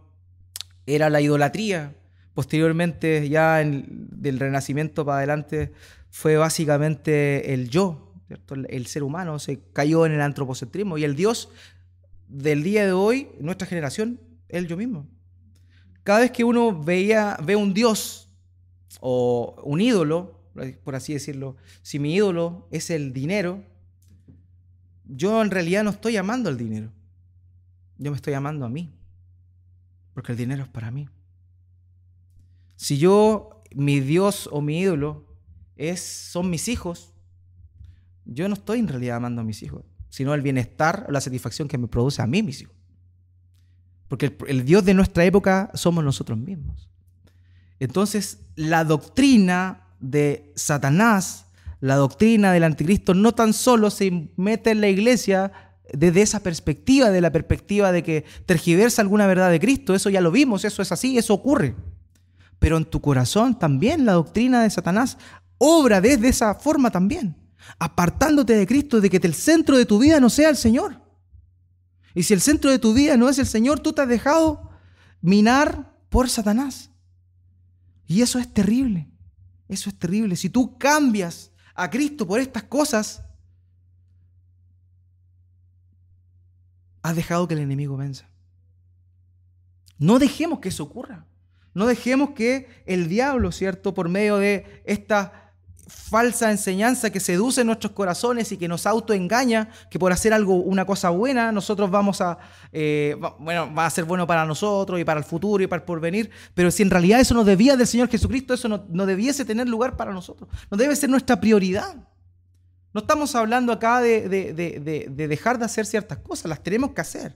era 0.86 1.10
la 1.10 1.22
idolatría. 1.22 1.96
Posteriormente, 2.34 3.28
ya 3.30 3.58
del 3.58 4.40
Renacimiento 4.40 5.06
para 5.06 5.20
adelante, 5.20 5.72
fue 6.10 6.38
básicamente 6.38 7.54
el 7.54 7.70
yo, 7.70 8.14
¿cierto? 8.28 8.56
El, 8.56 8.86
ser 8.88 9.04
humano 9.04 9.40
se 9.40 9.62
cayó 9.74 10.06
en 10.06 10.14
el 10.14 10.22
antropocentrismo 10.22 10.98
y 10.98 11.04
el 11.04 11.16
Dios 11.16 11.50
del 12.28 12.64
día 12.64 12.86
de 12.86 12.92
hoy, 12.92 13.30
nuestra 13.40 13.68
generación, 13.68 14.20
el 14.48 14.68
yo 14.68 14.78
mismo. 14.78 15.08
Cada 16.04 16.20
vez 16.20 16.32
que 16.32 16.44
uno 16.44 16.80
veía, 16.80 17.38
ve 17.44 17.56
un 17.56 17.74
Dios 17.74 18.30
o 19.00 19.62
un 19.64 19.82
ídolo, 19.82 20.40
por 20.84 20.96
así 20.96 21.14
decirlo, 21.14 21.56
si 21.82 22.00
mi 22.00 22.16
ídolo 22.16 22.68
es 22.72 22.90
el 22.90 23.14
dinero, 23.14 23.64
yo 25.10 25.42
en 25.42 25.50
realidad 25.50 25.84
no 25.84 25.90
estoy 25.90 26.18
amando 26.18 26.50
al 26.50 26.58
dinero. 26.58 26.92
Yo 27.98 28.12
me 28.12 28.16
estoy 28.16 28.34
amando 28.34 28.66
a 28.66 28.70
mí. 28.70 28.94
Porque 30.14 30.32
el 30.32 30.38
dinero 30.38 30.64
es 30.64 30.70
para 30.70 30.92
mí. 30.92 31.10
Si 32.76 32.98
yo, 32.98 33.64
mi 33.76 34.00
Dios 34.00 34.48
o 34.52 34.62
mi 34.62 34.80
ídolo 34.80 35.26
es, 35.76 36.02
son 36.02 36.50
mis 36.50 36.68
hijos, 36.68 37.14
yo 38.26 38.48
no 38.48 38.54
estoy 38.54 38.80
en 38.80 38.88
realidad 38.88 39.18
amando 39.18 39.42
a 39.42 39.44
mis 39.44 39.64
hijos, 39.64 39.84
sino 40.10 40.34
el 40.34 40.42
bienestar 40.42 41.06
o 41.10 41.12
la 41.12 41.22
satisfacción 41.22 41.68
que 41.68 41.78
me 41.78 41.88
produce 41.88 42.22
a 42.22 42.28
mí 42.28 42.44
mis 42.44 42.62
hijos. 42.62 42.76
Porque 44.08 44.28
el, 44.28 44.38
el 44.48 44.66
Dios 44.66 44.86
de 44.86 44.94
nuestra 44.94 45.26
época 45.26 45.72
somos 45.74 46.04
nosotros 46.04 46.38
mismos. 46.38 46.90
Entonces, 47.80 48.40
la 48.56 48.84
doctrina 48.84 49.88
de 50.00 50.54
Satanás 50.56 51.46
la 51.80 51.96
doctrina 51.96 52.52
del 52.52 52.64
anticristo 52.64 53.14
no 53.14 53.34
tan 53.34 53.54
solo 53.54 53.90
se 53.90 54.30
mete 54.36 54.72
en 54.72 54.82
la 54.82 54.90
iglesia 54.90 55.52
desde 55.94 56.22
esa 56.22 56.42
perspectiva, 56.42 57.10
de 57.10 57.22
la 57.22 57.32
perspectiva 57.32 57.92
de 57.92 58.04
que 58.04 58.26
tergiversa 58.46 59.02
alguna 59.02 59.28
verdad 59.28 59.50
de 59.50 59.60
Cristo, 59.60 59.96
eso 59.96 60.10
ya 60.10 60.22
lo 60.22 60.32
vimos, 60.32 60.66
eso 60.66 60.82
es 60.82 60.92
así, 60.92 61.18
eso 61.18 61.34
ocurre. 61.34 61.76
Pero 62.60 62.78
en 62.78 62.86
tu 62.86 63.02
corazón 63.02 63.58
también 63.58 64.06
la 64.06 64.14
doctrina 64.14 64.62
de 64.62 64.70
Satanás 64.70 65.18
obra 65.58 66.02
desde 66.02 66.30
esa 66.30 66.56
forma 66.56 66.92
también, 66.92 67.36
apartándote 67.80 68.56
de 68.56 68.68
Cristo, 68.68 69.02
de 69.02 69.10
que 69.10 69.18
el 69.18 69.34
centro 69.34 69.78
de 69.78 69.86
tu 69.86 70.00
vida 70.00 70.20
no 70.20 70.30
sea 70.30 70.50
el 70.50 70.58
Señor. 70.58 71.02
Y 72.14 72.24
si 72.24 72.34
el 72.34 72.42
centro 72.42 72.70
de 72.70 72.80
tu 72.80 72.94
vida 72.94 73.18
no 73.18 73.30
es 73.30 73.40
el 73.40 73.46
Señor, 73.46 73.80
tú 73.80 73.94
te 73.94 74.02
has 74.02 74.08
dejado 74.08 74.70
minar 75.22 75.94
por 76.10 76.30
Satanás. 76.30 76.90
Y 78.08 78.22
eso 78.22 78.40
es 78.40 78.52
terrible. 78.52 79.08
Eso 79.68 79.90
es 79.90 79.98
terrible. 79.98 80.36
Si 80.36 80.50
tú 80.50 80.78
cambias 80.78 81.52
a 81.80 81.90
Cristo 81.90 82.28
por 82.28 82.40
estas 82.40 82.64
cosas, 82.64 83.24
has 87.02 87.16
dejado 87.16 87.48
que 87.48 87.54
el 87.54 87.62
enemigo 87.62 87.96
venza. 87.96 88.30
No 89.98 90.20
dejemos 90.20 90.60
que 90.60 90.70
eso 90.70 90.84
ocurra. 90.84 91.26
No 91.74 91.86
dejemos 91.86 92.32
que 92.32 92.68
el 92.86 93.08
diablo, 93.08 93.52
¿cierto? 93.52 93.94
Por 93.94 94.10
medio 94.10 94.38
de 94.38 94.82
esta 94.86 95.49
falsa 95.90 96.52
enseñanza 96.52 97.10
que 97.10 97.20
seduce 97.20 97.64
nuestros 97.64 97.94
corazones 97.94 98.52
y 98.52 98.58
que 98.58 98.68
nos 98.68 98.86
autoengaña, 98.86 99.70
que 99.90 100.00
por 100.00 100.12
hacer 100.12 100.34
algo, 100.34 100.56
una 100.56 100.86
cosa 100.86 101.10
buena, 101.10 101.52
nosotros 101.52 101.90
vamos 101.90 102.22
a, 102.22 102.38
eh, 102.72 103.18
bueno, 103.40 103.74
va 103.74 103.86
a 103.86 103.90
ser 103.90 104.06
bueno 104.06 104.26
para 104.28 104.46
nosotros 104.46 105.00
y 105.00 105.04
para 105.04 105.20
el 105.20 105.26
futuro 105.26 105.64
y 105.64 105.68
para 105.68 105.82
el 105.82 105.86
porvenir, 105.86 106.30
pero 106.54 106.72
si 106.72 106.84
en 106.84 106.90
realidad 106.90 107.20
eso 107.20 107.34
no 107.34 107.44
debía 107.44 107.76
del 107.76 107.88
Señor 107.88 108.08
Jesucristo, 108.10 108.54
eso 108.54 108.70
no, 108.70 108.86
no 108.90 109.06
debiese 109.06 109.44
tener 109.44 109.68
lugar 109.68 109.98
para 109.98 110.14
nosotros, 110.14 110.50
no 110.70 110.78
debe 110.78 110.96
ser 110.96 111.10
nuestra 111.10 111.40
prioridad. 111.40 111.96
No 112.94 113.02
estamos 113.02 113.36
hablando 113.36 113.72
acá 113.72 114.02
de, 114.02 114.28
de, 114.28 114.54
de, 114.54 115.08
de 115.10 115.28
dejar 115.28 115.60
de 115.60 115.66
hacer 115.66 115.86
ciertas 115.86 116.18
cosas, 116.20 116.46
las 116.46 116.64
tenemos 116.64 116.92
que 116.92 117.02
hacer. 117.02 117.36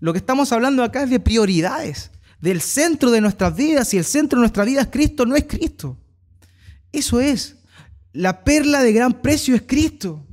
Lo 0.00 0.12
que 0.12 0.18
estamos 0.18 0.52
hablando 0.52 0.82
acá 0.82 1.02
es 1.02 1.10
de 1.10 1.20
prioridades, 1.20 2.10
del 2.40 2.60
centro 2.60 3.10
de 3.10 3.20
nuestras 3.20 3.54
vidas, 3.54 3.92
y 3.94 3.98
el 3.98 4.04
centro 4.04 4.38
de 4.38 4.40
nuestra 4.40 4.64
vida 4.64 4.80
es 4.80 4.88
Cristo, 4.88 5.26
no 5.26 5.36
es 5.36 5.44
Cristo. 5.44 5.98
Eso 6.90 7.20
es. 7.20 7.56
La 8.14 8.44
perla 8.44 8.80
de 8.80 8.92
gran 8.92 9.20
precio 9.22 9.56
es 9.56 9.62
Cristo. 9.62 10.24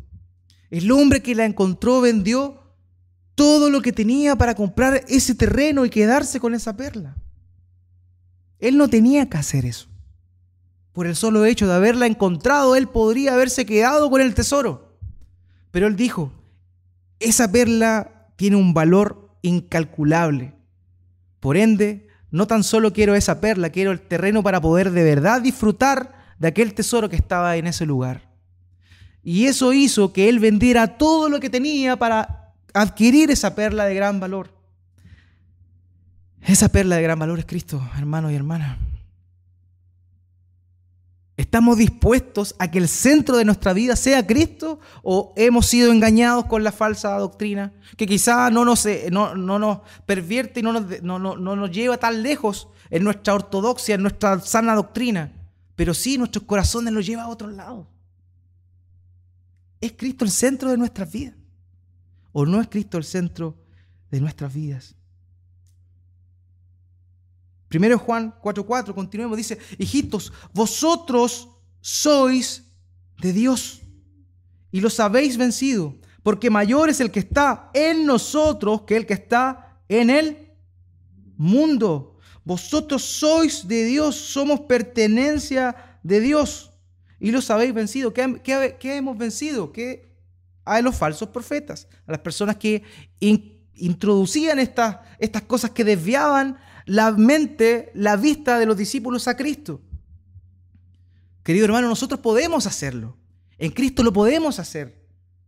El 0.69 0.91
hombre 0.91 1.23
que 1.23 1.33
la 1.33 1.45
encontró 1.45 1.99
vendió 1.99 2.61
todo 3.33 3.71
lo 3.71 3.81
que 3.81 3.91
tenía 3.91 4.35
para 4.35 4.53
comprar 4.53 5.03
ese 5.07 5.33
terreno 5.33 5.83
y 5.83 5.89
quedarse 5.89 6.39
con 6.39 6.53
esa 6.53 6.77
perla. 6.77 7.17
Él 8.59 8.77
no 8.77 8.87
tenía 8.87 9.27
que 9.27 9.37
hacer 9.37 9.65
eso. 9.65 9.87
Por 10.93 11.07
el 11.07 11.15
solo 11.15 11.43
hecho 11.43 11.65
de 11.65 11.73
haberla 11.73 12.05
encontrado, 12.05 12.75
él 12.75 12.87
podría 12.87 13.33
haberse 13.33 13.65
quedado 13.65 14.11
con 14.11 14.21
el 14.21 14.35
tesoro. 14.35 14.99
Pero 15.71 15.87
él 15.87 15.95
dijo, 15.95 16.31
esa 17.19 17.51
perla 17.51 18.27
tiene 18.35 18.57
un 18.57 18.75
valor 18.75 19.31
incalculable. 19.41 20.53
Por 21.39 21.57
ende, 21.57 22.07
no 22.29 22.45
tan 22.45 22.63
solo 22.63 22.93
quiero 22.93 23.15
esa 23.15 23.41
perla, 23.41 23.71
quiero 23.71 23.91
el 23.91 24.01
terreno 24.01 24.43
para 24.43 24.61
poder 24.61 24.91
de 24.91 25.03
verdad 25.03 25.41
disfrutar 25.41 26.20
de 26.41 26.47
aquel 26.47 26.73
tesoro 26.73 27.07
que 27.07 27.15
estaba 27.15 27.55
en 27.55 27.67
ese 27.67 27.85
lugar. 27.85 28.27
Y 29.23 29.45
eso 29.45 29.73
hizo 29.73 30.11
que 30.11 30.27
él 30.27 30.39
vendiera 30.39 30.97
todo 30.97 31.29
lo 31.29 31.39
que 31.39 31.51
tenía 31.51 31.97
para 31.97 32.55
adquirir 32.73 33.29
esa 33.29 33.53
perla 33.53 33.85
de 33.85 33.93
gran 33.93 34.19
valor. 34.19 34.49
Esa 36.41 36.69
perla 36.69 36.95
de 36.95 37.03
gran 37.03 37.19
valor 37.19 37.37
es 37.37 37.45
Cristo, 37.45 37.87
hermano 37.95 38.31
y 38.31 38.35
hermana. 38.35 38.79
¿Estamos 41.37 41.77
dispuestos 41.77 42.55
a 42.57 42.71
que 42.71 42.79
el 42.79 42.87
centro 42.87 43.37
de 43.37 43.45
nuestra 43.45 43.73
vida 43.73 43.95
sea 43.95 44.25
Cristo 44.25 44.79
o 45.03 45.33
hemos 45.37 45.67
sido 45.67 45.91
engañados 45.91 46.45
con 46.45 46.63
la 46.63 46.71
falsa 46.71 47.15
doctrina 47.19 47.71
que 47.97 48.07
quizá 48.07 48.49
no 48.49 48.65
nos, 48.65 48.83
eh, 48.87 49.09
no, 49.11 49.35
nos 49.35 49.81
pervierte 50.07 50.61
y 50.61 50.63
no 50.63 50.73
no, 50.73 51.19
no 51.19 51.55
nos 51.55 51.71
lleva 51.71 51.97
tan 51.97 52.23
lejos 52.23 52.67
en 52.89 53.03
nuestra 53.03 53.35
ortodoxia, 53.35 53.93
en 53.93 54.01
nuestra 54.01 54.39
sana 54.39 54.73
doctrina, 54.73 55.33
pero 55.75 55.93
sí 55.93 56.17
nuestros 56.17 56.45
corazones 56.45 56.93
los 56.93 57.05
lleva 57.05 57.23
a 57.23 57.29
otro 57.29 57.47
lado? 57.49 57.87
¿Es 59.79 59.93
Cristo 59.93 60.25
el 60.25 60.31
centro 60.31 60.69
de 60.69 60.77
nuestras 60.77 61.11
vidas? 61.11 61.35
¿O 62.31 62.45
no 62.45 62.61
es 62.61 62.67
Cristo 62.67 62.97
el 62.97 63.03
centro 63.03 63.57
de 64.09 64.21
nuestras 64.21 64.53
vidas? 64.53 64.95
Primero 67.67 67.97
Juan 67.97 68.35
4:4, 68.41 68.93
continuemos, 68.93 69.37
dice, 69.37 69.57
hijitos, 69.77 70.33
vosotros 70.53 71.49
sois 71.79 72.63
de 73.21 73.31
Dios 73.31 73.81
y 74.71 74.81
los 74.81 74.99
habéis 74.99 75.37
vencido, 75.37 75.95
porque 76.21 76.49
mayor 76.49 76.89
es 76.89 76.99
el 76.99 77.11
que 77.11 77.21
está 77.21 77.71
en 77.73 78.05
nosotros 78.05 78.81
que 78.81 78.97
el 78.97 79.05
que 79.05 79.13
está 79.13 79.81
en 79.87 80.09
el 80.09 80.51
mundo. 81.37 82.10
Vosotros 82.43 83.03
sois 83.03 83.67
de 83.67 83.85
Dios, 83.85 84.15
somos 84.15 84.61
pertenencia 84.61 85.99
de 86.03 86.19
Dios 86.19 86.71
y 87.19 87.31
los 87.31 87.49
habéis 87.51 87.73
vencido. 87.73 88.13
¿Qué, 88.13 88.79
hemos 88.83 89.17
vencido? 89.17 89.71
¿Qué? 89.71 90.11
A 90.65 90.81
los 90.81 90.95
falsos 90.95 91.29
profetas, 91.29 91.87
a 92.07 92.11
las 92.11 92.21
personas 92.21 92.57
que 92.57 92.83
introducían 93.75 94.59
estas, 94.59 94.97
estas 95.19 95.43
cosas 95.43 95.71
que 95.71 95.83
desviaban 95.83 96.57
la 96.85 97.11
mente, 97.11 97.91
la 97.93 98.15
vista 98.15 98.57
de 98.57 98.65
los 98.65 98.77
discípulos 98.77 99.27
a 99.27 99.37
Cristo. 99.37 99.81
Querido 101.43 101.65
hermano, 101.65 101.87
nosotros 101.87 102.19
podemos 102.19 102.65
hacerlo. 102.65 103.17
En 103.57 103.71
Cristo 103.71 104.03
lo 104.03 104.11
podemos 104.11 104.59
hacer. 104.59 105.05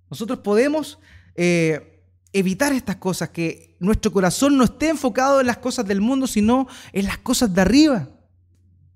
Nosotros 0.10 0.40
podemos 0.40 1.00
eh, 1.36 1.93
evitar 2.34 2.74
estas 2.74 2.98
cosas, 2.98 3.30
que 3.30 3.78
nuestro 3.80 4.12
corazón 4.12 4.58
no 4.58 4.66
esté 4.66 4.90
enfocado 4.90 5.40
en 5.40 5.48
las 5.48 5.58
cosas 5.58 5.86
del 5.88 6.02
mundo, 6.02 6.28
sino 6.28 6.68
en 6.92 7.06
las 7.06 7.20
cosas 7.20 7.54
de 7.54 7.62
arriba. 7.62 8.10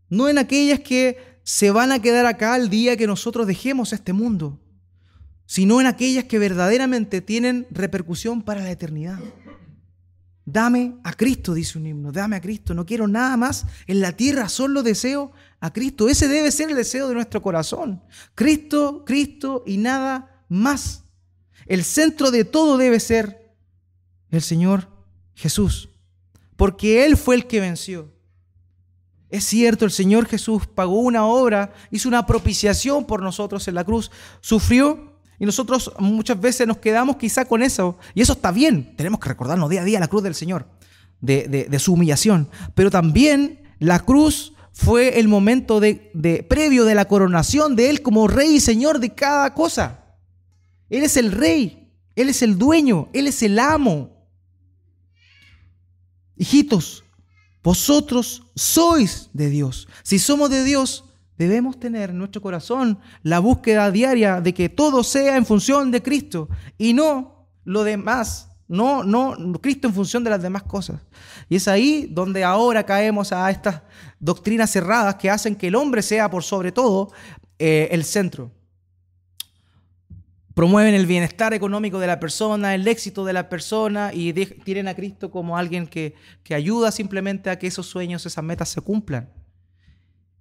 No 0.10 0.28
en 0.28 0.38
aquellas 0.38 0.80
que 0.80 1.40
se 1.44 1.72
van 1.72 1.92
a 1.92 2.02
quedar 2.02 2.26
acá 2.26 2.56
el 2.56 2.70
día 2.70 2.98
que 2.98 3.08
nosotros 3.08 3.48
dejemos 3.48 3.94
este 3.94 4.12
mundo, 4.12 4.60
sino 5.46 5.80
en 5.80 5.88
aquellas 5.88 6.26
que 6.26 6.40
verdaderamente 6.40 7.22
tienen 7.22 7.68
repercusión 7.72 8.42
para 8.42 8.62
la 8.62 8.72
eternidad. 8.72 9.20
Dame 10.50 10.96
a 11.04 11.14
Cristo, 11.14 11.54
dice 11.54 11.78
un 11.78 11.88
himno, 11.88 12.12
dame 12.12 12.38
a 12.38 12.42
Cristo. 12.42 12.74
No 12.74 12.86
quiero 12.86 13.08
nada 13.08 13.36
más 13.36 13.66
en 13.86 14.00
la 14.00 14.14
tierra, 14.14 14.48
solo 14.48 14.82
deseo 14.82 15.34
a 15.60 15.74
Cristo. 15.74 16.08
Ese 16.08 16.30
debe 16.30 16.52
ser 16.52 16.70
el 16.70 16.78
deseo 16.78 17.10
de 17.10 17.16
nuestro 17.16 17.42
corazón. 17.42 18.02
Cristo, 18.34 19.04
Cristo 19.06 19.64
y 19.68 19.78
nada 19.78 20.44
más. 20.48 21.04
El 21.68 21.84
centro 21.84 22.32
de 22.32 22.46
todo 22.46 22.78
debe 22.78 23.00
ser 23.00 23.54
el 24.32 24.42
Señor 24.42 24.88
Jesús, 25.36 25.90
porque 26.56 27.06
Él 27.06 27.18
fue 27.18 27.36
el 27.36 27.48
que 27.48 27.60
venció. 27.60 28.12
Es 29.30 29.44
cierto, 29.44 29.86
el 29.86 29.92
Señor 29.92 30.26
Jesús 30.26 30.68
pagó 30.68 31.00
una 31.00 31.26
obra, 31.26 31.74
hizo 31.92 32.08
una 32.08 32.26
propiciación 32.26 33.06
por 33.06 33.22
nosotros 33.22 33.68
en 33.68 33.76
la 33.76 33.84
cruz, 33.84 34.10
sufrió 34.40 35.18
y 35.40 35.46
nosotros 35.46 35.92
muchas 36.00 36.40
veces 36.40 36.66
nos 36.66 36.78
quedamos 36.78 37.18
quizá 37.18 37.46
con 37.46 37.62
eso. 37.62 37.98
Y 38.16 38.22
eso 38.22 38.34
está 38.34 38.52
bien. 38.52 38.96
Tenemos 38.96 39.20
que 39.20 39.30
recordarnos 39.30 39.70
día 39.70 39.82
a 39.82 39.86
día 39.86 40.00
la 40.00 40.08
cruz 40.08 40.24
del 40.24 40.34
Señor, 40.34 40.68
de, 41.20 41.78
su 41.80 41.94
humillación. 41.94 42.50
Pero 42.74 42.90
también 42.90 43.62
la 43.80 44.00
cruz 44.00 44.54
fue 44.72 45.20
el 45.20 45.28
momento 45.28 45.80
de, 45.80 46.10
de, 46.14 46.42
previo 46.44 46.86
de 46.86 46.96
la 46.96 47.06
coronación 47.06 47.76
de 47.76 47.90
Él 47.90 48.02
como 48.02 48.28
rey 48.28 48.56
y 48.56 48.60
señor 48.60 49.00
de 49.00 49.14
cada 49.14 49.54
cosa. 49.54 50.07
Él 50.90 51.04
es 51.04 51.18
el 51.18 51.32
rey, 51.32 51.90
Él 52.16 52.30
es 52.30 52.42
el 52.42 52.58
dueño, 52.58 53.10
Él 53.14 53.28
es 53.28 53.44
el 53.44 53.60
amo. 53.60 54.10
Hijitos, 56.36 57.04
vosotros 57.64 58.44
sois 58.56 59.30
de 59.34 59.50
Dios. 59.50 59.88
Si 60.04 60.20
somos 60.20 60.50
de 60.50 60.64
Dios, 60.64 61.04
Debemos 61.38 61.80
tener 61.80 62.10
en 62.10 62.18
nuestro 62.18 62.42
corazón 62.42 63.00
la 63.22 63.40
búsqueda 63.40 63.92
diaria 63.92 64.42
de 64.42 64.54
que 64.54 64.70
todo 64.70 65.04
sea 65.04 65.38
en 65.38 65.46
función 65.46 65.92
de 65.92 66.02
Cristo 66.02 66.50
y 66.80 66.94
no 66.94 67.48
lo 67.64 67.84
demás, 67.84 68.50
no, 68.68 69.04
no 69.04 69.36
Cristo 69.62 69.88
en 69.88 69.94
función 69.94 70.24
de 70.24 70.32
las 70.32 70.42
demás 70.42 70.64
cosas. 70.64 71.00
Y 71.48 71.58
es 71.58 71.68
ahí 71.68 72.08
donde 72.10 72.44
ahora 72.44 72.84
caemos 72.84 73.32
a 73.32 73.50
estas 73.52 73.84
doctrinas 74.20 74.72
cerradas 74.72 75.16
que 75.16 75.30
hacen 75.30 75.56
que 75.56 75.68
el 75.68 75.76
hombre 75.76 76.02
sea 76.02 76.30
por 76.30 76.44
sobre 76.44 76.72
todo 76.72 77.12
eh, 77.60 77.88
el 77.92 78.04
centro. 78.04 78.52
Promueven 80.58 80.96
el 80.96 81.06
bienestar 81.06 81.54
económico 81.54 82.00
de 82.00 82.08
la 82.08 82.20
persona, 82.20 82.74
el 82.74 82.88
éxito 82.88 83.24
de 83.24 83.32
la 83.32 83.48
persona 83.48 84.10
y 84.12 84.34
tienen 84.34 84.88
a 84.88 84.96
Cristo 84.96 85.30
como 85.30 85.56
alguien 85.56 85.86
que, 85.86 86.16
que 86.42 86.56
ayuda 86.56 86.92
simplemente 86.92 87.52
a 87.52 87.60
que 87.60 87.68
esos 87.68 87.86
sueños, 87.86 88.26
esas 88.26 88.44
metas 88.44 88.70
se 88.70 88.82
cumplan. 88.82 89.30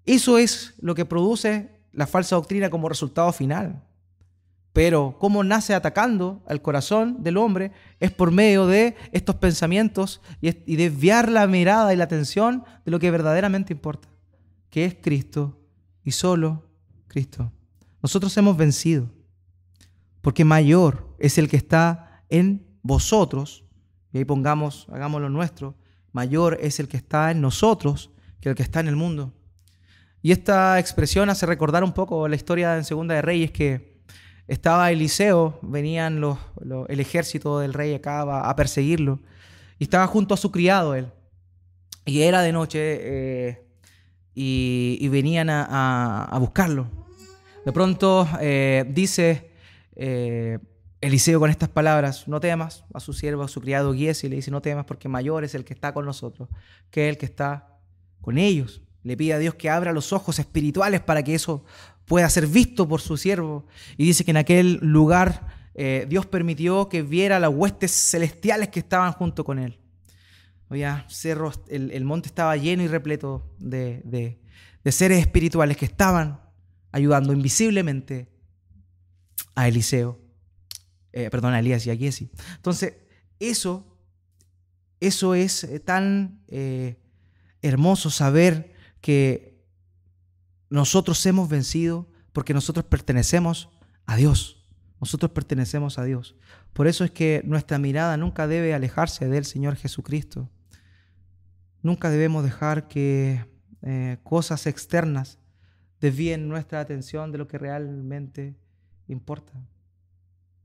Eso 0.07 0.39
es 0.39 0.73
lo 0.79 0.95
que 0.95 1.05
produce 1.05 1.69
la 1.93 2.07
falsa 2.07 2.35
doctrina 2.35 2.71
como 2.71 2.89
resultado 2.89 3.31
final. 3.31 3.83
Pero 4.73 5.19
cómo 5.21 5.45
nace 5.45 5.75
atacando 5.75 6.43
al 6.47 6.63
corazón 6.63 7.23
del 7.23 7.37
hombre 7.37 7.73
es 8.01 8.11
por 8.11 8.31
medio 8.31 8.67
de 8.67 8.97
estos 9.13 9.35
pensamientos 9.35 10.23
y 10.41 10.77
desviar 10.77 11.31
la 11.31 11.47
mirada 11.47 11.93
y 11.93 11.97
la 11.99 12.05
atención 12.05 12.65
de 12.87 12.91
lo 12.91 12.99
que 12.99 13.11
verdaderamente 13.11 13.75
importa, 13.75 14.09
que 14.71 14.87
es 14.87 14.95
Cristo 14.95 15.61
y 16.03 16.13
solo 16.13 16.71
Cristo. 17.07 17.53
Nosotros 18.01 18.35
hemos 18.39 18.57
vencido, 18.57 19.11
porque 20.27 20.45
mayor 20.45 21.15
es 21.21 21.39
el 21.39 21.49
que 21.49 21.57
está 21.57 22.25
en 22.31 22.67
vosotros, 22.83 23.63
y 24.13 24.19
ahí 24.19 24.25
pongamos, 24.25 24.89
hagamos 24.91 25.23
lo 25.23 25.29
nuestro, 25.29 25.77
mayor 26.11 26.59
es 26.61 26.81
el 26.81 26.89
que 26.89 26.97
está 26.97 27.31
en 27.31 27.41
nosotros 27.41 28.11
que 28.41 28.49
el 28.49 28.57
que 28.57 28.65
está 28.65 28.81
en 28.81 28.89
el 28.89 28.97
mundo. 28.97 29.33
Y 30.23 30.33
esta 30.33 30.81
expresión 30.81 31.31
hace 31.31 31.47
recordar 31.47 31.85
un 31.85 31.93
poco 31.93 32.27
la 32.27 32.35
historia 32.35 32.77
en 32.77 32.83
Segunda 32.83 33.15
de 33.15 33.23
Reyes 33.23 33.53
que 33.53 34.01
estaba 34.49 34.91
Eliseo, 34.91 35.61
venían 35.63 36.21
los, 36.21 36.37
el 36.89 36.99
ejército 36.99 37.61
del 37.61 37.73
rey 37.73 37.95
acá 37.95 38.23
a, 38.23 38.57
perseguirlo 38.57 39.21
y 39.79 39.85
estaba 39.85 40.09
junto 40.09 40.35
a 40.35 40.37
su 40.37 40.51
criado 40.51 40.97
él. 40.97 41.07
Y 42.05 42.23
era 42.23 42.43
de 42.43 42.51
noche 42.51 42.81
eh, 42.83 43.65
y, 44.35 45.07
venían 45.07 45.51
a, 45.51 46.37
buscarlo. 46.41 46.89
De 47.65 47.73
pronto 47.73 48.29
eh, 48.41 48.85
dice 48.89 49.55
eh, 49.97 50.59
Eliseo 51.01 51.41
con 51.41 51.51
estas 51.51 51.69
palabras, 51.69 52.27
no 52.29 52.41
temas 52.41 52.85
a 52.95 53.01
su 53.01 53.13
siervo, 53.13 53.43
a 53.43 53.49
su 53.49 53.61
criado 53.61 53.93
Giesi, 53.95 54.29
le 54.29 54.37
dice, 54.37 54.51
no 54.51 54.63
temas 54.63 54.87
porque 54.87 55.09
mayor 55.09 55.45
es 55.45 55.55
el 55.55 55.65
que 55.65 55.75
está 55.75 55.93
con 55.93 56.05
nosotros 56.05 56.49
que 56.91 57.09
el 57.09 57.19
que 57.19 57.27
está 57.27 57.79
con 58.21 58.39
ellos. 58.39 58.83
Le 59.03 59.17
pide 59.17 59.35
a 59.35 59.39
Dios 59.39 59.55
que 59.55 59.71
abra 59.71 59.93
los 59.93 60.13
ojos 60.13 60.39
espirituales 60.39 61.01
para 61.01 61.23
que 61.23 61.35
eso 61.35 61.65
pueda 62.07 62.29
ser 62.29 62.47
visto 62.47 62.89
por 62.89 63.01
su 63.01 63.17
siervo. 63.17 63.67
Y 63.97 64.05
dice 64.05 64.25
que 64.25 64.33
en 64.33 64.37
aquel 64.39 64.79
lugar 64.83 65.47
eh, 65.75 66.07
Dios 66.09 66.27
permitió 66.27 66.89
que 66.89 67.03
viera 67.03 67.39
las 67.39 67.51
huestes 67.51 67.93
celestiales 67.93 68.69
que 68.69 68.81
estaban 68.81 69.13
junto 69.13 69.45
con 69.45 69.59
él. 69.59 69.79
Oye, 70.69 70.89
cerros, 71.09 71.61
el, 71.69 72.05
monte 72.05 72.29
estaba 72.29 72.57
lleno 72.57 72.83
y 72.83 72.89
repleto 72.89 73.49
de, 73.59 74.41
seres 74.87 75.21
espirituales 75.21 75.77
que 75.77 75.85
estaban 75.85 76.41
ayudando 76.91 77.33
invisiblemente 77.33 78.29
a 79.57 79.67
Eliseo, 79.67 80.21
eh, 81.13 81.29
perdón, 81.31 81.55
a 81.55 81.59
Elías 81.59 81.85
y 81.87 81.91
a 81.91 81.97
Giesi. 81.97 82.31
Entonces, 82.55 82.95
eso, 83.41 83.99
eso 85.01 85.35
es 85.35 85.65
eh, 85.65 85.81
tan 85.81 86.41
hermoso 87.61 88.11
saber 88.11 88.73
que 89.01 89.61
nosotros 90.71 91.25
hemos 91.27 91.49
vencido 91.49 92.09
porque 92.33 92.55
nosotros 92.55 92.85
pertenecemos 92.85 93.71
a 94.05 94.15
Dios. 94.15 94.65
Nosotros 95.01 95.31
pertenecemos 95.33 95.99
a 95.99 96.05
Dios. 96.05 96.37
Por 96.73 96.87
eso 96.87 97.05
es 97.05 97.11
que 97.11 97.43
nuestra 97.45 97.79
mirada 97.79 98.17
nunca 98.17 98.47
debe 98.47 98.75
alejarse 98.75 99.29
del 99.29 99.45
Señor 99.45 99.77
Jesucristo. 99.77 100.51
Nunca 101.83 102.11
debemos 102.11 102.45
dejar 102.45 102.89
que 102.89 103.45
eh, 103.83 104.19
cosas 104.23 104.67
externas 104.67 105.39
desvíen 106.01 106.49
nuestra 106.49 106.81
atención 106.81 107.33
de 107.33 107.39
lo 107.39 107.47
que 107.47 107.59
realmente 107.59 108.57
importa. 109.09 109.53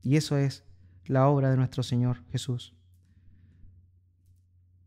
Y 0.02 0.16
eso 0.16 0.36
es 0.36 0.64
la 1.06 1.28
obra 1.28 1.50
de 1.50 1.56
nuestro 1.56 1.82
Señor 1.82 2.22
Jesús. 2.30 2.74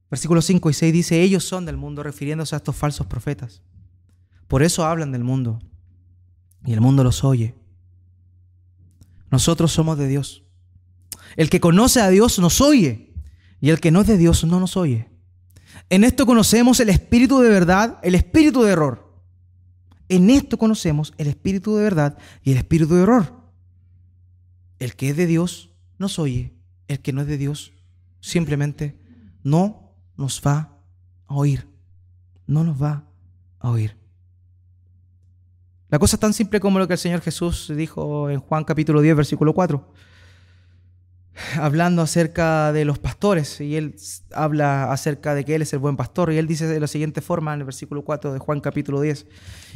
Versículos 0.10 0.45
5 0.45 0.70
y 0.70 0.74
6 0.74 0.93
dice, 0.93 1.22
ellos 1.22 1.43
son 1.43 1.66
del 1.66 1.78
mundo, 1.78 2.03
refiriéndose 2.03 2.56
a 2.56 2.58
estos 2.58 2.76
falsos 2.76 3.08
profetas. 3.08 3.62
Por 4.47 4.64
eso 4.64 4.86
hablan 4.86 5.12
del 5.12 5.24
mundo 5.24 5.60
y 6.66 6.74
el 6.74 6.82
mundo 6.82 7.03
los 7.03 7.24
oye. 7.24 7.56
Nosotros 9.32 9.72
somos 9.72 9.97
de 9.97 10.08
Dios. 10.08 10.43
El 11.36 11.49
que 11.49 11.60
conoce 11.60 12.01
a 12.01 12.10
Dios 12.10 12.39
nos 12.39 12.62
oye 12.62 13.14
y 13.60 13.70
el 13.70 13.80
que 13.80 13.91
no 13.91 14.01
es 14.01 14.08
de 14.08 14.18
Dios 14.18 14.43
no 14.45 14.60
nos 14.60 14.78
oye. 14.78 15.10
En 15.89 16.03
esto 16.03 16.26
conocemos 16.26 16.80
el 16.80 16.89
espíritu 16.89 17.39
de 17.39 17.49
verdad, 17.49 17.99
el 18.01 18.16
espíritu 18.16 18.64
de 18.64 18.72
error. 18.72 19.14
En 20.08 20.30
esto 20.30 20.58
conocemos 20.58 21.14
el 21.18 21.28
espíritu 21.28 21.76
de 21.76 21.84
verdad 21.84 22.18
y 22.43 22.51
el 22.51 22.58
espíritu 22.58 22.95
de 22.95 23.03
error. 23.03 23.45
El 24.80 24.95
que 24.95 25.09
es 25.09 25.17
de 25.17 25.26
Dios 25.26 25.71
nos 25.97 26.19
oye, 26.19 26.53
el 26.88 26.99
que 26.99 27.13
no 27.13 27.21
es 27.21 27.28
de 27.28 27.38
Dios 27.38 27.73
simplemente 28.19 28.99
no 29.43 29.93
nos 30.17 30.41
va 30.45 30.78
a 31.28 31.36
oír. 31.36 31.67
No 32.47 32.63
nos 32.63 32.82
va 32.82 33.05
a 33.59 33.69
oír. 33.69 33.97
La 35.89 35.99
cosa 35.99 36.15
es 36.15 36.19
tan 36.19 36.34
simple 36.34 36.59
como 36.59 36.80
lo 36.80 36.88
que 36.88 36.93
el 36.93 36.99
Señor 36.99 37.21
Jesús 37.21 37.71
dijo 37.76 38.30
en 38.30 38.39
Juan 38.39 38.63
capítulo 38.63 39.01
10, 39.01 39.15
versículo 39.15 39.53
4, 39.53 39.93
hablando 41.57 42.01
acerca 42.01 42.73
de 42.73 42.86
los 42.86 42.97
pastores, 42.99 43.61
y 43.61 43.76
él 43.76 43.95
habla 44.34 44.91
acerca 44.91 45.36
de 45.36 45.45
que 45.45 45.55
Él 45.55 45.61
es 45.61 45.73
el 45.73 45.80
buen 45.80 45.95
pastor, 45.95 46.32
y 46.34 46.38
él 46.38 46.47
dice 46.47 46.67
de 46.67 46.80
la 46.80 46.88
siguiente 46.88 47.21
forma 47.21 47.53
en 47.53 47.59
el 47.59 47.65
versículo 47.65 48.03
4 48.03 48.34
de 48.34 48.39
Juan 48.39 48.61
capítulo 48.61 48.99
10, 48.99 49.28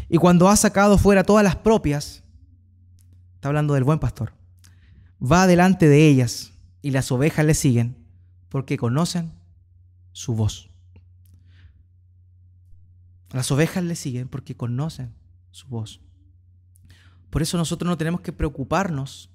y 0.10 0.18
cuando 0.18 0.50
ha 0.50 0.56
sacado 0.56 0.98
fuera 0.98 1.24
todas 1.24 1.44
las 1.44 1.56
propias, 1.56 2.24
está 3.36 3.50
hablando 3.50 3.76
del 3.76 3.84
buen 3.84 4.00
pastor, 4.00 4.34
va 5.22 5.48
delante 5.48 5.88
de 5.88 6.08
ellas, 6.08 6.54
y 6.82 6.92
las 6.92 7.12
ovejas 7.12 7.46
le 7.46 7.54
siguen, 7.54 7.96
porque 8.50 8.78
conocen 8.78 9.32
su 10.12 10.36
voz. 10.36 10.70
Las 13.32 13.52
ovejas 13.52 13.84
le 13.84 13.96
siguen 13.96 14.28
porque 14.28 14.56
conocen 14.56 15.14
su 15.52 15.68
voz. 15.68 16.02
Por 17.30 17.42
eso 17.42 17.58
nosotros 17.58 17.88
no 17.88 17.98
tenemos 17.98 18.22
que 18.22 18.34
preocuparnos 18.34 19.30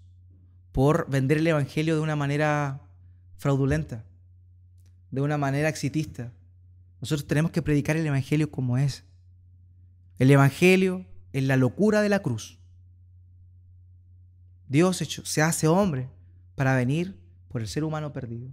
por 0.73 1.09
vender 1.09 1.39
el 1.39 1.47
Evangelio 1.47 1.95
de 1.95 2.01
una 2.01 2.17
manera 2.17 2.81
fraudulenta, 3.37 4.05
de 5.13 5.21
una 5.21 5.39
manera 5.39 5.69
exitista. 5.69 6.33
Nosotros 7.01 7.29
tenemos 7.29 7.53
que 7.53 7.63
predicar 7.63 7.97
el 7.97 8.07
Evangelio 8.07 8.51
como 8.51 8.79
es. 8.79 9.05
El 10.19 10.31
Evangelio 10.31 11.07
es 11.33 11.45
la 11.45 11.57
locura 11.57 12.03
de 12.03 12.09
la 12.09 12.21
cruz. 12.21 12.59
Dios 14.75 14.97
se 14.97 15.41
hace 15.41 15.69
hombre 15.69 16.09
para 16.57 16.75
venir 16.75 17.17
por 17.47 17.61
el 17.61 17.69
ser 17.69 17.85
humano 17.85 18.13
perdido. 18.13 18.51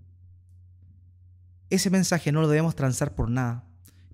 Ese 1.72 1.90
mensaje 1.90 2.32
no 2.32 2.42
lo 2.42 2.48
debemos 2.48 2.76
transar 2.76 3.16
por 3.16 3.28
nada. 3.28 3.64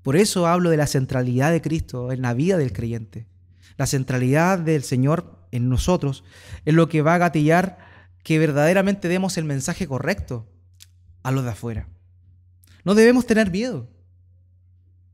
Por 0.03 0.15
eso 0.15 0.47
hablo 0.47 0.69
de 0.69 0.77
la 0.77 0.87
centralidad 0.87 1.51
de 1.51 1.61
Cristo 1.61 2.13
en 2.13 2.21
la 2.21 2.33
vida 2.33 2.57
del 2.57 2.71
creyente. 2.71 3.27
La 3.75 3.87
centralidad 3.87 4.57
del 4.57 4.83
Señor 4.83 5.37
en 5.51 5.67
nosotros 5.67 6.23
es 6.63 6.73
lo 6.73 6.87
que 6.87 7.01
va 7.01 7.15
a 7.15 7.17
gatillar 7.17 7.77
que 8.23 8.39
verdaderamente 8.39 9.09
demos 9.09 9.37
el 9.37 9.43
mensaje 9.43 9.85
correcto 9.85 10.47
a 11.23 11.31
los 11.31 11.43
de 11.43 11.49
afuera. 11.49 11.89
No 12.85 12.95
debemos 12.95 13.25
tener 13.25 13.51
miedo. 13.51 13.89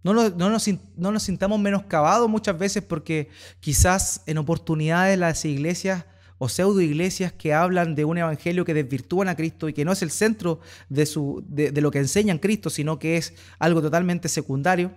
No, 0.03 0.13
no, 0.13 0.29
nos, 0.51 0.67
no 0.95 1.11
nos 1.11 1.23
sintamos 1.23 1.59
menoscabados 1.59 2.29
muchas 2.29 2.55
veces 2.55 2.83
porque 2.83 3.29
quizás 3.61 4.21
en 4.27 4.37
oportunidades 4.37 5.17
las 5.17 5.43
iglesias 5.43 6.05
o 6.43 6.49
pseudo 6.49 6.81
iglesias 6.81 7.31
que 7.31 7.53
hablan 7.53 7.95
de 7.95 8.03
un 8.03 8.17
evangelio 8.17 8.65
que 8.65 8.73
desvirtúan 8.73 9.29
a 9.29 9.35
Cristo 9.35 9.69
y 9.69 9.73
que 9.73 9.85
no 9.85 9.93
es 9.93 10.01
el 10.01 10.11
centro 10.11 10.59
de, 10.89 11.05
su, 11.05 11.41
de, 11.47 11.71
lo 11.79 11.89
que 11.89 11.99
enseñan 11.99 12.37
Cristo, 12.37 12.69
sino 12.69 12.99
que 12.99 13.15
es 13.15 13.33
algo 13.59 13.81
totalmente 13.81 14.27
secundario, 14.27 14.91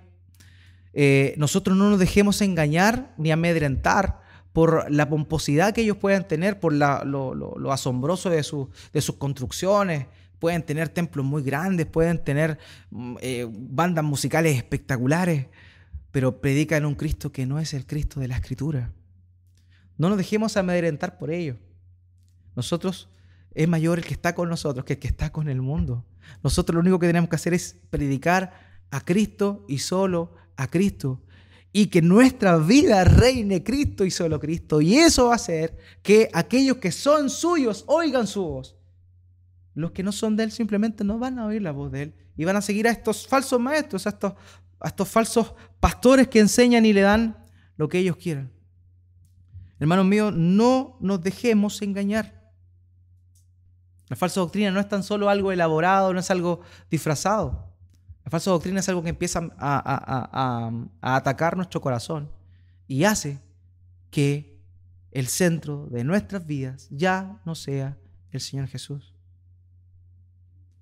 eh, 0.92 1.34
nosotros 1.36 1.76
no 1.76 1.88
nos 1.88 2.00
dejemos 2.00 2.42
engañar 2.42 3.14
ni 3.16 3.30
amedrentar 3.30 4.20
por 4.52 4.90
la 4.90 5.08
pomposidad 5.08 5.72
que 5.72 5.82
ellos 5.82 5.98
puedan 5.98 6.26
tener, 6.26 6.58
por 6.58 6.72
lo, 6.72 7.72
asombroso 7.72 8.28
de, 8.28 8.38
de 8.38 9.00
sus 9.00 9.16
construcciones, 9.16 10.06
pueden 10.40 10.64
tener 10.64 10.88
templos 10.88 11.24
muy 11.24 11.44
grandes, 11.44 11.86
pueden 11.86 12.24
tener 12.24 12.58
mm, 12.90 13.16
eh, 13.20 13.46
bandas 13.48 14.04
musicales 14.04 14.56
espectaculares, 14.56 15.46
pero 16.10 16.40
predican 16.40 16.84
un 16.86 16.96
Cristo 16.96 17.30
que 17.30 17.46
no 17.46 17.60
es 17.60 17.72
el 17.72 17.86
Cristo 17.86 18.18
de 18.18 18.26
la 18.26 18.34
Escritura. 18.34 18.90
No 19.98 20.08
nos 20.08 20.18
dejemos 20.18 20.56
amedrentar 20.56 21.18
por 21.18 21.30
ello. 21.30 21.56
Nosotros 22.54 23.08
es 23.54 23.66
mayor 23.68 23.98
el 23.98 24.04
que 24.04 24.14
está 24.14 24.34
con 24.34 24.48
nosotros 24.48 24.84
que 24.84 24.94
el 24.94 24.98
que 24.98 25.08
está 25.08 25.30
con 25.30 25.48
el 25.48 25.62
mundo. 25.62 26.04
Nosotros 26.42 26.74
lo 26.74 26.80
único 26.80 26.98
que 26.98 27.06
tenemos 27.06 27.30
que 27.30 27.36
hacer 27.36 27.54
es 27.54 27.76
predicar 27.90 28.52
a 28.90 29.00
Cristo 29.00 29.64
y 29.68 29.78
solo 29.78 30.34
a 30.56 30.68
Cristo. 30.68 31.22
Y 31.72 31.86
que 31.88 32.00
nuestra 32.00 32.56
vida 32.56 33.04
reine 33.04 33.62
Cristo 33.62 34.04
y 34.04 34.10
solo 34.10 34.40
Cristo. 34.40 34.80
Y 34.80 34.96
eso 34.96 35.26
va 35.26 35.32
a 35.32 35.36
hacer 35.36 35.76
que 36.02 36.30
aquellos 36.32 36.78
que 36.78 36.92
son 36.92 37.28
suyos 37.28 37.84
oigan 37.86 38.26
su 38.26 38.42
voz. 38.42 38.76
Los 39.74 39.92
que 39.92 40.02
no 40.02 40.12
son 40.12 40.36
de 40.36 40.44
Él 40.44 40.52
simplemente 40.52 41.04
no 41.04 41.18
van 41.18 41.38
a 41.38 41.46
oír 41.46 41.60
la 41.60 41.72
voz 41.72 41.92
de 41.92 42.02
Él. 42.04 42.14
Y 42.36 42.44
van 42.44 42.56
a 42.56 42.62
seguir 42.62 42.88
a 42.88 42.90
estos 42.90 43.26
falsos 43.26 43.60
maestros, 43.60 44.06
a 44.06 44.10
estos, 44.10 44.32
a 44.80 44.88
estos 44.88 45.08
falsos 45.08 45.54
pastores 45.80 46.28
que 46.28 46.40
enseñan 46.40 46.86
y 46.86 46.92
le 46.94 47.02
dan 47.02 47.36
lo 47.76 47.88
que 47.88 47.98
ellos 47.98 48.16
quieran. 48.16 48.55
Hermanos 49.78 50.06
míos, 50.06 50.32
no 50.34 50.96
nos 51.00 51.20
dejemos 51.22 51.82
engañar. 51.82 52.36
La 54.08 54.16
falsa 54.16 54.40
doctrina 54.40 54.70
no 54.70 54.80
es 54.80 54.88
tan 54.88 55.02
solo 55.02 55.28
algo 55.28 55.52
elaborado, 55.52 56.12
no 56.12 56.20
es 56.20 56.30
algo 56.30 56.60
disfrazado. 56.90 57.72
La 58.24 58.30
falsa 58.30 58.50
doctrina 58.50 58.80
es 58.80 58.88
algo 58.88 59.02
que 59.02 59.10
empieza 59.10 59.50
a, 59.58 60.70
atacar 61.00 61.56
nuestro 61.56 61.80
corazón 61.80 62.30
y 62.86 63.04
hace 63.04 63.40
que 64.10 64.60
el 65.10 65.26
centro 65.26 65.86
de 65.90 66.04
nuestras 66.04 66.46
vidas 66.46 66.88
ya 66.90 67.40
no 67.44 67.54
sea 67.54 67.98
el 68.30 68.40
Señor 68.40 68.68
Jesús. 68.68 69.14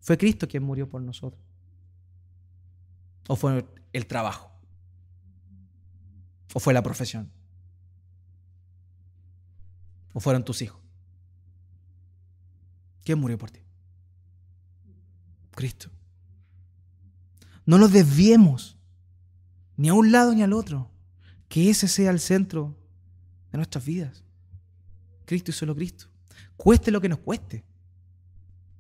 Fue 0.01 0.19
Cristo 0.19 0.47
quien 0.47 0.63
murió 0.63 0.89
por 0.89 1.01
nosotros. 1.01 1.43
O 3.27 3.37
fue 3.37 3.67
el 3.93 4.07
trabajo. 4.07 4.51
O 6.53 6.61
fue 6.61 6.75
la 6.75 6.83
profesión. 6.83 7.31
¿O 10.15 10.21
fueron 10.21 10.45
tus 10.45 10.63
hijos? 10.63 10.81
¿Quién 13.05 13.19
murió 13.19 13.37
por 13.37 13.51
ti? 13.51 13.61
Cristo. 15.51 15.91
No 17.67 17.79
nos 17.79 17.93
desviemos 17.93 18.79
ni 19.77 19.89
a 19.89 19.95
un 19.95 20.13
lado 20.13 20.33
ni 20.33 20.43
al 20.43 20.53
otro. 20.53 20.91
Que 21.49 21.69
ese 21.69 21.89
sea 21.89 22.11
el 22.11 22.21
centro 22.21 22.75
de 23.53 23.59
nuestras 23.59 23.85
vidas. 23.85 24.25
Cristo 25.27 25.51
y 25.51 25.55
solo 25.55 25.75
Cristo. 25.75 26.07
Cueste 26.57 26.91
lo 26.91 27.01
que 27.01 27.09
nos 27.09 27.19
cueste. 27.19 27.65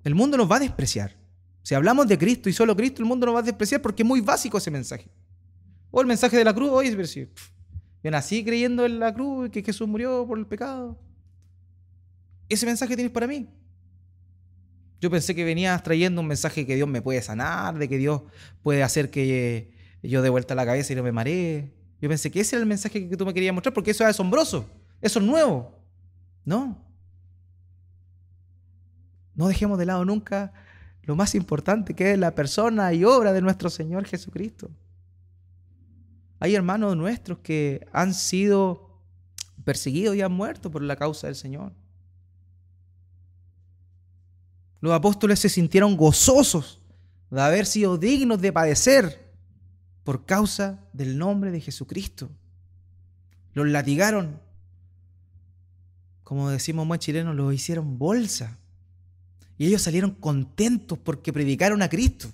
El 0.04 0.14
mundo 0.14 0.36
nos 0.36 0.50
va 0.50 0.56
a 0.56 0.60
despreciar. 0.60 1.16
Si 1.62 1.74
hablamos 1.74 2.06
de 2.06 2.18
Cristo 2.18 2.48
y 2.48 2.52
solo 2.52 2.76
Cristo, 2.76 3.02
el 3.02 3.08
mundo 3.08 3.26
nos 3.26 3.34
va 3.34 3.40
a 3.40 3.42
despreciar 3.42 3.82
porque 3.82 4.02
es 4.02 4.08
muy 4.08 4.20
básico 4.20 4.58
ese 4.58 4.70
mensaje. 4.70 5.10
O 5.90 6.00
el 6.00 6.06
mensaje 6.06 6.36
de 6.36 6.44
la 6.44 6.54
cruz, 6.54 6.70
oye, 6.70 6.94
pero 6.94 7.08
si 7.08 7.28
yo 8.02 8.10
nací 8.10 8.44
creyendo 8.44 8.84
en 8.84 9.00
la 9.00 9.12
cruz, 9.12 9.50
que 9.50 9.62
Jesús 9.62 9.88
murió 9.88 10.26
por 10.26 10.38
el 10.38 10.46
pecado 10.46 10.98
ese 12.48 12.66
mensaje 12.66 12.94
tienes 12.94 13.12
para 13.12 13.26
mí. 13.26 13.48
Yo 15.00 15.10
pensé 15.10 15.34
que 15.34 15.44
venías 15.44 15.82
trayendo 15.82 16.20
un 16.20 16.26
mensaje 16.26 16.66
que 16.66 16.76
Dios 16.76 16.88
me 16.88 17.02
puede 17.02 17.20
sanar, 17.20 17.78
de 17.78 17.88
que 17.88 17.98
Dios 17.98 18.22
puede 18.62 18.82
hacer 18.82 19.10
que 19.10 19.72
yo 20.02 20.22
dé 20.22 20.28
vuelta 20.28 20.54
la 20.54 20.64
cabeza 20.64 20.92
y 20.92 20.96
no 20.96 21.02
me 21.02 21.12
maree. 21.12 21.72
Yo 22.00 22.08
pensé 22.08 22.30
que 22.30 22.40
ese 22.40 22.56
era 22.56 22.62
el 22.62 22.68
mensaje 22.68 23.08
que 23.08 23.16
tú 23.16 23.26
me 23.26 23.34
querías 23.34 23.54
mostrar 23.54 23.74
porque 23.74 23.90
eso 23.90 24.04
es 24.04 24.10
asombroso, 24.10 24.68
eso 25.00 25.18
es 25.18 25.24
nuevo. 25.24 25.78
No. 26.44 26.78
No 29.34 29.48
dejemos 29.48 29.78
de 29.78 29.86
lado 29.86 30.04
nunca 30.04 30.52
lo 31.02 31.16
más 31.16 31.34
importante 31.34 31.94
que 31.94 32.12
es 32.12 32.18
la 32.18 32.34
persona 32.34 32.92
y 32.92 33.04
obra 33.04 33.32
de 33.32 33.42
nuestro 33.42 33.68
Señor 33.68 34.06
Jesucristo. 34.06 34.70
Hay 36.40 36.54
hermanos 36.54 36.96
nuestros 36.96 37.38
que 37.38 37.86
han 37.92 38.14
sido 38.14 39.00
perseguidos 39.64 40.16
y 40.16 40.22
han 40.22 40.32
muerto 40.32 40.70
por 40.70 40.82
la 40.82 40.96
causa 40.96 41.26
del 41.26 41.36
Señor. 41.36 41.72
Los 44.84 44.92
apóstoles 44.92 45.38
se 45.38 45.48
sintieron 45.48 45.96
gozosos 45.96 46.78
de 47.30 47.40
haber 47.40 47.64
sido 47.64 47.96
dignos 47.96 48.42
de 48.42 48.52
padecer 48.52 49.32
por 50.02 50.26
causa 50.26 50.84
del 50.92 51.16
nombre 51.16 51.50
de 51.50 51.62
Jesucristo. 51.62 52.28
Los 53.54 53.66
latigaron, 53.66 54.38
como 56.22 56.50
decimos 56.50 56.86
muy 56.86 56.98
chilenos, 56.98 57.34
los 57.34 57.54
hicieron 57.54 57.98
bolsa. 57.98 58.58
Y 59.56 59.68
ellos 59.68 59.80
salieron 59.80 60.10
contentos 60.10 60.98
porque 60.98 61.32
predicaron 61.32 61.80
a 61.80 61.88
Cristo 61.88 62.30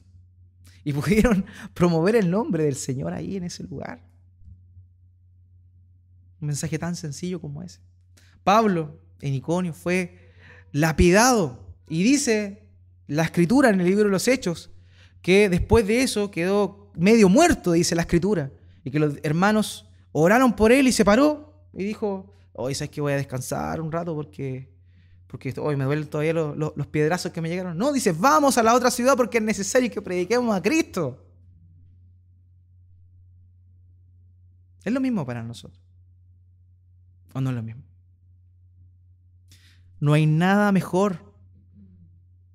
y 0.82 0.92
pudieron 0.92 1.46
promover 1.72 2.16
el 2.16 2.28
nombre 2.32 2.64
del 2.64 2.74
Señor 2.74 3.12
ahí 3.12 3.36
en 3.36 3.44
ese 3.44 3.62
lugar. 3.62 4.02
Un 6.40 6.48
mensaje 6.48 6.80
tan 6.80 6.96
sencillo 6.96 7.40
como 7.40 7.62
ese. 7.62 7.78
Pablo 8.42 8.98
en 9.20 9.34
Iconio 9.34 9.72
fue 9.72 10.32
lapidado 10.72 11.69
y 11.90 12.04
dice 12.04 12.62
la 13.08 13.24
escritura 13.24 13.68
en 13.68 13.80
el 13.80 13.86
libro 13.86 14.04
de 14.04 14.10
los 14.10 14.28
Hechos 14.28 14.70
que 15.20 15.48
después 15.48 15.86
de 15.86 16.02
eso 16.02 16.30
quedó 16.30 16.90
medio 16.94 17.28
muerto, 17.28 17.72
dice 17.72 17.94
la 17.94 18.02
escritura, 18.02 18.50
y 18.84 18.90
que 18.90 18.98
los 18.98 19.16
hermanos 19.22 19.90
oraron 20.12 20.54
por 20.54 20.72
él 20.72 20.86
y 20.86 20.92
se 20.92 21.04
paró 21.04 21.68
y 21.74 21.84
dijo, 21.84 22.32
hoy 22.52 22.74
sabes 22.74 22.90
que 22.90 23.00
voy 23.00 23.12
a 23.12 23.16
descansar 23.16 23.80
un 23.80 23.92
rato 23.92 24.14
porque, 24.14 24.72
porque 25.26 25.52
hoy 25.58 25.76
me 25.76 25.84
duelen 25.84 26.08
todavía 26.08 26.32
los, 26.32 26.56
los 26.56 26.86
piedrazos 26.86 27.32
que 27.32 27.40
me 27.40 27.48
llegaron. 27.48 27.76
No, 27.76 27.92
dice, 27.92 28.12
vamos 28.12 28.56
a 28.56 28.62
la 28.62 28.74
otra 28.74 28.90
ciudad 28.90 29.16
porque 29.16 29.38
es 29.38 29.44
necesario 29.44 29.90
que 29.90 30.00
prediquemos 30.00 30.56
a 30.56 30.62
Cristo. 30.62 31.26
Es 34.84 34.92
lo 34.92 35.00
mismo 35.00 35.26
para 35.26 35.42
nosotros. 35.42 35.82
¿O 37.34 37.40
no 37.40 37.50
es 37.50 37.56
lo 37.56 37.62
mismo? 37.62 37.82
No 39.98 40.14
hay 40.14 40.24
nada 40.24 40.72
mejor, 40.72 41.29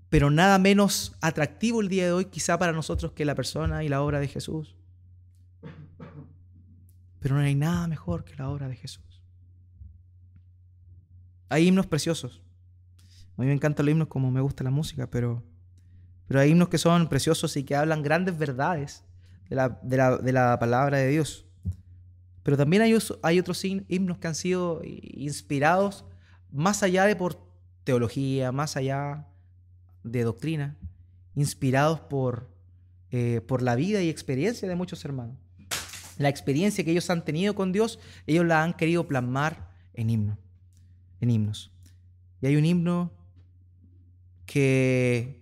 pero 0.10 0.30
nada 0.30 0.58
menos 0.60 1.16
atractivo 1.22 1.82
el 1.82 1.90
día 1.90 2.06
de 2.06 2.12
hoy 2.12 2.26
quizá 2.26 2.58
para 2.58 2.72
nosotros 2.72 3.12
que 3.14 3.26
la 3.26 3.36
persona 3.36 3.84
y 3.84 3.90
la 3.90 4.02
obra 4.02 4.20
de 4.20 4.28
Jesús. 4.28 4.76
Pero 7.20 7.36
no 7.36 7.42
hay 7.42 7.56
nada 7.56 7.88
mejor 7.88 8.24
que 8.24 8.36
la 8.36 8.50
obra 8.50 8.68
de 8.68 8.76
Jesús. 8.76 9.04
Hay 11.50 11.68
himnos 11.68 11.88
preciosos. 11.88 12.42
A 13.38 13.42
mí 13.42 13.48
me 13.48 13.54
encantan 13.54 13.86
los 13.86 13.92
himnos 13.92 14.08
como 14.08 14.32
me 14.32 14.42
gusta 14.42 14.64
la 14.64 14.70
música, 14.70 15.10
pero, 15.10 15.44
pero 16.28 16.40
hay 16.40 16.52
himnos 16.52 16.70
que 16.70 16.78
son 16.78 17.10
preciosos 17.10 17.58
y 17.58 17.64
que 17.64 17.76
hablan 17.76 18.04
grandes 18.04 18.38
verdades 18.38 19.04
de 19.50 19.56
la, 19.56 19.70
de 19.70 20.32
la 20.32 20.58
palabra 20.60 20.98
de 20.98 21.08
Dios. 21.08 21.46
Pero 22.44 22.58
también 22.58 22.84
hay, 22.84 22.96
hay 23.24 23.40
otros 23.40 23.66
himnos 23.66 24.20
que 24.20 24.28
han 24.28 24.36
sido 24.36 24.82
inspirados 24.84 26.06
más 26.52 26.84
allá 26.84 27.06
de 27.06 27.16
por 27.16 27.44
teología, 27.84 28.52
más 28.52 28.78
allá 28.78 29.28
de 30.06 30.24
doctrina, 30.24 30.78
inspirados 31.36 32.00
por, 32.00 32.50
eh, 33.12 33.42
por 33.46 33.62
la 33.62 33.76
vida 33.76 34.02
y 34.02 34.10
experiencia 34.10 34.68
de 34.70 34.76
muchos 34.76 35.04
hermanos. 35.04 35.36
La 36.18 36.30
experiencia 36.30 36.86
que 36.86 36.92
ellos 36.92 37.10
han 37.10 37.26
tenido 37.26 37.56
con 37.56 37.72
Dios, 37.72 38.00
ellos 38.26 38.46
la 38.46 38.64
han 38.64 38.74
querido 38.74 39.08
plasmar 39.08 39.70
en 39.94 40.10
himno, 40.10 40.38
en 41.20 41.32
himnos. 41.32 41.72
Y 42.42 42.48
hay 42.48 42.56
un 42.56 42.66
himno 42.66 43.12
que 44.46 45.42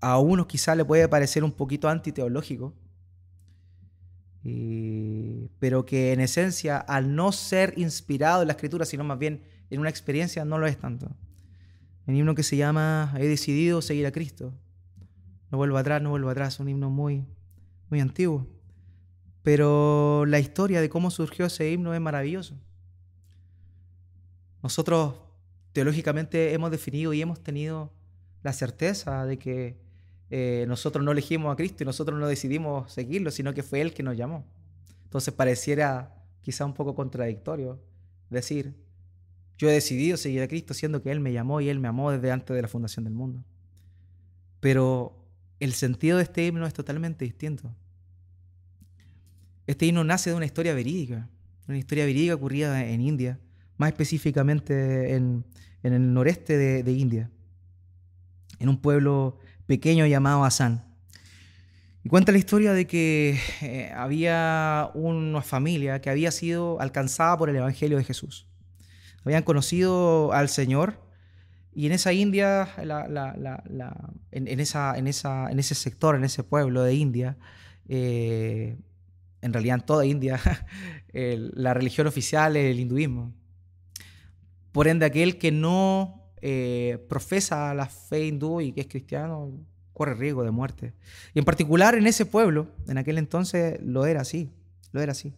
a 0.00 0.18
unos 0.18 0.46
quizá 0.46 0.74
le 0.74 0.84
puede 0.84 1.08
parecer 1.08 1.42
un 1.42 1.52
poquito 1.52 1.88
antiteológico, 1.88 2.74
pero 5.58 5.84
que 5.84 6.12
en 6.12 6.20
esencia, 6.20 6.78
al 6.78 7.14
no 7.14 7.32
ser 7.32 7.74
inspirado 7.76 8.42
en 8.42 8.48
la 8.48 8.52
escritura, 8.52 8.84
sino 8.84 9.04
más 9.04 9.18
bien 9.18 9.42
en 9.70 9.80
una 9.80 9.90
experiencia, 9.90 10.44
no 10.44 10.58
lo 10.58 10.66
es 10.66 10.78
tanto. 10.78 11.10
Un 12.10 12.16
himno 12.16 12.34
que 12.34 12.42
se 12.42 12.56
llama 12.56 13.14
He 13.18 13.28
decidido 13.28 13.80
seguir 13.80 14.04
a 14.04 14.10
Cristo. 14.10 14.52
No 15.52 15.58
vuelvo 15.58 15.78
atrás, 15.78 16.02
no 16.02 16.10
vuelvo 16.10 16.28
atrás. 16.28 16.58
Un 16.58 16.68
himno 16.68 16.90
muy, 16.90 17.24
muy 17.88 18.00
antiguo. 18.00 18.48
Pero 19.44 20.26
la 20.26 20.40
historia 20.40 20.80
de 20.80 20.88
cómo 20.88 21.12
surgió 21.12 21.46
ese 21.46 21.70
himno 21.70 21.94
es 21.94 22.00
maravilloso. 22.00 22.56
Nosotros 24.60 25.14
teológicamente 25.72 26.52
hemos 26.52 26.72
definido 26.72 27.12
y 27.12 27.22
hemos 27.22 27.40
tenido 27.44 27.92
la 28.42 28.52
certeza 28.52 29.24
de 29.24 29.38
que 29.38 29.78
eh, 30.30 30.64
nosotros 30.66 31.04
no 31.04 31.12
elegimos 31.12 31.52
a 31.52 31.56
Cristo 31.56 31.84
y 31.84 31.86
nosotros 31.86 32.18
no 32.18 32.26
decidimos 32.26 32.92
seguirlo, 32.92 33.30
sino 33.30 33.54
que 33.54 33.62
fue 33.62 33.82
Él 33.82 33.94
que 33.94 34.02
nos 34.02 34.16
llamó. 34.16 34.44
Entonces 35.04 35.32
pareciera 35.32 36.12
quizá 36.40 36.64
un 36.64 36.74
poco 36.74 36.96
contradictorio 36.96 37.78
decir, 38.30 38.74
yo 39.60 39.68
he 39.68 39.74
decidido 39.74 40.16
seguir 40.16 40.40
a 40.40 40.48
Cristo 40.48 40.72
siendo 40.72 41.02
que 41.02 41.10
Él 41.10 41.20
me 41.20 41.34
llamó 41.34 41.60
y 41.60 41.68
Él 41.68 41.78
me 41.78 41.88
amó 41.88 42.10
desde 42.10 42.30
antes 42.30 42.56
de 42.56 42.62
la 42.62 42.68
fundación 42.68 43.04
del 43.04 43.12
mundo. 43.12 43.44
Pero 44.58 45.22
el 45.58 45.74
sentido 45.74 46.16
de 46.16 46.22
este 46.22 46.46
himno 46.46 46.66
es 46.66 46.72
totalmente 46.72 47.26
distinto. 47.26 47.70
Este 49.66 49.84
himno 49.84 50.02
nace 50.02 50.30
de 50.30 50.36
una 50.36 50.46
historia 50.46 50.72
verídica, 50.72 51.28
una 51.68 51.76
historia 51.76 52.06
verídica 52.06 52.36
ocurrida 52.36 52.86
en 52.86 53.02
India, 53.02 53.38
más 53.76 53.90
específicamente 53.90 55.14
en, 55.14 55.44
el 55.82 56.14
noreste 56.14 56.56
de 56.56 56.92
India, 56.92 57.30
en 58.60 58.70
un 58.70 58.80
pueblo 58.80 59.40
pequeño 59.66 60.06
llamado 60.06 60.42
Hassan. 60.42 60.86
Y 62.02 62.08
cuenta 62.08 62.32
la 62.32 62.38
historia 62.38 62.72
de 62.72 62.86
que 62.86 63.38
eh, 63.60 63.92
había 63.94 64.90
una 64.94 65.42
familia 65.42 66.00
que 66.00 66.08
había 66.08 66.30
sido 66.30 66.80
alcanzada 66.80 67.36
por 67.36 67.50
el 67.50 67.56
Evangelio 67.56 67.98
de 67.98 68.04
Jesús. 68.04 68.49
Habían 69.24 69.42
conocido 69.42 70.32
al 70.32 70.48
Señor 70.48 70.98
y 71.72 71.86
en 71.86 71.92
esa 71.92 72.12
India, 72.12 72.68
en, 72.78 74.60
esa, 74.60 74.98
en, 74.98 75.06
esa, 75.06 75.50
en, 75.50 75.58
ese 75.58 75.74
sector, 75.74 76.16
en 76.16 76.24
ese 76.24 76.42
pueblo 76.42 76.82
de 76.82 76.94
India, 76.94 77.36
eh, 77.88 78.76
en 79.40 79.52
realidad 79.52 79.76
en 79.76 79.86
toda 79.86 80.04
India, 80.04 80.40
la 81.12 81.74
religión 81.74 82.06
oficial 82.06 82.56
es 82.56 82.70
el 82.70 82.80
hinduismo. 82.80 83.32
Por 84.72 84.88
ende, 84.88 85.06
aquel 85.06 85.38
que 85.38 85.52
no 85.52 86.32
eh, 86.42 87.04
profesa 87.08 87.74
la 87.74 87.86
fe 87.86 88.26
hindú 88.26 88.60
y 88.60 88.72
que 88.72 88.82
es 88.82 88.86
cristiano, 88.86 89.52
corre 89.92 90.14
riesgo 90.14 90.42
de 90.44 90.50
muerte. 90.50 90.94
Y 91.34 91.38
en 91.38 91.44
particular 91.44 91.94
en 91.94 92.06
ese 92.06 92.26
pueblo, 92.26 92.68
en 92.88 92.98
aquel 92.98 93.18
entonces 93.18 93.80
lo 93.82 94.06
era 94.06 94.22
así, 94.22 94.50
lo 94.92 95.00
era 95.00 95.12
así. 95.12 95.34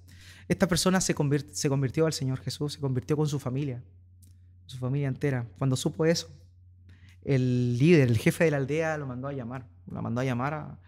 Esta 0.49 0.69
persona 0.69 1.01
se, 1.01 1.15
convirtió 1.15 2.07
al 2.07 2.13
Señor 2.13 2.41
Jesús, 2.41 2.75
se 2.75 2.81
convirtió 2.81 3.17
con 3.17 3.27
su 3.27 3.39
familia, 3.39 3.83
su 4.67 4.79
familia 4.79 5.09
entera. 5.09 5.47
Cuando 5.59 5.77
supo 5.77 6.05
eso, 6.05 6.29
el 7.25 7.79
líder, 7.79 8.09
el 8.09 8.19
jefe 8.19 8.45
de 8.45 8.51
la 8.51 8.57
aldea 8.57 8.99
lo 8.99 9.07
mandó 9.07 9.29
a 9.29 9.33
llamar, 9.33 9.67
lo 9.91 10.03
mandó 10.03 10.21
a 10.21 10.25
llamar, 10.25 10.79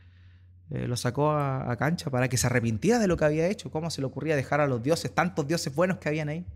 eh, 0.71 0.89
lo 0.89 0.97
sacó 0.97 1.31
a, 1.31 1.71
a, 1.71 1.77
cancha 1.77 2.11
para 2.11 2.29
que 2.29 2.37
se 2.37 2.47
arrepintiera 2.47 2.99
de 2.99 3.07
lo 3.07 3.17
que 3.17 3.25
había 3.25 3.49
hecho, 3.49 3.71
cómo 3.71 3.91
se 3.91 4.01
le 4.01 4.07
ocurría 4.07 4.37
dejar 4.37 4.61
a 4.61 4.67
los 4.67 4.83
dioses, 4.83 5.15
tantos 5.15 5.47
dioses 5.47 5.75
buenos 5.75 5.99
que 5.99 6.09
habían 6.09 6.29
ahí, 6.29 6.47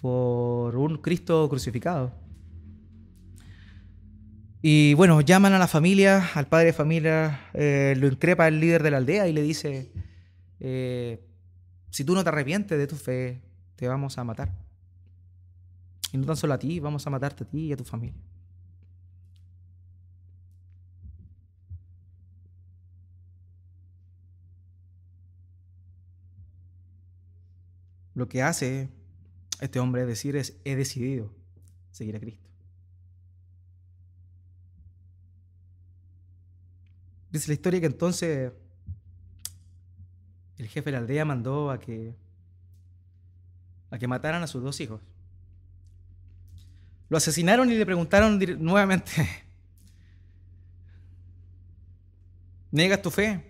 por 0.00 0.76
un 0.76 0.98
Cristo 0.98 1.48
crucificado. 1.48 2.12
Y 4.62 4.94
bueno, 4.94 5.20
llaman 5.20 5.52
a 5.52 5.58
la 5.58 5.68
familia, 5.68 6.30
al 6.34 6.48
padre 6.48 6.66
de 6.66 6.72
familia, 6.72 7.40
eh, 7.54 7.94
lo 7.98 8.08
increpa 8.08 8.48
el 8.48 8.58
líder 8.58 8.82
de 8.82 8.90
la 8.90 8.96
aldea 8.96 9.28
y 9.28 9.32
le 9.32 9.42
dice, 9.42 9.92
eh, 10.58 11.25
si 11.96 12.04
tú 12.04 12.14
no 12.14 12.22
te 12.22 12.28
arrepientes 12.28 12.76
de 12.76 12.86
tu 12.86 12.94
fe, 12.94 13.40
te 13.74 13.88
vamos 13.88 14.18
a 14.18 14.22
matar. 14.22 14.52
Y 16.12 16.18
no 16.18 16.26
tan 16.26 16.36
solo 16.36 16.52
a 16.52 16.58
ti, 16.58 16.78
vamos 16.78 17.06
a 17.06 17.08
matarte 17.08 17.44
a 17.44 17.46
ti 17.46 17.68
y 17.68 17.72
a 17.72 17.76
tu 17.78 17.84
familia. 17.84 18.20
Lo 28.12 28.28
que 28.28 28.42
hace 28.42 28.90
este 29.62 29.80
hombre 29.80 30.02
es 30.02 30.08
decir 30.08 30.36
es, 30.36 30.54
he 30.66 30.76
decidido 30.76 31.32
seguir 31.92 32.14
a 32.14 32.20
Cristo. 32.20 32.50
Dice 37.30 37.48
la 37.48 37.54
historia 37.54 37.80
que 37.80 37.86
entonces 37.86 38.52
el 40.58 40.68
jefe 40.68 40.90
de 40.90 40.92
la 40.92 40.98
aldea 40.98 41.24
mandó 41.24 41.70
a 41.70 41.78
que, 41.78 42.14
a 43.90 43.98
que 43.98 44.08
mataran 44.08 44.42
a 44.42 44.46
sus 44.46 44.62
dos 44.62 44.80
hijos. 44.80 45.00
Lo 47.08 47.16
asesinaron 47.16 47.70
y 47.70 47.74
le 47.74 47.86
preguntaron 47.86 48.40
nuevamente, 48.58 49.12
¿negas 52.70 53.02
tu 53.02 53.10
fe? 53.10 53.44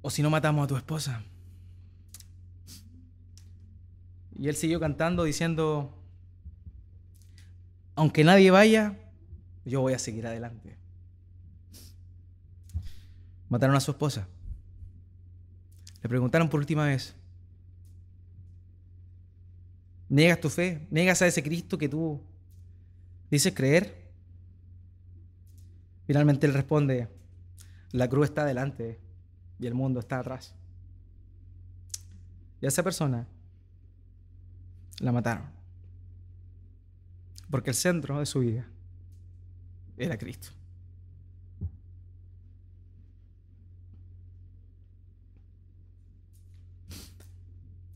¿O 0.00 0.10
si 0.10 0.22
no 0.22 0.30
matamos 0.30 0.64
a 0.64 0.68
tu 0.68 0.76
esposa? 0.76 1.22
Y 4.38 4.48
él 4.48 4.56
siguió 4.56 4.78
cantando 4.78 5.24
diciendo, 5.24 5.92
aunque 7.94 8.22
nadie 8.22 8.50
vaya, 8.50 8.96
yo 9.64 9.80
voy 9.80 9.94
a 9.94 9.98
seguir 9.98 10.26
adelante. 10.26 10.76
Mataron 13.48 13.76
a 13.76 13.80
su 13.80 13.92
esposa. 13.92 14.26
Le 16.02 16.08
preguntaron 16.08 16.48
por 16.48 16.60
última 16.60 16.84
vez, 16.84 17.14
¿negas 20.08 20.40
tu 20.40 20.50
fe? 20.50 20.86
¿Negas 20.90 21.22
a 21.22 21.26
ese 21.26 21.42
Cristo 21.42 21.78
que 21.78 21.88
tú 21.88 22.20
dices 23.30 23.52
creer? 23.54 24.06
Finalmente 26.06 26.46
él 26.46 26.54
responde, 26.54 27.08
la 27.92 28.08
cruz 28.08 28.28
está 28.28 28.42
adelante 28.42 29.00
y 29.58 29.66
el 29.66 29.74
mundo 29.74 30.00
está 30.00 30.18
atrás. 30.18 30.54
Y 32.60 32.66
a 32.66 32.68
esa 32.68 32.82
persona 32.82 33.26
la 35.00 35.12
mataron. 35.12 35.46
Porque 37.50 37.70
el 37.70 37.76
centro 37.76 38.18
de 38.18 38.26
su 38.26 38.40
vida 38.40 38.66
era 39.96 40.16
Cristo. 40.16 40.55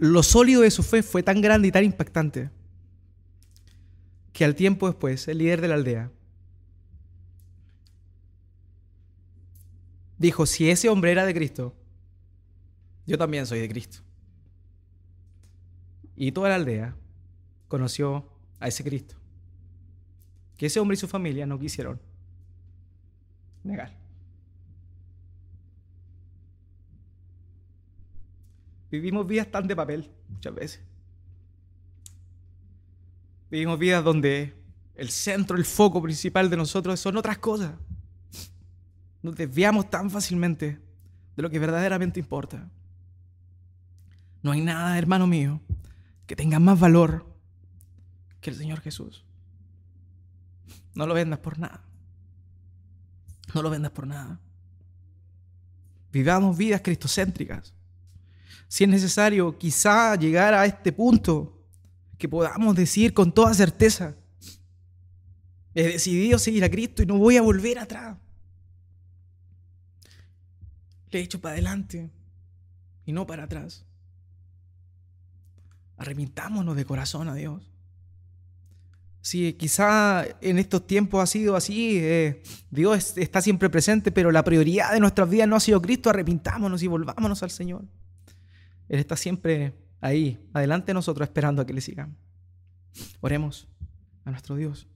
Lo 0.01 0.22
sólido 0.22 0.62
de 0.62 0.70
su 0.70 0.82
fe 0.82 1.03
fue 1.03 1.22
tan 1.22 1.42
grande 1.42 1.68
y 1.68 1.72
tan 1.72 1.84
impactante 1.84 2.51
que 4.32 4.46
al 4.46 4.55
tiempo 4.55 4.86
después 4.86 5.28
el 5.28 5.36
líder 5.36 5.61
de 5.61 5.68
la 5.68 5.74
aldea 5.74 6.11
dijo, 10.16 10.46
si 10.46 10.70
ese 10.70 10.88
hombre 10.88 11.12
era 11.12 11.26
de 11.26 11.34
Cristo, 11.34 11.74
yo 13.07 13.18
también 13.18 13.44
soy 13.44 13.61
de 13.61 13.68
Cristo. 13.68 13.98
Y 16.16 16.32
toda 16.32 16.48
la 16.48 16.55
aldea 16.55 16.96
conoció 17.68 18.26
a 18.59 18.68
ese 18.68 18.82
Cristo 18.82 19.16
que 20.57 20.64
ese 20.64 20.80
hombre 20.80 20.94
y 20.94 20.98
su 20.98 21.09
familia 21.09 21.44
no 21.44 21.59
quisieron 21.59 22.01
negar. 23.64 23.94
Vivimos 28.91 29.26
vidas 29.26 29.51
tan 29.51 29.66
de 29.66 29.76
papel 29.76 30.11
muchas 30.28 30.55
veces. 30.55 30.80
Vivimos 33.51 33.78
vidas 33.78 34.05
donde 34.05 34.55
el 34.95 35.11
centro, 35.11 35.57
el 35.57 35.64
foco 35.64 36.03
principal 36.03 36.51
de 36.51 36.57
nosotros 36.57 36.99
son 37.01 37.16
otras 37.16 37.38
cosas. 37.38 37.72
Nos 39.22 39.36
desviamos 39.36 39.91
tan 39.91 40.11
fácilmente 40.11 40.80
de 41.36 41.43
lo 41.43 41.51
que 41.51 41.59
verdaderamente 41.59 42.20
importa. 42.20 42.68
No 44.43 44.53
hay 44.53 44.61
nada, 44.61 44.97
hermano 44.99 45.26
mío, 45.26 45.61
que 46.26 46.36
tenga 46.36 46.59
más 46.59 46.78
valor 46.78 47.26
que 48.41 48.51
el 48.51 48.57
Señor 48.57 48.80
Jesús. 48.80 49.24
No 50.95 51.07
lo 51.07 51.14
vendas 51.14 51.38
por 51.38 51.59
nada. 51.59 51.82
No 53.55 53.62
lo 53.62 53.70
vendas 53.70 53.93
por 53.93 54.07
nada. 54.07 54.41
Vivamos 56.12 56.57
vidas 56.57 56.80
cristocéntricas. 56.80 57.74
Si 58.70 58.84
es 58.84 58.90
necesario, 58.90 59.58
quizá 59.58 60.14
llegar 60.14 60.54
a 60.54 60.64
este 60.64 60.92
punto 60.92 61.58
que 62.16 62.28
podamos 62.28 62.76
decir 62.76 63.12
con 63.12 63.32
toda 63.32 63.52
certeza, 63.52 64.14
He 65.74 65.84
decidido 65.84 66.38
seguir 66.38 66.64
a 66.64 66.70
Cristo 66.70 67.02
y 67.02 67.06
no 67.06 67.16
voy 67.16 67.36
a 67.36 67.42
volver 67.42 67.78
atrás. 67.78 68.16
Le 71.10 71.20
he 71.20 71.22
hecho 71.22 71.40
para 71.40 71.54
adelante 71.54 72.10
y 73.04 73.12
no 73.12 73.26
para 73.26 73.44
atrás. 73.44 73.84
Arrepentámonos 75.96 76.76
de 76.76 76.84
corazón 76.84 77.28
a 77.28 77.34
Dios. 77.34 77.62
Si 79.22 79.52
quizá 79.52 80.24
en 80.40 80.58
estos 80.58 80.86
tiempos 80.86 81.22
ha 81.22 81.26
sido 81.26 81.54
así, 81.54 81.98
eh, 81.98 82.42
Dios 82.70 83.18
está 83.18 83.42
siempre 83.42 83.68
presente, 83.68 84.10
pero 84.10 84.32
la 84.32 84.42
prioridad 84.42 84.92
de 84.92 85.00
nuestras 85.00 85.28
vidas 85.28 85.46
no 85.46 85.56
ha 85.56 85.60
sido 85.60 85.82
Cristo, 85.82 86.08
arrepintámonos 86.08 86.82
y 86.82 86.86
volvámonos 86.86 87.42
al 87.42 87.50
Señor. 87.50 87.84
Él 88.91 88.99
está 88.99 89.16
siempre 89.16 89.72
ahí, 90.01 90.45
adelante 90.53 90.88
de 90.88 90.95
nosotros, 90.95 91.28
esperando 91.28 91.62
a 91.62 91.66
que 91.66 91.72
le 91.72 91.80
sigamos. 91.80 92.16
Oremos 93.20 93.68
a 94.24 94.32
nuestro 94.32 94.57
Dios. 94.57 94.88